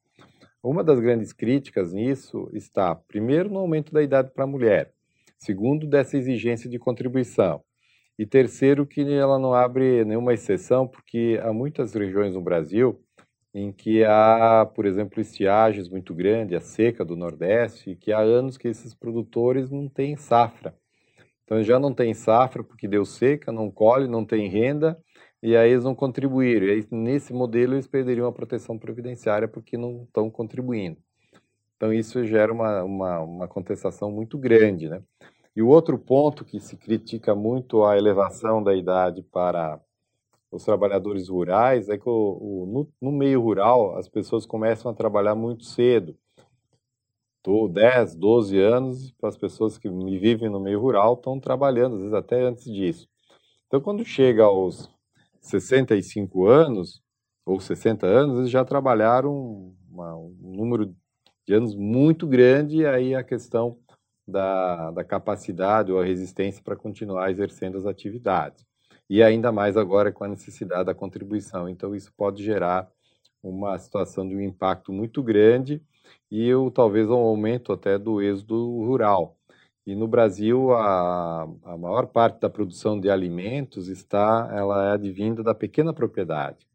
Uma 0.62 0.84
das 0.84 1.00
grandes 1.00 1.34
críticas 1.34 1.94
nisso 1.94 2.50
está, 2.54 2.94
primeiro, 2.94 3.50
no 3.50 3.60
aumento 3.60 3.92
da 3.92 4.04
idade 4.04 4.32
para 4.32 4.44
a 4.44 4.48
mulher, 4.48 4.94
segundo, 5.38 5.88
dessa 5.88 6.18
exigência 6.18 6.70
de 6.70 6.78
contribuição, 6.78 7.64
e 8.22 8.26
terceiro, 8.28 8.86
que 8.86 9.02
ela 9.02 9.40
não 9.40 9.52
abre 9.52 10.06
nenhuma 10.06 10.32
exceção, 10.32 10.88
porque 10.88 11.40
há 11.42 11.52
muitas 11.52 11.92
regiões 11.96 12.36
no 12.36 12.42
Brasil 12.42 13.02
em 13.52 13.72
que 13.72 14.04
há, 14.04 14.64
por 14.76 14.86
exemplo, 14.86 15.20
estiagens 15.20 15.90
muito 15.90 16.14
grandes, 16.14 16.56
a 16.56 16.62
seca 16.62 17.04
do 17.04 17.16
Nordeste, 17.16 17.96
que 17.96 18.12
há 18.14 18.20
anos 18.20 18.60
que 18.60 18.68
esses 18.68 18.94
produtores 18.94 19.72
não 19.72 19.90
têm 19.90 20.16
safra. 20.16 20.76
Então 21.44 21.64
já 21.64 21.80
não 21.80 21.96
tem 21.96 22.14
safra 22.14 22.64
porque 22.64 22.88
deu 22.88 23.06
seca, 23.06 23.52
não 23.52 23.72
colhe, 23.72 24.08
não 24.08 24.24
tem 24.24 24.48
renda, 24.48 25.00
e 25.42 25.58
aí 25.58 25.72
eles 25.72 25.84
não 25.84 25.96
contribuíram. 25.96 26.68
E 26.68 26.72
aí, 26.74 26.88
nesse 26.92 27.34
modelo 27.34 27.74
eles 27.74 27.88
perderiam 27.88 28.28
a 28.28 28.32
proteção 28.32 28.78
previdenciária 28.78 29.48
porque 29.48 29.78
não 29.78 30.04
estão 30.04 30.30
contribuindo. 30.30 31.00
Então 31.76 31.92
isso 31.92 32.24
gera 32.24 32.54
uma, 32.54 32.84
uma, 32.84 33.20
uma 33.22 33.48
contestação 33.48 34.12
muito 34.12 34.38
grande, 34.38 34.88
né? 34.90 35.02
E 35.56 35.62
o 35.62 35.68
outro 35.68 35.98
ponto 35.98 36.46
que 36.46 36.60
se 36.60 36.78
critica 36.78 37.36
muito 37.36 37.84
a 37.84 37.98
elevação 37.98 38.64
da 38.64 38.74
idade 38.74 39.22
para 39.22 39.82
os 40.50 40.64
trabalhadores 40.64 41.28
rurais 41.28 41.90
é 41.90 41.98
que 41.98 42.08
o, 42.08 42.38
o, 42.40 42.66
no, 42.66 42.90
no, 43.02 43.12
meio 43.12 43.42
rural 43.42 43.98
as 43.98 44.08
pessoas 44.08 44.46
começam 44.46 44.90
a 44.92 44.94
trabalhar 44.94 45.36
muito 45.36 45.66
cedo. 45.66 46.16
Tô 47.44 47.68
10, 47.68 48.16
12 48.16 48.60
anos, 48.60 49.12
para 49.14 49.30
as 49.30 49.38
pessoas 49.38 49.78
que 49.78 49.90
vivem 49.90 50.50
no 50.50 50.60
meio 50.60 50.80
rural 50.80 51.16
estão 51.16 51.40
trabalhando, 51.40 51.96
às 51.96 52.02
vezes 52.02 52.14
até 52.14 52.42
antes 52.44 52.66
disso. 52.66 53.08
Então, 53.68 53.82
quando 53.82 54.06
chega 54.06 54.44
aos 54.44 54.90
65 55.40 56.46
anos 56.46 57.02
ou 57.46 57.60
60 57.60 58.06
anos, 58.06 58.40
eles 58.40 58.52
já 58.52 58.64
trabalharam 58.64 59.74
uma, 59.90 60.16
um 60.16 60.36
número 60.42 60.94
de 61.48 61.54
anos 61.54 61.76
muito 61.76 62.28
grande, 62.28 62.78
e 62.78 62.86
aí 62.86 63.16
a 63.16 63.24
questão 63.24 63.78
da, 64.28 64.92
da 64.92 65.04
capacidade 65.04 65.92
ou 65.92 66.00
a 66.00 66.06
resistência 66.06 66.62
para 66.64 66.76
continuar 66.76 67.32
exercendo 67.32 67.78
as 67.78 67.86
atividades. 67.86 68.66
E 69.10 69.22
ainda 69.22 69.52
mais 69.52 69.76
agora 69.76 70.12
com 70.12 70.24
a 70.24 70.28
necessidade 70.28 70.86
da 70.86 70.96
contribuição. 70.96 71.68
Então, 71.68 71.96
isso 71.96 72.14
pode 72.16 72.44
gerar 72.44 72.90
uma 73.44 73.78
situação 73.78 74.28
de 74.28 74.36
um 74.36 74.42
impacto 74.42 74.94
muito 74.94 75.22
grande 75.22 75.82
e 76.30 76.54
o, 76.54 76.72
talvez 76.72 77.10
um 77.10 77.16
aumento 77.16 77.74
até 77.74 77.98
do 77.98 78.22
êxodo 78.22 78.56
rural. 78.86 79.38
E 79.86 79.96
no 79.96 80.08
Brasil, 80.08 80.72
a, 80.74 81.44
a 81.64 81.78
maior 81.78 82.08
parte 82.08 82.40
da 82.40 82.50
produção 82.50 83.00
de 83.00 83.10
alimentos 83.10 83.88
está, 83.88 84.50
ela 84.54 84.90
é 84.90 84.94
advinda 84.94 85.44
da 85.44 85.56
pequena 85.56 85.94
propriedade. 85.94 86.71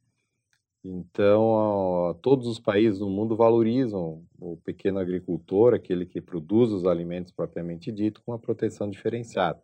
Então, 0.88 2.16
todos 2.22 2.46
os 2.46 2.60
países 2.60 3.00
do 3.00 3.08
mundo 3.08 3.36
valorizam 3.36 4.24
o 4.38 4.56
pequeno 4.58 5.00
agricultor, 5.00 5.74
aquele 5.74 6.06
que 6.06 6.20
produz 6.20 6.70
os 6.70 6.86
alimentos 6.86 7.32
propriamente 7.32 7.90
dito, 7.90 8.22
com 8.22 8.30
uma 8.30 8.38
proteção 8.38 8.88
diferenciada. 8.88 9.60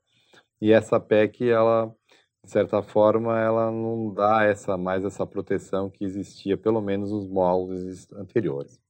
E 0.61 0.73
essa 0.73 0.99
PEC, 0.99 1.49
ela, 1.49 1.95
de 2.45 2.51
certa 2.51 2.83
forma, 2.83 3.39
ela 3.41 3.71
não 3.71 4.13
dá 4.13 4.43
essa 4.43 4.77
mais 4.77 5.05
essa 5.05 5.25
proteção 5.25 5.89
que 5.89 6.05
existia, 6.05 6.59
pelo 6.59 6.81
menos 6.81 7.13
nos 7.13 7.29
moldes 7.29 8.11
anteriores. 8.15 8.82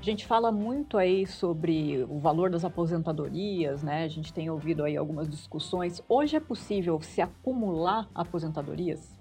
A 0.00 0.02
gente 0.02 0.26
fala 0.26 0.50
muito 0.50 0.96
aí 0.96 1.26
sobre 1.26 2.06
o 2.08 2.18
valor 2.18 2.48
das 2.48 2.64
aposentadorias, 2.64 3.82
né? 3.82 4.04
A 4.04 4.08
gente 4.08 4.32
tem 4.32 4.48
ouvido 4.48 4.82
aí 4.82 4.96
algumas 4.96 5.28
discussões. 5.28 6.02
Hoje 6.08 6.36
é 6.36 6.40
possível 6.40 6.98
se 7.02 7.20
acumular 7.20 8.08
aposentadorias? 8.14 9.14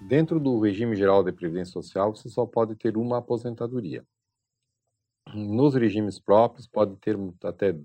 Dentro 0.00 0.40
do 0.40 0.58
regime 0.58 0.96
geral 0.96 1.22
de 1.22 1.32
previdência 1.32 1.70
social, 1.70 2.16
você 2.16 2.30
só 2.30 2.46
pode 2.46 2.76
ter 2.76 2.96
uma 2.96 3.18
aposentadoria. 3.18 4.02
Nos 5.34 5.74
regimes 5.74 6.18
próprios 6.18 6.66
pode 6.66 6.96
ter 6.96 7.18
até 7.44 7.78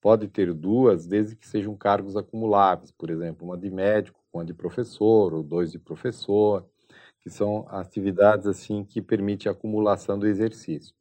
pode 0.00 0.26
ter 0.26 0.52
duas, 0.52 1.06
desde 1.06 1.36
que 1.36 1.46
sejam 1.46 1.76
cargos 1.76 2.16
acumuláveis, 2.16 2.90
por 2.90 3.08
exemplo, 3.08 3.46
uma 3.46 3.56
de 3.56 3.70
médico, 3.70 4.18
uma 4.34 4.44
de 4.44 4.52
professor 4.52 5.32
ou 5.32 5.44
dois 5.44 5.70
de 5.70 5.78
professor, 5.78 6.68
que 7.20 7.30
são 7.30 7.68
atividades 7.68 8.48
assim 8.48 8.82
que 8.82 9.00
permitem 9.00 9.48
a 9.48 9.52
acumulação 9.52 10.18
do 10.18 10.26
exercício. 10.26 10.98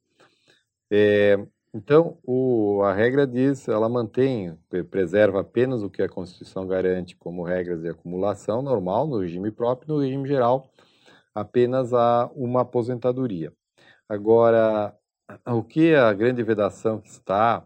É, 0.92 1.38
então, 1.74 2.18
o, 2.26 2.82
a 2.84 2.94
regra 2.94 3.28
diz, 3.28 3.68
ela 3.68 3.88
mantém, 3.88 4.58
preserva 4.90 5.42
apenas 5.42 5.84
o 5.84 5.90
que 5.90 6.02
a 6.02 6.10
Constituição 6.10 6.68
garante 6.68 7.16
como 7.16 7.44
regras 7.44 7.82
de 7.82 7.90
acumulação 7.90 8.62
normal, 8.62 9.08
no 9.08 9.20
regime 9.20 9.52
próprio, 9.52 9.96
no 9.96 10.02
regime 10.02 10.28
geral, 10.28 10.72
apenas 11.34 11.94
há 11.94 12.30
uma 12.36 12.62
aposentadoria. 12.62 13.54
Agora, 14.08 14.96
o 15.46 15.64
que 15.64 15.94
a 15.94 16.12
grande 16.14 16.42
vedação 16.42 17.02
está 17.06 17.66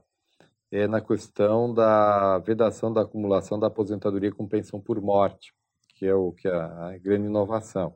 é 0.70 0.88
na 0.88 1.00
questão 1.00 1.74
da 1.74 2.40
vedação 2.40 2.92
da 2.92 3.02
acumulação 3.02 3.60
da 3.60 3.68
aposentadoria 3.68 4.32
com 4.32 4.48
pensão 4.48 4.82
por 4.82 5.00
morte, 5.02 5.54
que 5.96 6.06
é 6.06 6.16
o 6.16 6.32
que 6.34 6.48
é 6.48 6.52
a 6.52 6.98
grande 7.02 7.28
inovação. 7.28 7.96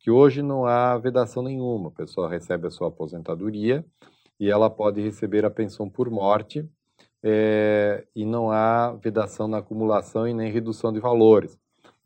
Que 0.00 0.10
hoje 0.10 0.42
não 0.42 0.66
há 0.66 0.98
vedação 0.98 1.42
nenhuma, 1.42 1.88
a 1.88 1.92
pessoa 1.92 2.28
recebe 2.28 2.66
a 2.66 2.70
sua 2.70 2.88
aposentadoria, 2.88 3.84
e 4.38 4.50
ela 4.50 4.68
pode 4.68 5.00
receber 5.00 5.44
a 5.44 5.50
pensão 5.50 5.88
por 5.88 6.10
morte 6.10 6.68
é, 7.22 8.06
e 8.14 8.24
não 8.24 8.50
há 8.50 8.92
vedação 8.92 9.48
na 9.48 9.58
acumulação 9.58 10.28
e 10.28 10.34
nem 10.34 10.50
redução 10.50 10.92
de 10.92 11.00
valores. 11.00 11.58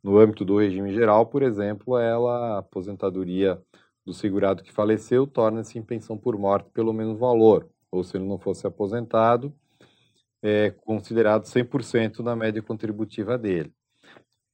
No 0.03 0.19
âmbito 0.19 0.45
do 0.45 0.59
regime 0.59 0.93
geral, 0.93 1.27
por 1.27 1.43
exemplo, 1.43 1.99
ela, 1.99 2.57
a 2.57 2.59
aposentadoria 2.59 3.61
do 4.05 4.15
segurado 4.15 4.63
que 4.63 4.73
faleceu 4.73 5.27
torna-se 5.27 5.79
em 5.79 5.83
pensão 5.83 6.17
por 6.17 6.39
morte 6.39 6.71
pelo 6.71 6.93
mesmo 6.93 7.17
valor, 7.17 7.69
ou 7.91 8.03
se 8.03 8.17
ele 8.17 8.25
não 8.25 8.39
fosse 8.39 8.67
aposentado, 8.67 9.53
é 10.43 10.71
considerado 10.71 11.45
100% 11.45 12.21
na 12.21 12.35
média 12.35 12.63
contributiva 12.63 13.37
dele. 13.37 13.73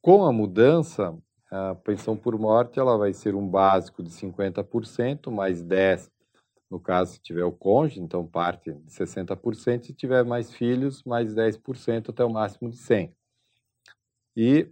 Com 0.03 0.25
a 0.25 0.33
mudança, 0.33 1.17
a 1.51 1.77
pensão 1.77 2.17
por 2.17 2.37
morte 2.39 2.81
ela 2.81 2.99
vai 2.99 3.13
ser 3.13 3.35
um 3.35 3.47
básico 3.47 4.03
de 4.03 4.11
50%, 4.11 5.31
mais 5.31 5.63
10% 5.63 6.11
no 6.71 6.81
caso 6.81 7.13
se 7.13 7.21
tiver 7.21 7.45
o 7.45 7.53
cônjuge, 7.53 8.01
então 8.01 8.27
parte 8.27 8.73
de 8.73 8.91
60%, 8.91 9.87
se 9.87 9.95
tiver 9.95 10.25
mais 10.25 10.53
filhos, 10.53 11.03
mais 11.05 11.35
10% 11.35 12.11
até 12.11 12.25
o 12.25 12.31
máximo 12.31 12.71
de 12.71 12.77
100%. 12.77 13.13
E 14.37 14.69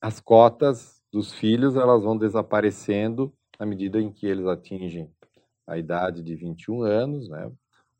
as 0.00 0.20
cotas 0.20 1.02
dos 1.12 1.32
filhos 1.32 1.76
elas 1.76 2.02
vão 2.02 2.16
desaparecendo 2.16 3.32
à 3.58 3.66
medida 3.66 4.00
em 4.00 4.10
que 4.10 4.26
eles 4.26 4.46
atingem 4.46 5.10
a 5.66 5.76
idade 5.76 6.22
de 6.22 6.34
21 6.34 6.82
anos, 6.82 7.28
né? 7.28 7.50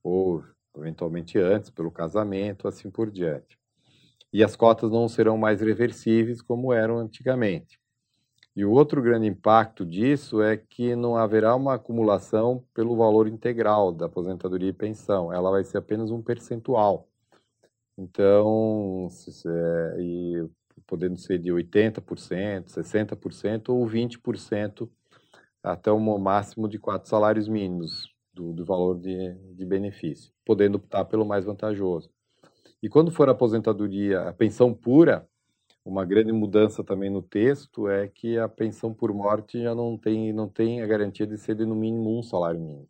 ou 0.03 0.43
eventualmente 0.77 1.39
antes, 1.39 1.71
pelo 1.71 1.91
casamento, 1.91 2.67
assim 2.67 2.91
por 2.91 3.11
diante. 3.11 3.59
E 4.33 4.43
as 4.43 4.57
cotas 4.57 4.91
não 4.91 5.09
serão 5.09 5.37
mais 5.37 5.61
reversíveis 5.61 6.41
como 6.41 6.73
eram 6.73 6.99
antigamente. 6.99 7.79
E 8.55 8.65
o 8.65 8.71
outro 8.71 9.01
grande 9.01 9.27
impacto 9.27 9.85
disso 9.85 10.43
é 10.43 10.57
que 10.57 10.95
não 10.95 11.17
haverá 11.17 11.55
uma 11.57 11.75
acumulação 11.75 12.63
pelo 12.75 12.95
valor 12.97 13.27
integral 13.27 13.91
da 13.91 14.07
aposentadoria 14.07 14.69
e 14.69 14.75
pensão, 14.75 15.33
ela 15.33 15.51
vai 15.51 15.65
ser 15.65 15.79
apenas 15.79 16.11
um 16.11 16.21
percentual. 16.21 17.09
Então, 17.97 19.09
é, 19.47 19.97
e 20.01 20.49
podendo 20.87 21.17
ser 21.19 21.39
de 21.39 21.51
80%, 21.51 22.67
60% 22.67 23.69
ou 23.71 23.87
20% 23.87 24.89
até 25.63 25.91
o 25.91 26.19
máximo 26.19 26.69
de 26.69 26.79
quatro 26.79 27.09
salários 27.09 27.49
mínimos 27.49 28.13
do, 28.35 28.53
do 28.53 28.65
valor 28.65 28.99
de, 28.99 29.35
de 29.55 29.65
benefício, 29.65 30.33
podendo 30.45 30.77
optar 30.77 31.05
pelo 31.05 31.25
mais 31.25 31.45
vantajoso. 31.45 32.11
E 32.83 32.89
quando 32.89 33.11
for 33.11 33.29
a 33.29 33.33
aposentadoria, 33.33 34.23
a 34.23 34.33
pensão 34.33 34.75
pura, 34.75 35.29
uma 35.85 36.05
grande 36.05 36.33
mudança 36.33 36.85
também 36.85 37.11
no 37.11 37.23
texto 37.23 37.89
é 37.89 38.07
que 38.09 38.39
a 38.39 38.49
pensão 38.49 38.95
por 38.95 39.13
morte 39.13 39.61
já 39.61 39.75
não 39.75 39.99
tem, 39.99 40.33
não 40.33 40.49
tem 40.49 40.83
a 40.83 40.87
garantia 40.87 41.27
de 41.27 41.37
ser 41.37 41.57
de 41.57 41.67
no 41.67 41.75
mínimo 41.75 42.19
um 42.19 42.23
salário 42.23 42.61
mínimo. 42.61 42.89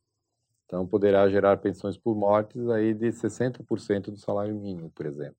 Então, 0.67 0.87
poderá 0.87 1.29
gerar 1.29 1.57
pensões 1.59 1.99
por 1.99 2.15
mortes 2.15 2.69
aí 2.69 2.95
de 2.95 3.13
60% 3.13 4.11
do 4.11 4.17
salário 4.17 4.55
mínimo, 4.55 4.91
por 4.91 5.07
exemplo. 5.07 5.37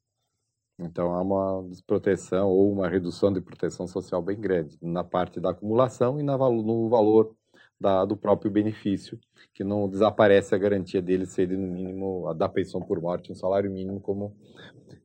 Então, 0.79 1.13
há 1.13 1.21
uma 1.21 1.67
desproteção 1.69 2.49
ou 2.49 2.71
uma 2.71 2.87
redução 2.87 3.31
de 3.31 3.41
proteção 3.41 3.87
social 3.87 4.21
bem 4.21 4.39
grande 4.39 4.77
na 4.81 5.03
parte 5.03 5.39
da 5.39 5.51
acumulação 5.51 6.19
e 6.19 6.23
na, 6.23 6.37
no 6.37 6.89
valor 6.89 7.35
da, 7.79 8.05
do 8.05 8.15
próprio 8.15 8.51
benefício, 8.51 9.19
que 9.53 9.63
não 9.63 9.89
desaparece 9.89 10.55
a 10.55 10.57
garantia 10.57 11.01
dele 11.01 11.25
ser 11.25 11.49
no 11.49 11.67
mínimo, 11.67 12.33
da 12.33 12.47
pensão 12.47 12.81
por 12.81 13.01
morte, 13.01 13.31
um 13.31 13.35
salário 13.35 13.71
mínimo, 13.71 13.99
como 13.99 14.35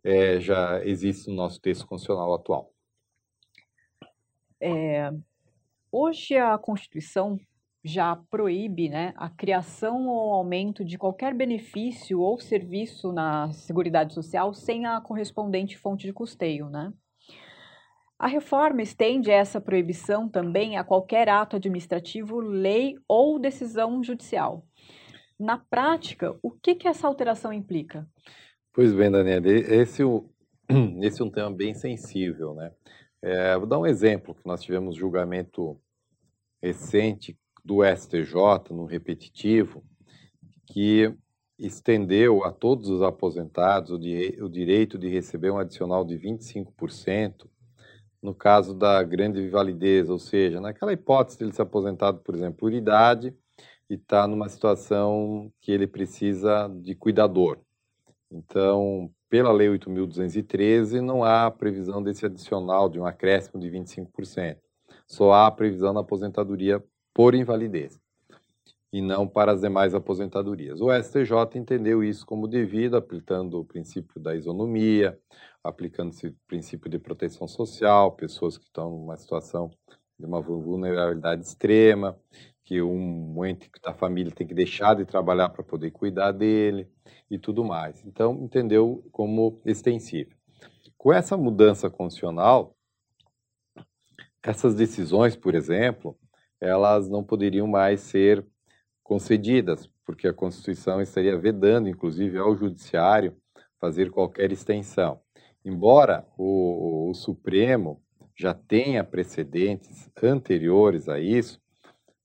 é, 0.04 0.40
já 0.40 0.84
existe 0.84 1.28
no 1.28 1.36
nosso 1.36 1.60
texto 1.60 1.86
constitucional 1.86 2.32
atual. 2.34 2.72
É, 4.60 5.12
hoje 5.90 6.36
a 6.36 6.56
Constituição 6.58 7.38
já 7.84 8.16
proíbe 8.30 8.88
né, 8.88 9.12
a 9.16 9.30
criação 9.30 10.08
ou 10.08 10.32
aumento 10.32 10.84
de 10.84 10.98
qualquer 10.98 11.32
benefício 11.34 12.20
ou 12.20 12.38
serviço 12.38 13.12
na 13.12 13.52
Seguridade 13.52 14.12
Social 14.12 14.52
sem 14.52 14.84
a 14.84 15.00
correspondente 15.00 15.78
fonte 15.78 16.06
de 16.06 16.12
custeio, 16.12 16.68
né? 16.68 16.92
A 18.18 18.26
reforma 18.26 18.82
estende 18.82 19.30
essa 19.30 19.60
proibição 19.60 20.28
também 20.28 20.76
a 20.76 20.82
qualquer 20.82 21.28
ato 21.28 21.54
administrativo, 21.54 22.40
lei 22.40 22.96
ou 23.06 23.38
decisão 23.38 24.02
judicial. 24.02 24.66
Na 25.38 25.56
prática, 25.56 26.36
o 26.42 26.50
que, 26.50 26.74
que 26.74 26.88
essa 26.88 27.06
alteração 27.06 27.52
implica? 27.52 28.08
Pois 28.72 28.92
bem, 28.92 29.08
Daniela, 29.08 29.46
esse, 29.48 30.02
esse 31.00 31.22
é 31.22 31.24
um 31.24 31.30
tema 31.30 31.50
bem 31.50 31.74
sensível, 31.74 32.54
né? 32.54 32.72
É, 33.22 33.56
vou 33.56 33.68
dar 33.68 33.78
um 33.78 33.86
exemplo, 33.86 34.34
que 34.34 34.46
nós 34.46 34.62
tivemos 34.62 34.96
julgamento 34.96 35.80
recente 36.60 37.38
do 37.64 37.84
STJ, 37.84 38.72
no 38.72 38.84
repetitivo, 38.84 39.84
que 40.66 41.14
estendeu 41.56 42.44
a 42.44 42.52
todos 42.52 42.88
os 42.88 43.00
aposentados 43.00 43.92
o, 43.92 43.98
di 43.98 44.36
o 44.40 44.48
direito 44.48 44.98
de 44.98 45.08
receber 45.08 45.50
um 45.50 45.58
adicional 45.58 46.04
de 46.04 46.16
25% 46.16 47.46
no 48.22 48.34
caso 48.34 48.74
da 48.74 49.02
grande 49.02 49.48
validez, 49.48 50.10
ou 50.10 50.18
seja, 50.18 50.60
naquela 50.60 50.92
hipótese 50.92 51.38
de 51.38 51.44
ele 51.44 51.52
ser 51.52 51.62
aposentado, 51.62 52.18
por 52.18 52.34
exemplo, 52.34 52.58
por 52.58 52.72
idade 52.72 53.34
e 53.88 53.94
está 53.94 54.26
numa 54.26 54.48
situação 54.48 55.52
que 55.60 55.72
ele 55.72 55.86
precisa 55.86 56.68
de 56.82 56.94
cuidador. 56.94 57.58
Então, 58.30 59.10
pela 59.30 59.52
Lei 59.52 59.68
8.213, 59.68 61.00
não 61.00 61.24
há 61.24 61.50
previsão 61.50 62.02
desse 62.02 62.26
adicional 62.26 62.88
de 62.88 62.98
um 62.98 63.06
acréscimo 63.06 63.60
de 63.60 63.70
25%. 63.70 64.58
Só 65.06 65.32
há 65.32 65.50
previsão 65.50 65.92
na 65.92 66.00
aposentadoria 66.00 66.82
por 67.14 67.34
invalidez 67.34 67.98
e 68.92 69.02
não 69.02 69.28
para 69.28 69.52
as 69.52 69.60
demais 69.60 69.94
aposentadorias. 69.94 70.80
O 70.80 70.90
STJ 70.90 71.56
entendeu 71.56 72.02
isso 72.02 72.24
como 72.24 72.48
devido, 72.48 72.96
aplicando 72.96 73.60
o 73.60 73.64
princípio 73.64 74.20
da 74.20 74.34
isonomia, 74.34 75.18
aplicando 75.62 76.10
esse 76.10 76.30
princípio 76.46 76.90
de 76.90 76.98
proteção 76.98 77.46
social, 77.46 78.12
pessoas 78.12 78.56
que 78.56 78.64
estão 78.64 78.90
numa 78.90 79.16
situação 79.16 79.70
de 80.18 80.26
uma 80.26 80.40
vulnerabilidade 80.40 81.42
extrema, 81.44 82.18
que 82.64 82.82
um 82.82 83.44
ente 83.44 83.70
da 83.82 83.94
família 83.94 84.32
tem 84.32 84.46
que 84.46 84.54
deixar 84.54 84.94
de 84.94 85.04
trabalhar 85.04 85.48
para 85.48 85.62
poder 85.62 85.90
cuidar 85.90 86.32
dele 86.32 86.88
e 87.30 87.38
tudo 87.38 87.64
mais. 87.64 88.04
Então, 88.04 88.34
entendeu 88.42 89.06
como 89.12 89.60
extensível. 89.64 90.36
Com 90.96 91.12
essa 91.12 91.36
mudança 91.36 91.88
constitucional, 91.88 92.76
essas 94.42 94.74
decisões, 94.74 95.36
por 95.36 95.54
exemplo, 95.54 96.18
elas 96.60 97.08
não 97.08 97.22
poderiam 97.22 97.66
mais 97.66 98.00
ser 98.00 98.44
concedidas, 99.08 99.88
porque 100.04 100.28
a 100.28 100.34
Constituição 100.34 101.00
estaria 101.00 101.36
vedando, 101.36 101.88
inclusive, 101.88 102.36
ao 102.36 102.54
Judiciário 102.54 103.34
fazer 103.80 104.10
qualquer 104.10 104.52
extensão. 104.52 105.18
Embora 105.64 106.26
o, 106.36 107.08
o 107.08 107.14
Supremo 107.14 108.02
já 108.36 108.52
tenha 108.52 109.02
precedentes 109.02 110.10
anteriores 110.22 111.08
a 111.08 111.18
isso, 111.18 111.58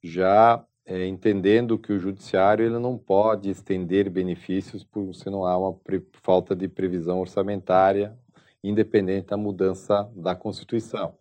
já 0.04 0.64
é, 0.86 1.08
entendendo 1.08 1.80
que 1.80 1.94
o 1.94 2.00
judiciário 2.00 2.66
ele 2.66 2.78
não 2.78 2.98
pode 2.98 3.50
estender 3.50 4.10
benefícios 4.10 4.84
por 4.84 5.16
se 5.16 5.30
não 5.30 5.46
há 5.46 5.58
uma 5.58 5.80
falta 6.22 6.54
de 6.54 6.68
previsão 6.68 7.22
orçamentária, 7.22 8.14
independente 8.62 9.28
da 9.28 9.38
mudança 9.38 10.12
da 10.16 10.36
Constituição. 10.36 11.16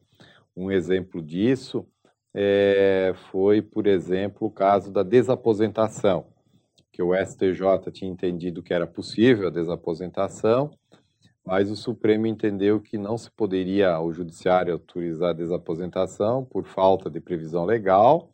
Um 0.57 0.71
exemplo 0.71 1.23
disso 1.23 1.87
é, 2.35 3.15
foi, 3.31 3.61
por 3.61 3.87
exemplo, 3.87 4.47
o 4.47 4.51
caso 4.51 4.91
da 4.91 5.03
desaposentação, 5.03 6.27
que 6.91 7.03
o 7.03 7.15
STJ 7.15 7.91
tinha 7.93 8.11
entendido 8.11 8.63
que 8.63 8.75
era 8.75 8.87
possível 8.87 9.49
a 9.49 9.51
desaposentação, 9.51 10.71
mas 11.45 11.71
o 11.71 11.77
Supremo 11.77 12.27
entendeu 12.27 12.81
que 12.81 12.97
não 12.97 13.19
se 13.19 13.31
poderia 13.31 13.99
o 14.01 14.13
judiciário 14.13 14.73
autorizar 14.73 15.31
a 15.31 15.35
desaposentação 15.35 16.45
por 16.45 16.65
falta 16.65 17.11
de 17.11 17.21
previsão 17.21 17.65
legal 17.65 18.31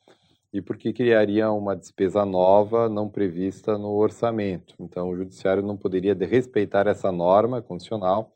e 0.53 0.61
porque 0.61 0.93
criaria 0.93 1.51
uma 1.51 1.75
despesa 1.77 2.25
nova 2.25 2.89
não 2.89 3.09
prevista 3.09 3.79
no 3.79 3.93
orçamento. 3.95 4.75
Então, 4.79 5.11
o 5.11 5.17
judiciário 5.17 5.63
não 5.63 5.77
poderia 5.77 6.15
respeitar 6.15 6.87
essa 6.87 7.11
norma 7.13 7.63
constitucional 7.63 8.33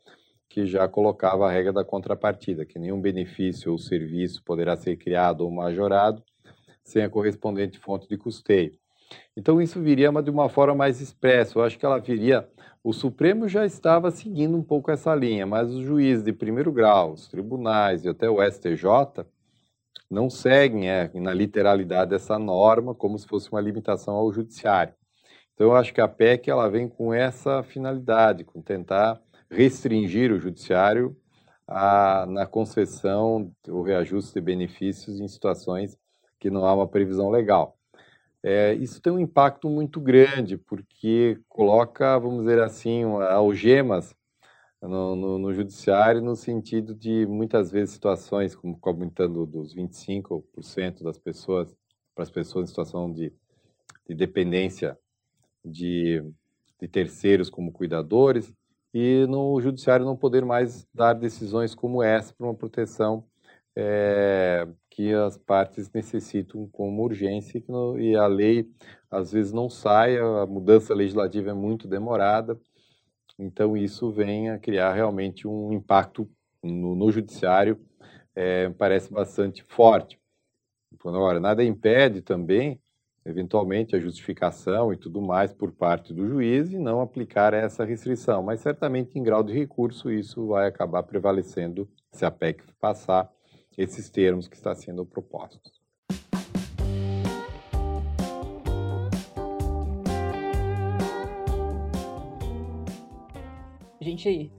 que 0.53 0.67
já 0.67 0.87
colocava 0.87 1.47
a 1.47 1.51
regra 1.51 1.73
da 1.73 1.83
contrapartida, 1.83 2.63
que 2.63 2.77
nenhum 2.77 3.01
benefício 3.01 3.71
ou 3.71 3.77
serviço 3.79 4.43
poderá 4.43 4.77
ser 4.77 4.97
criado 4.97 5.41
ou 5.41 5.49
majorado 5.49 6.21
sem 6.83 7.01
a 7.01 7.09
correspondente 7.09 7.79
fonte 7.79 8.07
de 8.07 8.15
custeio. 8.19 8.77
Então 9.35 9.59
isso 9.59 9.81
viria 9.81 10.11
de 10.21 10.29
uma 10.29 10.47
forma 10.49 10.75
mais 10.75 11.01
expressa. 11.01 11.57
Eu 11.57 11.63
acho 11.63 11.79
que 11.79 11.83
ela 11.83 11.97
viria. 11.97 12.47
O 12.83 12.93
Supremo 12.93 13.47
já 13.47 13.65
estava 13.65 14.11
seguindo 14.11 14.55
um 14.55 14.61
pouco 14.61 14.91
essa 14.91 15.15
linha, 15.15 15.47
mas 15.47 15.73
os 15.73 15.83
juízes 15.83 16.23
de 16.23 16.31
primeiro 16.31 16.71
grau, 16.71 17.13
os 17.13 17.27
tribunais 17.27 18.05
e 18.05 18.09
até 18.09 18.29
o 18.29 18.37
STJ 18.43 19.25
não 20.07 20.29
seguem 20.29 20.87
é, 20.87 21.09
na 21.15 21.33
literalidade 21.33 22.13
essa 22.13 22.37
norma 22.37 22.93
como 22.93 23.17
se 23.17 23.25
fosse 23.25 23.51
uma 23.51 23.59
limitação 23.59 24.13
ao 24.13 24.31
judiciário. 24.31 24.93
Então 25.55 25.65
eu 25.65 25.75
acho 25.75 25.91
que 25.91 26.01
a 26.01 26.07
PEC 26.07 26.51
ela 26.51 26.69
vem 26.69 26.87
com 26.87 27.11
essa 27.11 27.63
finalidade, 27.63 28.43
com 28.43 28.61
tentar 28.61 29.19
restringir 29.53 30.31
o 30.31 30.39
judiciário 30.39 31.15
a, 31.67 32.25
na 32.27 32.45
concessão 32.45 33.51
ou 33.67 33.83
reajuste 33.83 34.33
de 34.33 34.41
benefícios 34.41 35.19
em 35.19 35.27
situações 35.27 35.97
que 36.39 36.49
não 36.49 36.65
há 36.65 36.73
uma 36.73 36.87
previsão 36.87 37.29
legal. 37.29 37.77
É, 38.41 38.73
isso 38.73 39.01
tem 39.01 39.13
um 39.13 39.19
impacto 39.19 39.69
muito 39.69 40.01
grande, 40.01 40.57
porque 40.57 41.39
coloca, 41.47 42.19
vamos 42.19 42.39
dizer 42.39 42.61
assim, 42.61 43.03
algemas 43.03 44.13
no, 44.81 45.15
no, 45.15 45.39
no, 45.39 45.53
judiciário 45.53 46.21
no 46.21 46.35
sentido 46.35 46.93
de 46.93 47.25
muitas 47.25 47.71
vezes 47.71 47.93
situações, 47.93 48.53
como 48.53 48.77
comentando 48.77 49.45
dos 49.45 49.73
25% 49.73 51.03
das 51.03 51.17
pessoas, 51.17 51.73
para 52.13 52.23
as 52.23 52.29
pessoas 52.29 52.65
em 52.65 52.67
situação 52.67 53.09
de, 53.09 53.31
de 54.05 54.13
dependência 54.13 54.97
de, 55.63 56.21
de 56.81 56.87
terceiros 56.89 57.49
como 57.49 57.71
cuidadores, 57.71 58.53
e 58.93 59.25
no 59.27 59.59
judiciário 59.59 60.05
não 60.05 60.15
poder 60.15 60.45
mais 60.45 60.87
dar 60.93 61.13
decisões 61.13 61.73
como 61.73 62.03
essa 62.03 62.33
para 62.33 62.45
uma 62.45 62.53
proteção 62.53 63.25
é, 63.75 64.67
que 64.89 65.11
as 65.13 65.37
partes 65.37 65.91
necessitam 65.91 66.67
como 66.71 67.01
urgência 67.03 67.57
e, 67.57 67.71
no, 67.71 67.99
e 67.99 68.15
a 68.15 68.27
lei 68.27 68.69
às 69.09 69.31
vezes 69.31 69.51
não 69.51 69.69
sai, 69.69 70.17
a 70.17 70.45
mudança 70.45 70.93
legislativa 70.93 71.49
é 71.51 71.53
muito 71.53 71.87
demorada, 71.87 72.59
então 73.37 73.75
isso 73.75 74.11
vem 74.11 74.49
a 74.49 74.59
criar 74.59 74.93
realmente 74.93 75.47
um 75.47 75.73
impacto 75.73 76.29
no, 76.63 76.95
no 76.95 77.11
judiciário, 77.11 77.79
é, 78.35 78.69
parece 78.69 79.11
bastante 79.11 79.63
forte. 79.63 80.19
Agora, 81.03 81.39
nada 81.39 81.63
impede 81.63 82.21
também, 82.21 82.79
eventualmente, 83.25 83.95
a 83.95 83.99
justificação 83.99 84.91
e 84.91 84.97
tudo 84.97 85.21
mais 85.21 85.53
por 85.53 85.71
parte 85.71 86.13
do 86.13 86.27
juiz 86.27 86.71
e 86.71 86.77
não 86.77 87.01
aplicar 87.01 87.53
essa 87.53 87.85
restrição, 87.85 88.43
mas 88.43 88.59
certamente 88.59 89.17
em 89.17 89.23
grau 89.23 89.43
de 89.43 89.53
recurso 89.53 90.11
isso 90.11 90.47
vai 90.47 90.67
acabar 90.67 91.03
prevalecendo 91.03 91.87
se 92.11 92.25
a 92.25 92.31
PEC 92.31 92.63
passar 92.79 93.31
esses 93.77 94.09
termos 94.09 94.47
que 94.47 94.55
está 94.55 94.75
sendo 94.75 95.05
propostos. 95.05 95.81
Gente 104.01 104.51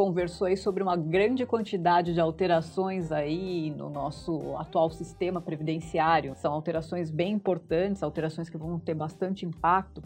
conversou 0.00 0.46
aí 0.46 0.56
sobre 0.56 0.82
uma 0.82 0.96
grande 0.96 1.44
quantidade 1.44 2.14
de 2.14 2.20
alterações 2.20 3.12
aí 3.12 3.70
no 3.70 3.90
nosso 3.90 4.56
atual 4.56 4.90
sistema 4.90 5.42
previdenciário. 5.42 6.34
São 6.36 6.54
alterações 6.54 7.10
bem 7.10 7.34
importantes, 7.34 8.02
alterações 8.02 8.48
que 8.48 8.56
vão 8.56 8.78
ter 8.78 8.94
bastante 8.94 9.44
impacto. 9.44 10.02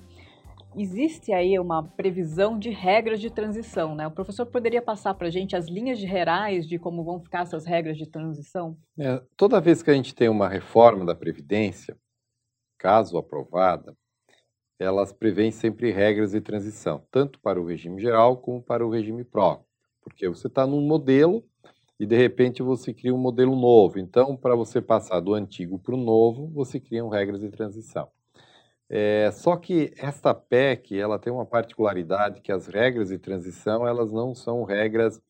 Existe 0.76 1.32
aí 1.32 1.57
uma 1.61 1.84
previsão 1.84 2.59
de 2.59 2.70
regras 2.70 3.20
de 3.20 3.30
transição, 3.30 3.95
né? 3.95 4.05
O 4.05 4.11
professor 4.11 4.45
poderia 4.47 4.82
passar 4.82 5.14
para 5.14 5.28
a 5.28 5.30
gente 5.30 5.55
as 5.55 5.68
linhas 5.68 6.01
gerais 6.01 6.66
de 6.66 6.76
como 6.76 7.05
vão 7.05 7.20
ficar 7.20 7.42
essas 7.42 7.64
regras 7.64 7.97
de 7.97 8.11
transição? 8.11 8.76
É, 8.99 9.22
toda 9.36 9.61
vez 9.61 9.80
que 9.80 9.92
a 9.92 9.95
gente 9.95 10.12
tem 10.12 10.28
uma 10.28 10.49
reforma 10.49 11.05
da 11.05 11.14
Previdência, 11.14 11.97
caso 12.80 13.16
aprovada, 13.16 13.95
elas 14.76 15.12
prevêem 15.12 15.53
sempre 15.53 15.92
regras 15.92 16.32
de 16.32 16.40
transição, 16.40 17.07
tanto 17.12 17.38
para 17.38 17.61
o 17.61 17.64
regime 17.64 18.03
geral 18.03 18.38
como 18.38 18.61
para 18.61 18.84
o 18.84 18.90
regime 18.90 19.22
próprio, 19.22 19.72
porque 20.05 20.29
você 20.29 20.47
está 20.47 20.67
num 20.67 20.81
modelo 20.81 21.43
e 21.99 22.07
de 22.07 22.17
repente 22.17 22.63
você 22.63 22.93
cria 22.93 23.15
um 23.15 23.19
modelo 23.19 23.57
novo. 23.57 23.99
Então, 23.99 24.37
para 24.37 24.55
você 24.55 24.81
passar 24.81 25.21
do 25.21 25.35
antigo 25.35 25.79
para 25.79 25.95
o 25.95 25.99
novo, 25.99 26.49
você 26.49 26.79
cria 26.79 27.03
regras 27.09 27.41
de 27.41 27.51
transição. 27.51 28.09
É, 28.89 29.31
só 29.33 29.57
que 29.57 29.93
esta 29.97 30.35
PEC 30.35 30.99
ela 30.99 31.19
tem 31.19 31.33
uma 31.33 31.47
particularidade 31.47 32.43
que 32.43 32.53
as 32.53 32.67
regras 32.67 33.09
de 33.09 33.19
transição 33.19 33.89
elas 33.89 34.13
não 34.13 34.35
são 34.35 34.63
regras, 34.63 35.21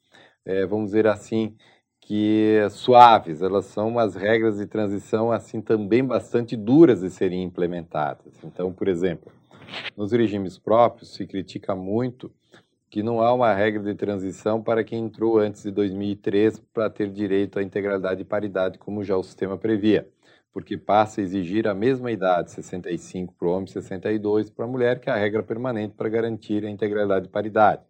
é, 0.45 0.67
vamos 0.67 0.87
dizer 0.87 1.07
assim, 1.07 1.57
que 2.01 2.59
suaves, 2.71 3.41
elas 3.41 3.65
são 3.67 3.89
umas 3.89 4.15
regras 4.15 4.59
de 4.59 4.67
transição 4.67 5.33
assim 5.33 5.63
também 5.63 6.05
bastante 6.05 6.57
duras 6.57 7.01
de 7.01 7.11
serem 7.11 7.43
implementadas. 7.45 8.35
Então, 8.45 8.73
por 8.73 8.89
exemplo, 8.89 9.33
nos 9.97 10.13
regimes 10.13 10.59
próprios 10.59 11.15
se 11.15 11.27
critica 11.27 11.75
muito 11.75 12.31
que 12.95 13.03
não 13.03 13.21
há 13.21 13.35
uma 13.35 13.53
regra 13.53 13.83
de 13.83 13.93
transição 13.97 14.63
para 14.63 14.85
quem 14.85 15.07
entrou 15.07 15.41
antes 15.41 15.65
de 15.65 15.73
2003 15.73 16.61
para 16.73 16.89
ter 16.89 17.11
direito 17.11 17.59
à 17.59 17.63
integralidade 17.65 18.23
e 18.23 18.25
paridade, 18.25 18.79
como 18.79 19.03
já 19.03 19.17
o 19.17 19.23
sistema 19.25 19.59
previa 19.59 20.09
porque 20.53 20.79
passa 20.79 21.21
a 21.21 21.25
exigir 21.25 21.67
a 21.67 21.75
mesma 21.75 22.13
idade, 22.13 22.53
65 22.53 23.35
para 23.37 23.49
o 23.49 23.51
homem, 23.51 23.67
62 23.67 24.49
para 24.49 24.65
a 24.65 24.69
mulher, 24.69 25.01
que 25.01 25.11
é 25.11 25.13
a 25.13 25.17
regra 25.17 25.43
permanente 25.43 25.97
para 25.97 26.09
garantir 26.09 26.65
a 26.65 26.71
integralidade 26.71 27.27
e 27.27 27.29
paridade. 27.29 27.83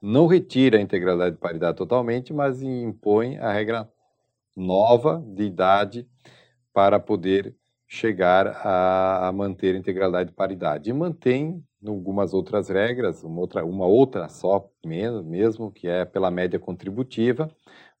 Não 0.00 0.26
retira 0.26 0.78
a 0.78 0.80
integralidade 0.80 1.36
e 1.36 1.38
paridade 1.38 1.76
totalmente, 1.76 2.32
mas 2.32 2.62
impõe 2.62 3.36
a 3.36 3.52
regra 3.52 3.86
nova 4.56 5.22
de 5.26 5.42
idade 5.42 6.08
para 6.72 6.98
poder 6.98 7.54
chegar 7.86 8.58
a 8.64 9.30
manter 9.34 9.74
a 9.74 9.78
integralidade 9.78 10.30
e 10.30 10.34
paridade. 10.34 10.88
E 10.88 10.92
mantém 10.94 11.62
algumas 11.86 12.32
outras 12.34 12.68
regras, 12.68 13.22
uma 13.24 13.40
outra, 13.40 13.64
uma 13.64 13.86
outra 13.86 14.28
só 14.28 14.70
mesmo, 14.84 15.70
que 15.72 15.88
é 15.88 16.04
pela 16.04 16.30
média 16.30 16.58
contributiva, 16.58 17.50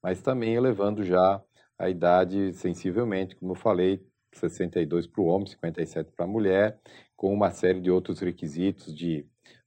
mas 0.02 0.20
também 0.22 0.54
elevando 0.54 1.04
já 1.04 1.42
a 1.78 1.88
idade 1.90 2.52
sensivelmente, 2.54 3.36
como 3.36 3.52
eu 3.52 3.56
falei, 3.56 4.04
62 4.32 5.06
para 5.06 5.20
o 5.22 5.26
homem, 5.26 5.46
57 5.46 6.10
para 6.12 6.24
a 6.24 6.28
mulher, 6.28 6.80
com 7.16 7.32
uma 7.32 7.50
série 7.50 7.80
de 7.80 7.90
outros 7.90 8.20
requisitos 8.20 8.94
de 8.94 9.26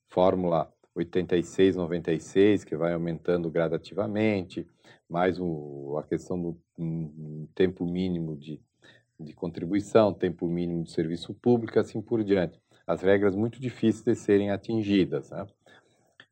fórmula 0.09 0.71
86, 0.95 1.75
96, 1.75 2.63
que 2.63 2.75
vai 2.75 2.93
aumentando 2.93 3.49
gradativamente, 3.51 4.65
mais 5.09 5.39
o, 5.39 5.97
a 5.99 6.03
questão 6.03 6.41
do 6.41 6.57
um, 6.79 7.47
tempo 7.53 7.85
mínimo 7.85 8.35
de, 8.37 8.61
de 9.19 9.33
contribuição, 9.33 10.13
tempo 10.13 10.47
mínimo 10.47 10.83
de 10.83 10.91
serviço 10.91 11.33
público, 11.33 11.79
assim 11.79 12.01
por 12.01 12.23
diante. 12.23 12.59
As 12.87 13.01
regras 13.01 13.35
muito 13.35 13.59
difíceis 13.59 14.03
de 14.03 14.15
serem 14.15 14.51
atingidas. 14.51 15.29
Né? 15.31 15.45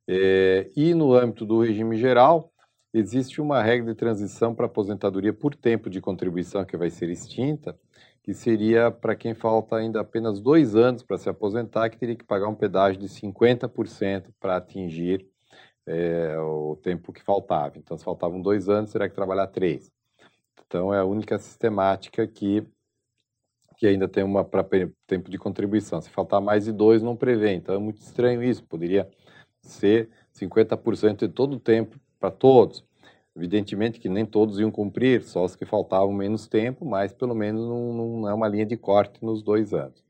É, 0.08 0.70
e 0.76 0.94
no 0.94 1.14
âmbito 1.14 1.46
do 1.46 1.62
regime 1.62 1.98
geral, 1.98 2.52
existe 2.94 3.42
uma 3.42 3.62
regra 3.62 3.92
de 3.94 3.98
transição 3.98 4.54
para 4.54 4.68
aposentadoria 4.68 5.34
por 5.34 5.56
tempo 5.56 5.90
de 5.90 6.00
contribuição 6.00 6.64
que 6.64 6.78
vai 6.78 6.90
ser 6.90 7.10
extinta, 7.10 7.78
que 8.22 8.34
seria 8.34 8.92
para 8.92 9.16
quem 9.16 9.34
falta 9.34 9.76
ainda 9.76 10.00
apenas 10.00 10.40
dois 10.40 10.76
anos 10.76 11.04
para 11.04 11.18
se 11.18 11.28
aposentar, 11.28 11.90
que 11.90 11.98
teria 11.98 12.16
que 12.16 12.24
pagar 12.24 12.48
um 12.48 12.56
pedágio 12.56 13.00
de 13.02 13.08
50% 13.10 14.30
para 14.40 14.58
atingir 14.58 15.28
é, 15.86 16.38
o 16.40 16.78
tempo 16.82 17.12
que 17.12 17.22
faltava. 17.22 17.78
Então, 17.78 17.98
se 17.98 18.04
faltavam 18.04 18.42
dois 18.42 18.70
anos, 18.70 18.92
teria 18.92 19.10
que 19.10 19.16
trabalhar 19.16 19.48
três. 19.48 19.92
Então, 20.66 20.94
é 20.94 21.00
a 21.00 21.06
única 21.06 21.38
sistemática 21.38 22.26
que, 22.26 22.66
que 23.78 23.88
ainda 23.88 24.08
tem 24.08 24.24
uma 24.24 24.44
para 24.44 24.66
tempo 25.08 25.30
de 25.30 25.38
contribuição. 25.38 26.02
Se 26.02 26.10
faltar 26.10 26.42
mais 26.42 26.66
de 26.66 26.72
dois, 26.72 27.02
não 27.02 27.16
prevê. 27.16 27.54
Então, 27.54 27.76
é 27.76 27.80
muito 27.80 28.02
estranho 28.02 28.44
isso. 28.44 28.64
Poderia 28.64 29.10
ser 29.62 30.10
50% 30.34 31.20
de 31.20 31.30
todo 31.30 31.56
o 31.56 31.60
tempo 31.60 32.00
para 32.20 32.32
todos. 32.32 32.84
Evidentemente 33.36 34.00
que 34.00 34.08
nem 34.08 34.26
todos 34.26 34.60
iam 34.60 34.70
cumprir, 34.70 35.24
só 35.24 35.44
os 35.44 35.56
que 35.56 35.66
faltavam 35.66 36.14
menos 36.14 36.48
tempo, 36.48 36.86
mas 36.86 37.12
pelo 37.12 37.34
menos 37.34 37.68
não, 37.68 37.94
não 37.94 38.30
é 38.30 38.34
uma 38.34 38.48
linha 38.48 38.66
de 38.66 38.78
corte 38.78 39.24
nos 39.26 39.42
dois 39.42 39.74
anos. 39.74 40.04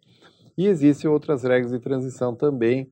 E 0.58 0.68
existem 0.68 1.10
outras 1.10 1.44
regras 1.44 1.72
de 1.72 1.80
transição 1.80 2.36
também 2.36 2.92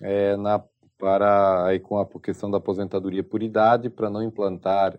é, 0.00 0.36
na, 0.36 0.62
para 0.96 1.66
aí 1.66 1.80
com 1.80 1.98
a 1.98 2.06
questão 2.20 2.50
da 2.50 2.58
aposentadoria 2.58 3.24
por 3.24 3.42
idade, 3.42 3.90
para 3.90 4.08
não 4.08 4.22
implantar 4.22 4.98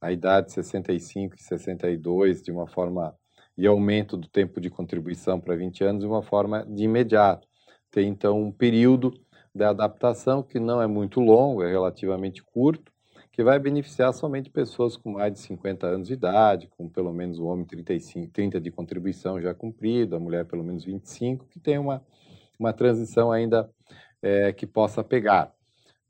a 0.00 0.10
idade 0.10 0.52
65 0.52 1.36
e 1.36 1.42
62 1.42 2.42
de 2.42 2.50
uma 2.50 2.66
forma 2.66 3.14
e 3.56 3.66
aumento 3.66 4.16
do 4.16 4.28
tempo 4.28 4.60
de 4.60 4.68
contribuição 4.68 5.40
para 5.40 5.56
20 5.56 5.84
anos 5.84 6.00
de 6.02 6.06
uma 6.06 6.22
forma 6.22 6.64
de 6.66 6.84
imediato. 6.84 7.46
Tem 7.90 8.08
então 8.08 8.40
um 8.40 8.52
período 8.52 9.14
de 9.54 9.64
adaptação 9.64 10.42
que 10.42 10.60
não 10.60 10.82
é 10.82 10.86
muito 10.86 11.20
longo, 11.20 11.62
é 11.62 11.70
relativamente 11.70 12.42
curto, 12.42 12.92
que 13.32 13.42
vai 13.42 13.58
beneficiar 13.58 14.12
somente 14.14 14.50
pessoas 14.50 14.96
com 14.96 15.12
mais 15.12 15.32
de 15.32 15.40
50 15.40 15.86
anos 15.86 16.08
de 16.08 16.14
idade, 16.14 16.68
com 16.68 16.88
pelo 16.88 17.12
menos 17.12 17.38
o 17.38 17.44
homem 17.44 17.66
35, 17.66 18.32
30 18.32 18.60
de 18.60 18.70
contribuição 18.70 19.40
já 19.40 19.54
cumprido, 19.54 20.16
a 20.16 20.20
mulher 20.20 20.46
pelo 20.46 20.64
menos 20.64 20.84
25, 20.84 21.46
que 21.46 21.60
tem 21.60 21.78
uma, 21.78 22.02
uma 22.58 22.72
transição 22.72 23.30
ainda 23.30 23.70
é, 24.22 24.52
que 24.52 24.66
possa 24.66 25.04
pegar. 25.04 25.52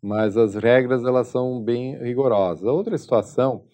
Mas 0.00 0.36
as 0.36 0.54
regras 0.54 1.04
elas 1.04 1.26
são 1.26 1.60
bem 1.60 1.96
rigorosas. 1.96 2.64
A 2.64 2.72
outra 2.72 2.96
situação 2.96 3.64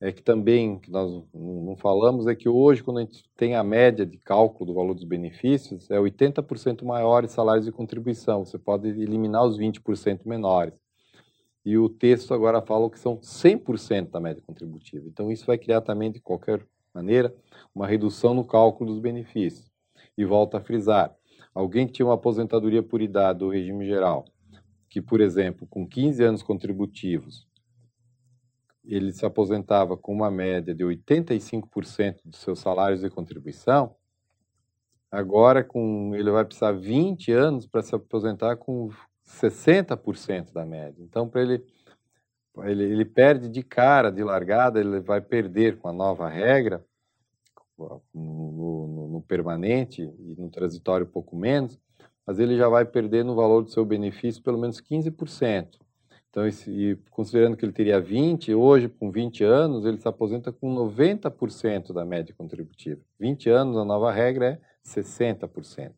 é 0.00 0.12
que 0.12 0.22
também 0.22 0.78
que 0.78 0.90
nós 0.90 1.24
não 1.32 1.76
falamos 1.76 2.26
é 2.26 2.34
que 2.34 2.48
hoje, 2.48 2.82
quando 2.82 2.98
a 2.98 3.00
gente 3.00 3.24
tem 3.36 3.54
a 3.54 3.64
média 3.64 4.04
de 4.04 4.18
cálculo 4.18 4.66
do 4.66 4.74
valor 4.74 4.94
dos 4.94 5.04
benefícios, 5.04 5.90
é 5.90 5.96
80% 5.98 6.84
maiores 6.84 7.30
salários 7.30 7.64
de 7.64 7.72
contribuição. 7.72 8.44
Você 8.44 8.58
pode 8.58 8.88
eliminar 8.88 9.44
os 9.44 9.58
20% 9.58 10.26
menores 10.26 10.74
e 11.66 11.76
o 11.76 11.88
texto 11.88 12.32
agora 12.32 12.62
fala 12.62 12.88
que 12.88 12.98
são 12.98 13.16
100% 13.16 14.10
da 14.10 14.20
média 14.20 14.40
contributiva. 14.46 15.04
Então, 15.08 15.32
isso 15.32 15.44
vai 15.44 15.58
criar 15.58 15.80
também, 15.80 16.12
de 16.12 16.20
qualquer 16.20 16.64
maneira, 16.94 17.34
uma 17.74 17.88
redução 17.88 18.32
no 18.32 18.44
cálculo 18.44 18.92
dos 18.92 19.00
benefícios. 19.00 19.68
E 20.16 20.24
volta 20.24 20.58
a 20.58 20.60
frisar: 20.60 21.12
alguém 21.52 21.84
que 21.86 21.94
tinha 21.94 22.06
uma 22.06 22.14
aposentadoria 22.14 22.84
por 22.84 23.02
idade 23.02 23.40
do 23.40 23.48
regime 23.48 23.84
geral, 23.84 24.26
que, 24.88 25.02
por 25.02 25.20
exemplo, 25.20 25.66
com 25.66 25.84
15 25.84 26.22
anos 26.22 26.42
contributivos, 26.42 27.45
ele 28.86 29.12
se 29.12 29.26
aposentava 29.26 29.96
com 29.96 30.12
uma 30.12 30.30
média 30.30 30.74
de 30.74 30.84
85% 30.84 32.20
dos 32.24 32.40
seus 32.40 32.60
salários 32.60 33.00
de 33.00 33.10
contribuição, 33.10 33.94
Agora 35.10 35.62
com 35.62 36.14
ele 36.14 36.30
vai 36.30 36.44
precisar 36.44 36.72
20 36.72 37.32
anos 37.32 37.66
para 37.66 37.82
se 37.82 37.94
aposentar 37.94 38.56
com 38.56 38.90
60% 39.24 40.52
da 40.52 40.66
média. 40.66 41.02
Então, 41.02 41.28
para 41.28 41.42
ele, 41.42 41.64
ele 42.64 42.82
ele 42.84 43.04
perde 43.04 43.48
de 43.48 43.62
cara, 43.62 44.10
de 44.10 44.22
largada, 44.22 44.80
ele 44.80 45.00
vai 45.00 45.20
perder 45.20 45.78
com 45.78 45.88
a 45.88 45.92
nova 45.92 46.28
regra 46.28 46.84
no, 47.78 48.02
no, 48.14 49.08
no 49.08 49.22
permanente 49.22 50.02
e 50.02 50.34
no 50.38 50.50
transitório 50.50 51.06
pouco 51.06 51.36
menos, 51.36 51.78
mas 52.26 52.38
ele 52.38 52.56
já 52.56 52.68
vai 52.68 52.84
perder 52.84 53.24
no 53.24 53.34
valor 53.34 53.62
do 53.62 53.70
seu 53.70 53.84
benefício 53.84 54.42
pelo 54.42 54.58
menos 54.58 54.80
15%. 54.80 55.78
Então, 56.36 56.46
esse, 56.46 56.98
considerando 57.10 57.56
que 57.56 57.64
ele 57.64 57.72
teria 57.72 57.98
20, 57.98 58.54
hoje, 58.54 58.90
com 58.90 59.10
20 59.10 59.42
anos, 59.42 59.86
ele 59.86 59.96
se 59.96 60.06
aposenta 60.06 60.52
com 60.52 60.74
90% 60.74 61.94
da 61.94 62.04
média 62.04 62.34
contributiva. 62.36 63.00
20 63.18 63.48
anos, 63.48 63.74
a 63.78 63.86
nova 63.86 64.12
regra 64.12 64.48
é 64.48 64.60
60%. 64.86 65.92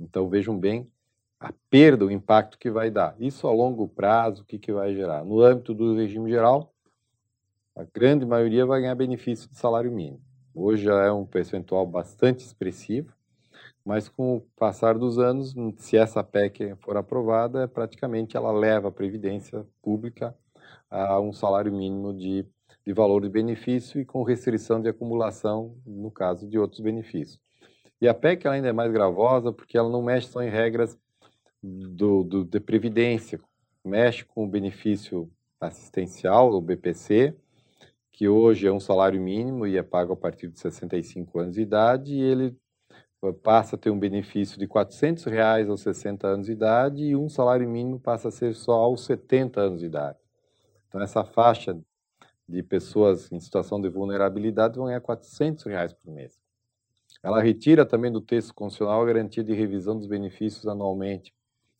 Então, 0.00 0.26
vejam 0.26 0.58
bem 0.58 0.90
a 1.38 1.52
perda, 1.68 2.06
o 2.06 2.10
impacto 2.10 2.58
que 2.58 2.70
vai 2.70 2.90
dar. 2.90 3.14
Isso 3.20 3.46
a 3.46 3.52
longo 3.52 3.86
prazo, 3.86 4.40
o 4.40 4.46
que, 4.46 4.58
que 4.58 4.72
vai 4.72 4.94
gerar? 4.94 5.22
No 5.22 5.42
âmbito 5.42 5.74
do 5.74 5.94
regime 5.96 6.30
geral, 6.30 6.72
a 7.76 7.84
grande 7.84 8.24
maioria 8.24 8.64
vai 8.64 8.80
ganhar 8.80 8.94
benefício 8.94 9.50
de 9.50 9.58
salário 9.58 9.92
mínimo. 9.92 10.22
Hoje 10.54 10.84
já 10.84 10.98
é 11.04 11.12
um 11.12 11.26
percentual 11.26 11.86
bastante 11.86 12.42
expressivo, 12.42 13.12
mas 13.84 14.08
com 14.08 14.36
o 14.36 14.40
passar 14.56 14.96
dos 14.96 15.18
anos, 15.18 15.54
se 15.76 15.96
essa 15.96 16.22
PEC 16.22 16.76
for 16.80 16.96
aprovada, 16.96 17.66
praticamente 17.66 18.36
ela 18.36 18.52
leva 18.52 18.88
a 18.88 18.92
Previdência 18.92 19.66
Pública 19.82 20.36
a 20.90 21.18
um 21.20 21.32
salário 21.32 21.72
mínimo 21.72 22.12
de, 22.12 22.46
de 22.86 22.92
valor 22.92 23.22
de 23.22 23.28
benefício 23.28 24.00
e 24.00 24.04
com 24.04 24.22
restrição 24.22 24.80
de 24.80 24.88
acumulação, 24.88 25.76
no 25.86 26.10
caso 26.10 26.48
de 26.48 26.58
outros 26.58 26.80
benefícios. 26.80 27.40
E 28.00 28.08
a 28.08 28.14
PEC 28.14 28.46
ainda 28.46 28.68
é 28.68 28.72
mais 28.72 28.92
gravosa 28.92 29.52
porque 29.52 29.78
ela 29.78 29.88
não 29.88 30.02
mexe 30.02 30.28
só 30.28 30.42
em 30.42 30.50
regras 30.50 30.98
do, 31.62 32.24
do, 32.24 32.44
de 32.44 32.60
previdência, 32.60 33.40
mexe 33.84 34.24
com 34.24 34.44
o 34.44 34.48
benefício 34.48 35.30
assistencial, 35.60 36.52
o 36.52 36.60
BPC, 36.60 37.34
que 38.12 38.28
hoje 38.28 38.66
é 38.66 38.72
um 38.72 38.80
salário 38.80 39.20
mínimo 39.20 39.66
e 39.66 39.76
é 39.76 39.82
pago 39.82 40.12
a 40.12 40.16
partir 40.16 40.48
de 40.48 40.58
65 40.58 41.38
anos 41.38 41.54
de 41.54 41.62
idade, 41.62 42.14
e 42.14 42.20
ele 42.20 42.56
passa 43.30 43.76
a 43.76 43.78
ter 43.78 43.90
um 43.90 43.98
benefício 43.98 44.58
de 44.58 44.66
400 44.66 45.24
reais 45.24 45.68
aos 45.68 45.82
60 45.82 46.26
anos 46.26 46.46
de 46.46 46.52
idade 46.52 47.04
e 47.04 47.14
um 47.14 47.28
salário 47.28 47.68
mínimo 47.68 48.00
passa 48.00 48.28
a 48.28 48.32
ser 48.32 48.54
só 48.54 48.72
aos 48.72 49.04
70 49.04 49.60
anos 49.60 49.80
de 49.80 49.86
idade. 49.86 50.18
Então, 50.88 51.00
essa 51.00 51.22
faixa 51.22 51.78
de 52.48 52.62
pessoas 52.62 53.30
em 53.30 53.38
situação 53.38 53.80
de 53.80 53.88
vulnerabilidade 53.88 54.76
vão 54.76 54.86
ganhar 54.86 55.00
400 55.00 55.64
reais 55.66 55.92
por 55.92 56.12
mês. 56.12 56.40
Ela 57.22 57.40
retira 57.40 57.86
também 57.86 58.10
do 58.10 58.20
texto 58.20 58.52
constitucional 58.52 59.02
a 59.02 59.06
garantia 59.06 59.44
de 59.44 59.54
revisão 59.54 59.96
dos 59.96 60.08
benefícios 60.08 60.66
anualmente, 60.66 61.32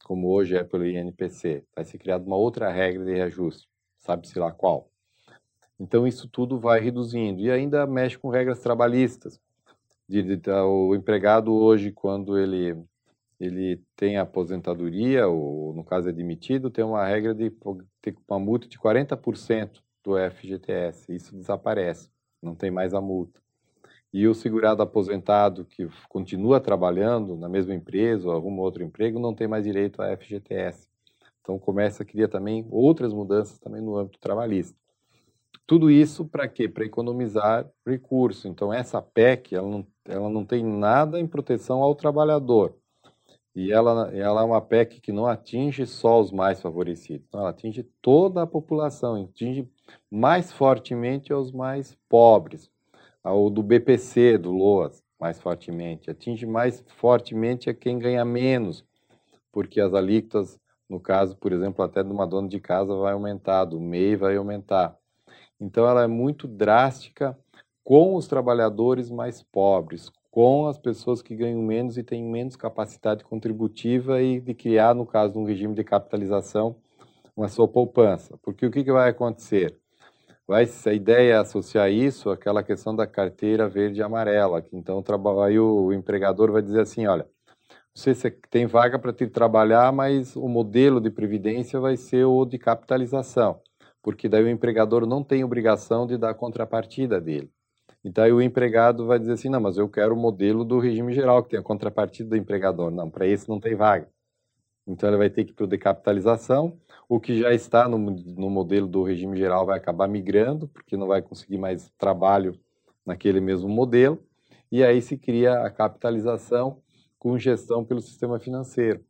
como 0.04 0.28
hoje 0.28 0.56
é 0.56 0.62
pelo 0.62 0.86
INPC. 0.86 1.64
Vai 1.74 1.84
ser 1.84 1.98
criada 1.98 2.24
uma 2.24 2.36
outra 2.36 2.70
regra 2.70 3.04
de 3.04 3.12
reajuste, 3.12 3.68
sabe-se 3.98 4.38
lá 4.38 4.52
qual. 4.52 4.88
Então, 5.80 6.06
isso 6.06 6.28
tudo 6.28 6.60
vai 6.60 6.80
reduzindo. 6.80 7.40
E 7.40 7.50
ainda 7.50 7.86
mexe 7.86 8.16
com 8.16 8.28
regras 8.28 8.60
trabalhistas, 8.60 9.40
de, 10.08 10.36
de, 10.36 10.50
o 10.50 10.94
empregado 10.94 11.52
hoje, 11.52 11.92
quando 11.92 12.38
ele, 12.38 12.76
ele 13.40 13.82
tem 13.96 14.16
aposentadoria, 14.18 15.26
ou 15.28 15.72
no 15.74 15.84
caso 15.84 16.08
é 16.08 16.12
demitido, 16.12 16.70
tem 16.70 16.84
uma 16.84 17.06
regra 17.06 17.34
de 17.34 17.50
ter 18.00 18.16
uma 18.28 18.38
multa 18.38 18.68
de 18.68 18.78
40% 18.78 19.80
do 20.02 20.16
FGTS. 20.30 21.14
Isso 21.14 21.34
desaparece, 21.34 22.10
não 22.42 22.54
tem 22.54 22.70
mais 22.70 22.94
a 22.94 23.00
multa. 23.00 23.40
E 24.12 24.28
o 24.28 24.34
segurado 24.34 24.82
aposentado 24.82 25.64
que 25.64 25.88
continua 26.08 26.60
trabalhando 26.60 27.34
na 27.36 27.48
mesma 27.48 27.74
empresa 27.74 28.28
ou 28.28 28.36
arruma 28.36 28.62
outro 28.62 28.82
emprego 28.82 29.18
não 29.18 29.34
tem 29.34 29.48
mais 29.48 29.64
direito 29.64 30.02
a 30.02 30.14
FGTS. 30.16 30.86
Então 31.40 31.58
começa 31.58 32.02
a 32.02 32.06
criar 32.06 32.28
também 32.28 32.66
outras 32.70 33.12
mudanças 33.12 33.58
também 33.58 33.80
no 33.80 33.96
âmbito 33.96 34.20
trabalhista. 34.20 34.76
Tudo 35.66 35.90
isso 35.90 36.26
para 36.26 36.46
quê? 36.48 36.68
Para 36.68 36.84
economizar 36.84 37.68
recurso. 37.86 38.48
Então, 38.48 38.72
essa 38.72 39.00
PEC, 39.00 39.54
ela 39.54 39.68
não, 39.68 39.86
ela 40.04 40.28
não 40.28 40.44
tem 40.44 40.64
nada 40.64 41.18
em 41.20 41.26
proteção 41.26 41.82
ao 41.82 41.94
trabalhador. 41.94 42.74
E 43.54 43.70
ela, 43.70 44.10
ela 44.14 44.40
é 44.40 44.44
uma 44.44 44.60
PEC 44.62 45.00
que 45.00 45.12
não 45.12 45.26
atinge 45.26 45.86
só 45.86 46.20
os 46.20 46.32
mais 46.32 46.62
favorecidos, 46.62 47.28
ela 47.34 47.50
atinge 47.50 47.82
toda 48.00 48.42
a 48.42 48.46
população, 48.46 49.14
atinge 49.22 49.68
mais 50.10 50.50
fortemente 50.50 51.34
os 51.34 51.52
mais 51.52 51.94
pobres, 52.08 52.70
o 53.22 53.50
do 53.50 53.62
BPC, 53.62 54.38
do 54.38 54.50
LOAS, 54.50 55.02
mais 55.20 55.38
fortemente, 55.38 56.10
atinge 56.10 56.46
mais 56.46 56.82
fortemente 56.96 57.68
a 57.68 57.74
quem 57.74 57.98
ganha 57.98 58.24
menos, 58.24 58.84
porque 59.52 59.80
as 59.80 59.92
alíquotas, 59.92 60.58
no 60.88 60.98
caso, 60.98 61.36
por 61.36 61.52
exemplo, 61.52 61.84
até 61.84 62.02
de 62.02 62.10
uma 62.10 62.26
dona 62.26 62.48
de 62.48 62.58
casa 62.58 62.96
vai 62.96 63.12
aumentar, 63.12 63.66
do 63.66 63.78
MEI 63.78 64.16
vai 64.16 64.36
aumentar. 64.36 64.96
Então, 65.60 65.86
ela 65.86 66.02
é 66.02 66.08
muito 66.08 66.48
drástica 66.48 67.38
com 67.84 68.14
os 68.14 68.26
trabalhadores 68.26 69.10
mais 69.10 69.42
pobres, 69.42 70.10
com 70.30 70.66
as 70.66 70.78
pessoas 70.78 71.20
que 71.20 71.36
ganham 71.36 71.60
menos 71.62 71.98
e 71.98 72.02
têm 72.02 72.24
menos 72.24 72.56
capacidade 72.56 73.24
contributiva 73.24 74.22
e 74.22 74.40
de 74.40 74.54
criar, 74.54 74.94
no 74.94 75.04
caso 75.04 75.34
de 75.34 75.38
um 75.38 75.44
regime 75.44 75.74
de 75.74 75.84
capitalização, 75.84 76.76
uma 77.36 77.48
sua 77.48 77.68
poupança. 77.68 78.38
Porque 78.42 78.64
o 78.64 78.70
que, 78.70 78.84
que 78.84 78.92
vai 78.92 79.10
acontecer? 79.10 79.76
Vai, 80.46 80.68
a 80.86 80.92
ideia 80.92 81.34
é 81.34 81.36
associar 81.36 81.90
isso 81.90 82.30
àquela 82.30 82.62
questão 82.62 82.94
da 82.94 83.06
carteira 83.06 83.68
verde 83.68 84.00
e 84.00 84.02
amarela, 84.02 84.60
que 84.60 84.76
então 84.76 85.02
aí 85.44 85.58
o 85.58 85.92
empregador 85.92 86.50
vai 86.50 86.62
dizer 86.62 86.80
assim, 86.80 87.06
olha, 87.06 87.26
você 87.94 88.14
tem 88.50 88.66
vaga 88.66 88.98
para 88.98 89.12
te 89.12 89.26
trabalhar, 89.26 89.92
mas 89.92 90.34
o 90.34 90.48
modelo 90.48 91.00
de 91.00 91.10
previdência 91.10 91.78
vai 91.78 91.96
ser 91.96 92.24
o 92.24 92.44
de 92.44 92.58
capitalização 92.58 93.60
porque 94.02 94.28
daí 94.28 94.42
o 94.42 94.48
empregador 94.48 95.06
não 95.06 95.22
tem 95.22 95.44
obrigação 95.44 96.06
de 96.06 96.18
dar 96.18 96.30
a 96.30 96.34
contrapartida 96.34 97.20
dele. 97.20 97.50
Então 98.04 98.24
o 98.34 98.42
empregado 98.42 99.06
vai 99.06 99.18
dizer 99.18 99.32
assim, 99.32 99.48
não, 99.48 99.60
mas 99.60 99.78
eu 99.78 99.88
quero 99.88 100.14
o 100.14 100.18
modelo 100.18 100.64
do 100.64 100.78
regime 100.78 101.12
geral, 101.12 101.42
que 101.42 101.50
tem 101.50 101.60
a 101.60 101.62
contrapartida 101.62 102.30
do 102.30 102.36
empregador. 102.36 102.90
Não, 102.90 103.08
para 103.08 103.26
esse 103.26 103.48
não 103.48 103.60
tem 103.60 103.76
vaga. 103.76 104.08
Então 104.86 105.08
ele 105.08 105.18
vai 105.18 105.30
ter 105.30 105.44
que 105.44 105.52
ir 105.52 105.54
para 105.54 105.66
decapitalização, 105.66 106.76
o 107.08 107.20
que 107.20 107.40
já 107.40 107.54
está 107.54 107.88
no, 107.88 107.98
no 107.98 108.50
modelo 108.50 108.88
do 108.88 109.04
regime 109.04 109.36
geral 109.36 109.64
vai 109.64 109.78
acabar 109.78 110.08
migrando, 110.08 110.66
porque 110.66 110.96
não 110.96 111.06
vai 111.06 111.22
conseguir 111.22 111.58
mais 111.58 111.88
trabalho 111.96 112.58
naquele 113.06 113.40
mesmo 113.40 113.68
modelo, 113.68 114.20
e 114.72 114.82
aí 114.82 115.00
se 115.00 115.16
cria 115.16 115.60
a 115.60 115.70
capitalização 115.70 116.82
com 117.16 117.38
gestão 117.38 117.84
pelo 117.84 118.00
sistema 118.00 118.40
financeiro, 118.40 119.04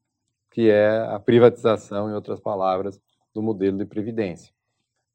que 0.50 0.68
é 0.68 0.98
a 1.06 1.18
privatização, 1.18 2.10
em 2.10 2.14
outras 2.14 2.38
palavras, 2.38 3.00
do 3.32 3.42
modelo 3.42 3.78
de 3.78 3.86
previdência 3.86 4.52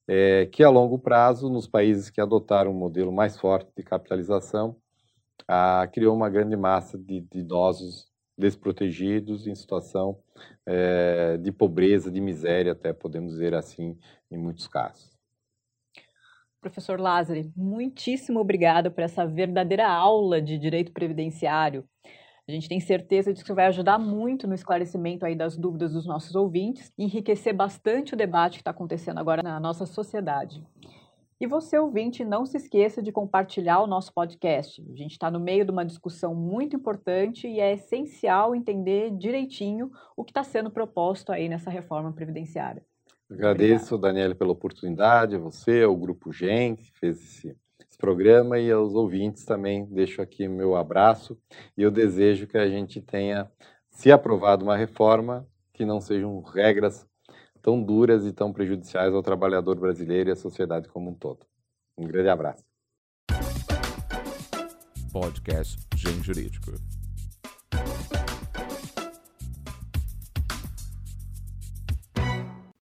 é, 0.08 0.46
que 0.46 0.64
a 0.64 0.70
longo 0.70 0.98
prazo, 0.98 1.50
nos 1.50 1.68
países 1.68 2.10
que 2.10 2.22
adotaram 2.22 2.72
um 2.72 2.78
modelo 2.78 3.12
mais 3.12 3.38
forte 3.38 3.70
de 3.76 3.84
capitalização, 3.84 4.76
ah, 5.48 5.88
criou 5.92 6.16
uma 6.16 6.30
grande 6.30 6.56
massa 6.56 6.98
de, 6.98 7.22
de, 7.22 7.40
idosos 7.40 8.08
desprotegidos 8.38 9.48
em 9.48 9.56
situação 9.56 10.20
é, 10.66 11.38
de 11.38 11.52
pobreza, 11.52 12.12
de 12.12 12.22
miséria, 12.22 12.72
até 12.72 12.94
podemos 12.94 13.34
dizer 13.34 13.54
assim, 13.54 13.98
em 14.32 14.38
muitos 14.38 14.68
casos. 14.68 15.18
Professor 16.62 17.00
Lázari, 17.00 17.52
muitíssimo 17.56 18.40
obrigada 18.40 18.92
por 18.92 19.02
essa 19.02 19.26
verdadeira 19.26 19.88
aula 19.88 20.42
de 20.42 20.58
direito 20.58 20.92
previdenciário. 20.92 21.88
A 22.48 22.52
gente 22.54 22.70
tem 22.70 22.80
certeza 22.80 23.34
de 23.34 23.42
que 23.42 23.46
isso 23.46 23.54
vai 23.54 23.66
ajudar 23.66 24.00
muito 24.00 24.48
no 24.48 24.56
esclarecimento 24.56 25.26
aí 25.26 25.36
das 25.36 25.58
dúvidas 25.58 25.92
dos 25.92 26.06
nossos 26.06 26.34
ouvintes 26.34 26.94
e 26.98 27.04
enriquecer 27.04 27.54
bastante 27.54 28.14
o 28.14 28.18
debate 28.18 28.54
que 28.54 28.62
está 28.62 28.72
acontecendo 28.72 29.20
agora 29.20 29.44
na 29.44 29.60
nossa 29.60 29.86
sociedade. 29.86 30.64
E 31.42 31.46
você, 31.46 31.78
ouvinte, 31.78 32.24
não 32.24 32.46
se 32.46 32.56
esqueça 32.56 33.04
de 33.04 33.12
compartilhar 33.12 33.82
o 33.82 33.88
nosso 33.88 34.14
podcast. 34.14 34.82
A 34.92 34.96
gente 34.96 35.12
está 35.12 35.30
no 35.30 35.42
meio 35.42 35.66
de 35.66 35.72
uma 35.72 35.86
discussão 35.86 36.34
muito 36.34 36.76
importante 36.76 37.50
e 37.50 37.60
é 37.60 37.74
essencial 37.74 38.56
entender 38.56 39.12
direitinho 39.12 39.92
o 40.16 40.24
que 40.24 40.32
está 40.32 40.44
sendo 40.44 40.72
proposto 40.72 41.34
aí 41.34 41.50
nessa 41.50 41.70
reforma 41.70 42.14
previdenciária. 42.14 42.82
Agradeço, 43.30 43.98
Daniela, 43.98 44.34
pela 44.34 44.54
oportunidade, 44.54 45.38
você, 45.38 45.84
o 45.84 45.98
Grupo 45.98 46.32
GEM, 46.32 46.78
que 46.78 46.92
fez 46.98 47.22
esse 47.22 47.58
programa 47.98 48.60
e 48.60 48.72
aos 48.72 48.94
ouvintes 48.94 49.44
também 49.44 49.86
deixo 49.86 50.22
aqui 50.22 50.48
meu 50.48 50.76
abraço 50.76 51.38
e 51.76 51.82
eu 51.82 51.92
desejo 51.92 52.48
que 52.48 52.58
a 52.58 52.70
gente 52.70 53.02
tenha, 53.02 53.50
se 53.90 54.12
aprovado 54.12 54.64
uma 54.64 54.78
reforma, 54.78 55.48
que 55.74 55.86
não 55.86 56.00
sejam 56.00 56.42
regras 56.42 57.08
tão 57.62 57.82
duras 57.82 58.26
e 58.26 58.32
tão 58.32 58.54
prejudiciais 58.54 59.14
ao 59.14 59.24
trabalhador 59.24 59.78
brasileiro 59.80 60.30
e 60.30 60.34
à 60.34 60.36
sociedade 60.36 60.88
como 60.88 61.10
um 61.10 61.14
todo. 61.14 61.46
Um 61.98 62.06
grande 62.06 62.30
abraço. 62.30 62.64
Podcast 65.12 65.78
Gen 65.96 66.24
Jurídico. 66.24 66.97